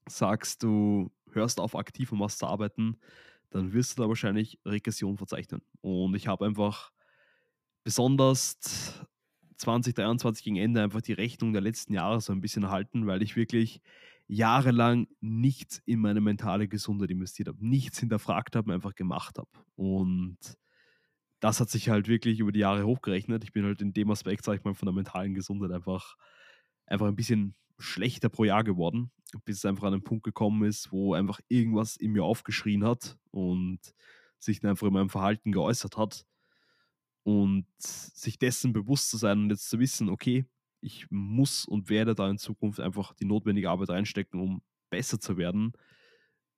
[0.07, 2.97] sagst, du hörst auf aktiv und machst zu arbeiten,
[3.49, 5.61] dann wirst du da wahrscheinlich Regression verzeichnen.
[5.81, 6.91] Und ich habe einfach
[7.83, 8.59] besonders
[9.57, 13.35] 2023 gegen Ende einfach die Rechnung der letzten Jahre so ein bisschen erhalten, weil ich
[13.35, 13.81] wirklich
[14.27, 19.49] jahrelang nichts in meine mentale Gesundheit investiert habe, nichts hinterfragt habe, einfach gemacht habe.
[19.75, 20.37] Und
[21.39, 23.43] das hat sich halt wirklich über die Jahre hochgerechnet.
[23.43, 26.15] Ich bin halt in dem Aspekt, sag ich mal, von der mentalen Gesundheit einfach,
[26.87, 29.11] einfach ein bisschen schlechter pro Jahr geworden,
[29.43, 33.17] bis es einfach an einen Punkt gekommen ist, wo einfach irgendwas in mir aufgeschrien hat
[33.31, 33.79] und
[34.39, 36.25] sich dann einfach in meinem Verhalten geäußert hat.
[37.25, 40.45] Und sich dessen bewusst zu sein und jetzt zu wissen, okay,
[40.79, 44.61] ich muss und werde da in Zukunft einfach die notwendige Arbeit reinstecken, um
[44.91, 45.73] besser zu werden,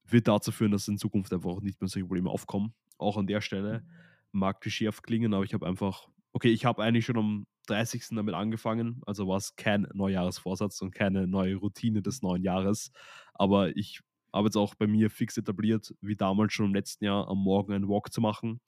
[0.04, 2.74] wird dazu führen, dass in Zukunft einfach auch nicht mehr solche Probleme aufkommen.
[2.98, 3.86] Auch an der Stelle
[4.34, 8.08] mag klischeehaft klingen, aber ich habe einfach, okay, ich habe eigentlich schon am 30.
[8.12, 12.92] damit angefangen, also war es kein Neujahresvorsatz und keine neue Routine des neuen Jahres,
[13.34, 14.02] aber ich
[14.34, 17.72] habe jetzt auch bei mir fix etabliert, wie damals schon im letzten Jahr, am Morgen
[17.72, 18.60] einen Walk zu machen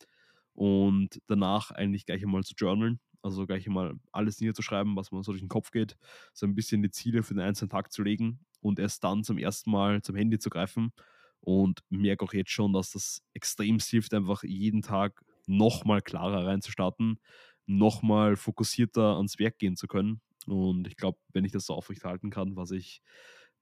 [0.60, 5.32] und danach eigentlich gleich einmal zu journalen, also gleich einmal alles niederzuschreiben, was man so
[5.32, 5.96] durch den Kopf geht,
[6.34, 9.38] so ein bisschen die Ziele für den einzelnen Tag zu legen und erst dann zum
[9.38, 10.92] ersten Mal zum Handy zu greifen.
[11.40, 17.22] Und merke auch jetzt schon, dass das extrem hilft, einfach jeden Tag nochmal klarer reinzustarten,
[17.66, 20.20] nochmal fokussierter ans Werk gehen zu können.
[20.46, 23.02] Und ich glaube, wenn ich das so aufrechterhalten kann, was ich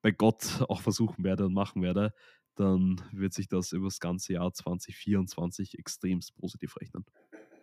[0.02, 2.16] bei Gott auch versuchen werde und machen werde,
[2.60, 7.06] dann wird sich das über das ganze Jahr 2024 extremst positiv rechnen.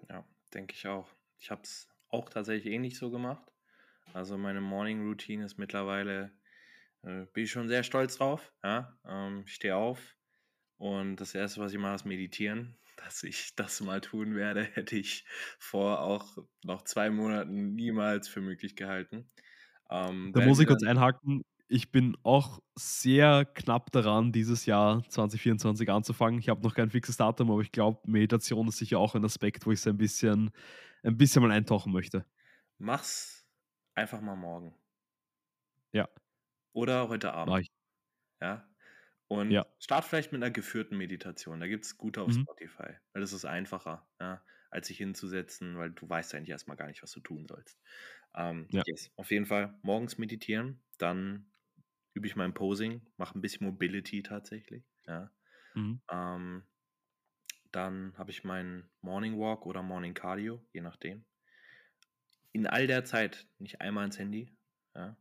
[0.08, 1.08] Ja, denke ich auch.
[1.38, 3.52] Ich habe es auch tatsächlich ähnlich so gemacht.
[4.12, 6.32] Also meine Morning Routine ist mittlerweile,
[7.02, 8.52] äh, bin ich schon sehr stolz drauf.
[8.62, 8.96] Ja?
[9.04, 10.16] Ähm, ich stehe auf
[10.76, 14.96] und das Erste, was ich mache, ist meditieren dass ich das mal tun werde, hätte
[14.96, 15.24] ich
[15.58, 19.28] vor auch noch zwei Monaten niemals für möglich gehalten.
[19.90, 21.42] Ähm, da muss ich kurz einhaken.
[21.74, 26.38] Ich bin auch sehr knapp daran, dieses Jahr 2024 anzufangen.
[26.38, 29.66] Ich habe noch kein fixes Datum, aber ich glaube, Meditation ist sicher auch ein Aspekt,
[29.66, 30.52] wo ich es ein bisschen,
[31.02, 32.24] ein bisschen mal eintauchen möchte.
[32.78, 33.44] Mach's
[33.96, 34.72] einfach mal morgen.
[35.90, 36.08] Ja.
[36.74, 37.68] Oder heute Abend.
[38.40, 38.64] Ja.
[39.26, 39.66] Und ja.
[39.80, 41.58] start vielleicht mit einer geführten Meditation.
[41.58, 42.42] Da gibt es gute auf mhm.
[42.42, 42.92] Spotify.
[43.12, 47.02] Weil das ist einfacher, ja, als sich hinzusetzen, weil du weißt eigentlich erstmal gar nicht,
[47.02, 47.80] was du tun sollst.
[48.36, 48.84] Ähm, ja.
[48.86, 49.10] yes.
[49.16, 51.50] Auf jeden Fall morgens meditieren, dann
[52.14, 54.84] übe ich mein Posing, mache ein bisschen Mobility tatsächlich.
[55.06, 55.30] Ja.
[55.74, 56.00] Mhm.
[56.10, 56.62] Ähm,
[57.72, 61.24] dann habe ich meinen Morning Walk oder Morning Cardio, je nachdem.
[62.52, 64.56] In all der Zeit nicht einmal ins Handy.
[64.94, 65.16] Ja.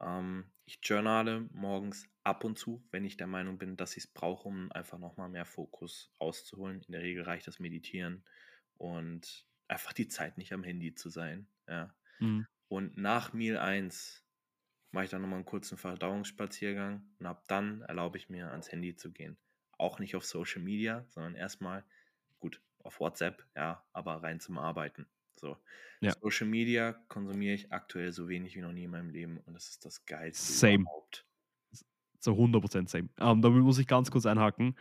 [0.00, 4.12] Ähm, ich journale morgens ab und zu, wenn ich der Meinung bin, dass ich es
[4.12, 6.82] brauche, um einfach nochmal mehr Fokus rauszuholen.
[6.82, 8.24] In der Regel reicht das Meditieren
[8.78, 11.46] und einfach die Zeit nicht am Handy zu sein.
[11.68, 11.94] Ja.
[12.18, 12.46] Mhm.
[12.68, 14.25] Und nach Meal 1
[14.96, 18.96] mache ich dann nochmal einen kurzen Verdauungsspaziergang und ab dann erlaube ich mir, ans Handy
[18.96, 19.36] zu gehen.
[19.76, 21.84] Auch nicht auf Social Media, sondern erstmal,
[22.38, 25.06] gut, auf WhatsApp, ja, aber rein zum Arbeiten.
[25.34, 25.58] So.
[26.00, 26.14] Ja.
[26.22, 29.68] Social Media konsumiere ich aktuell so wenig wie noch nie in meinem Leben und das
[29.68, 30.80] ist das Geilste same.
[30.80, 31.26] überhaupt.
[32.18, 33.10] So 100% same.
[33.20, 34.76] Ähm, damit muss ich ganz kurz einhaken.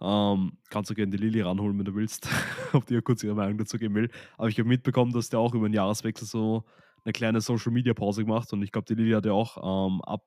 [0.00, 2.28] Ähm, kannst du gerne die Lilly ranholen, wenn du willst,
[2.72, 4.10] ob die ja kurz ihre Meinung dazu geben will.
[4.36, 6.64] Aber ich habe mitbekommen, dass der auch über den Jahreswechsel so
[7.04, 9.56] eine kleine Social Media Pause gemacht und ich glaube, die Lilly hat ja auch
[9.88, 10.24] ähm, ab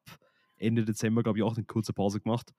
[0.58, 2.54] Ende Dezember, glaube ich, auch eine kurze Pause gemacht.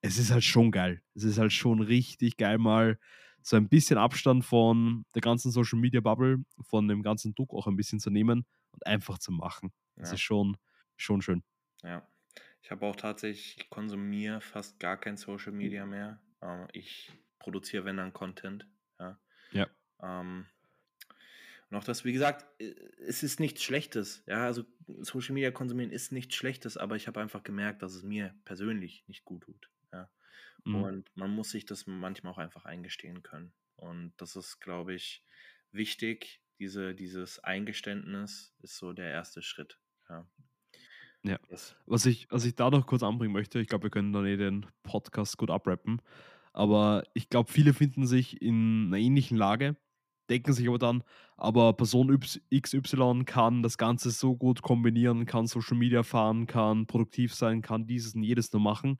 [0.00, 1.02] Es ist halt schon geil.
[1.14, 2.98] Es ist halt schon richtig geil, mal
[3.42, 7.66] so ein bisschen Abstand von der ganzen Social Media Bubble, von dem ganzen Druck auch
[7.66, 9.72] ein bisschen zu nehmen und einfach zu machen.
[9.96, 10.14] Das ja.
[10.14, 10.56] ist schon,
[10.96, 11.42] schon schön.
[11.82, 12.06] Ja.
[12.62, 16.20] Ich habe auch tatsächlich, ich konsumiere fast gar kein Social Media mehr.
[16.42, 18.66] Ähm, ich produziere, wenn dann Content.
[18.98, 19.18] Ja.
[19.52, 19.66] ja.
[20.02, 20.46] Ähm,
[21.76, 22.46] auch das, wie gesagt,
[23.06, 24.22] es ist nichts Schlechtes.
[24.26, 24.64] Ja, also
[25.00, 29.04] Social Media konsumieren ist nichts Schlechtes, aber ich habe einfach gemerkt, dass es mir persönlich
[29.06, 29.70] nicht gut tut.
[29.92, 30.08] Ja.
[30.64, 30.74] Mhm.
[30.76, 33.52] Und man muss sich das manchmal auch einfach eingestehen können.
[33.76, 35.24] Und das ist, glaube ich,
[35.70, 36.40] wichtig.
[36.58, 39.78] Diese, dieses Eingeständnis ist so der erste Schritt.
[40.08, 40.26] Ja.
[41.22, 41.38] Ja.
[41.86, 44.36] Was ich, was ich da noch kurz anbringen möchte, ich glaube, wir können dann eh
[44.36, 46.00] den Podcast gut abrappen.
[46.52, 49.76] Aber ich glaube, viele finden sich in einer ähnlichen Lage,
[50.28, 51.02] denken sich aber dann,
[51.36, 52.18] aber Person
[52.54, 57.86] XY kann das Ganze so gut kombinieren, kann Social Media fahren, kann produktiv sein, kann
[57.86, 58.98] dieses und jedes nur machen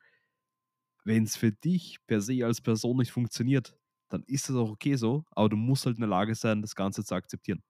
[1.09, 3.75] wenn es für dich per se als Person nicht funktioniert,
[4.11, 6.75] dann ist das auch okay so, aber du musst halt in der Lage sein, das
[6.75, 7.63] Ganze zu akzeptieren.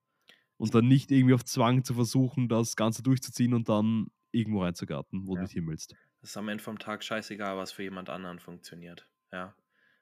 [0.57, 5.25] Und dann nicht irgendwie auf Zwang zu versuchen, das Ganze durchzuziehen und dann irgendwo reinzugarten,
[5.25, 5.37] wo ja.
[5.37, 5.95] du nicht hin willst.
[6.19, 9.07] Das ist am Ende vom Tag scheißegal, was für jemand anderen funktioniert.
[9.31, 9.55] Ja.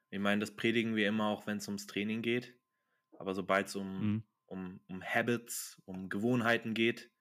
[0.10, 2.56] Ich meine, das predigen wir immer auch, wenn es ums Training geht.
[3.18, 4.24] Aber sobald es um, mhm.
[4.46, 7.12] um, um Habits, um Gewohnheiten geht,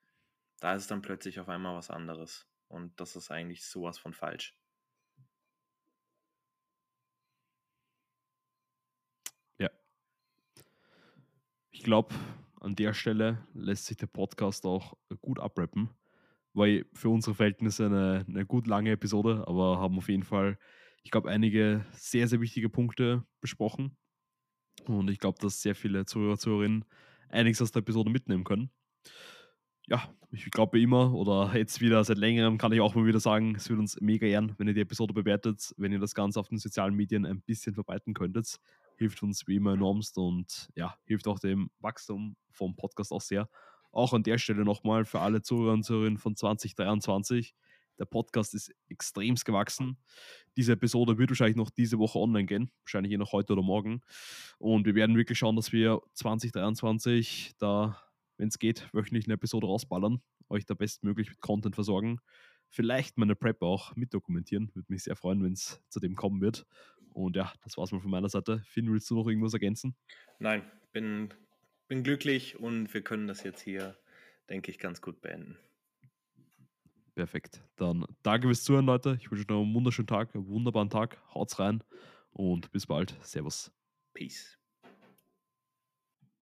[0.60, 2.47] da ist es dann plötzlich auf einmal was anderes.
[2.68, 4.56] Und das ist eigentlich sowas von falsch.
[9.59, 9.70] Ja.
[11.70, 12.14] Ich glaube,
[12.60, 15.90] an der Stelle lässt sich der Podcast auch gut abrappen,
[16.52, 20.59] weil für unsere Verhältnisse eine, eine gut lange Episode, aber haben auf jeden Fall,
[21.02, 23.97] ich glaube, einige sehr, sehr wichtige Punkte besprochen.
[24.94, 26.84] Und ich glaube, dass sehr viele Zuhörer, Zuhörerinnen
[27.28, 28.70] einiges aus der Episode mitnehmen können.
[29.88, 33.54] Ja, ich glaube immer oder jetzt wieder seit längerem kann ich auch mal wieder sagen,
[33.54, 36.48] es würde uns mega ehren, wenn ihr die Episode bewertet, wenn ihr das Ganze auf
[36.48, 38.58] den sozialen Medien ein bisschen verbreiten könntet.
[38.96, 43.48] Hilft uns wie immer enormst und ja, hilft auch dem Wachstum vom Podcast auch sehr.
[43.92, 47.54] Auch an der Stelle nochmal für alle Zuhörer und Zuhörerinnen von 2023.
[47.98, 49.98] Der Podcast ist extremst gewachsen.
[50.56, 54.01] Diese Episode wird wahrscheinlich noch diese Woche online gehen, wahrscheinlich je noch heute oder morgen.
[54.59, 58.01] Und wir werden wirklich schauen, dass wir 2023 da
[58.39, 62.20] wenn es geht, wöchentlich eine Episode rausballern, euch da bestmöglich mit Content versorgen.
[62.68, 64.70] Vielleicht meine Prep auch mitdokumentieren.
[64.74, 66.66] Würde mich sehr freuen, wenn es zu dem kommen wird.
[67.12, 68.62] Und ja, das war's mal von meiner Seite.
[68.66, 69.97] Finn, willst du noch irgendwas ergänzen?
[70.39, 71.32] Nein, bin,
[71.89, 73.97] bin glücklich und wir können das jetzt hier,
[74.51, 75.59] denke ich, ganz gut beenden.
[77.16, 77.64] Perfekt.
[77.76, 79.16] Dann danke fürs Zuhören, Leute.
[79.18, 81.18] Ich wünsche euch noch einen wunderschönen Tag, einen wunderbaren Tag.
[81.34, 81.82] Haut's rein
[82.30, 83.16] und bis bald.
[83.22, 83.72] Servus.
[84.12, 84.59] Peace.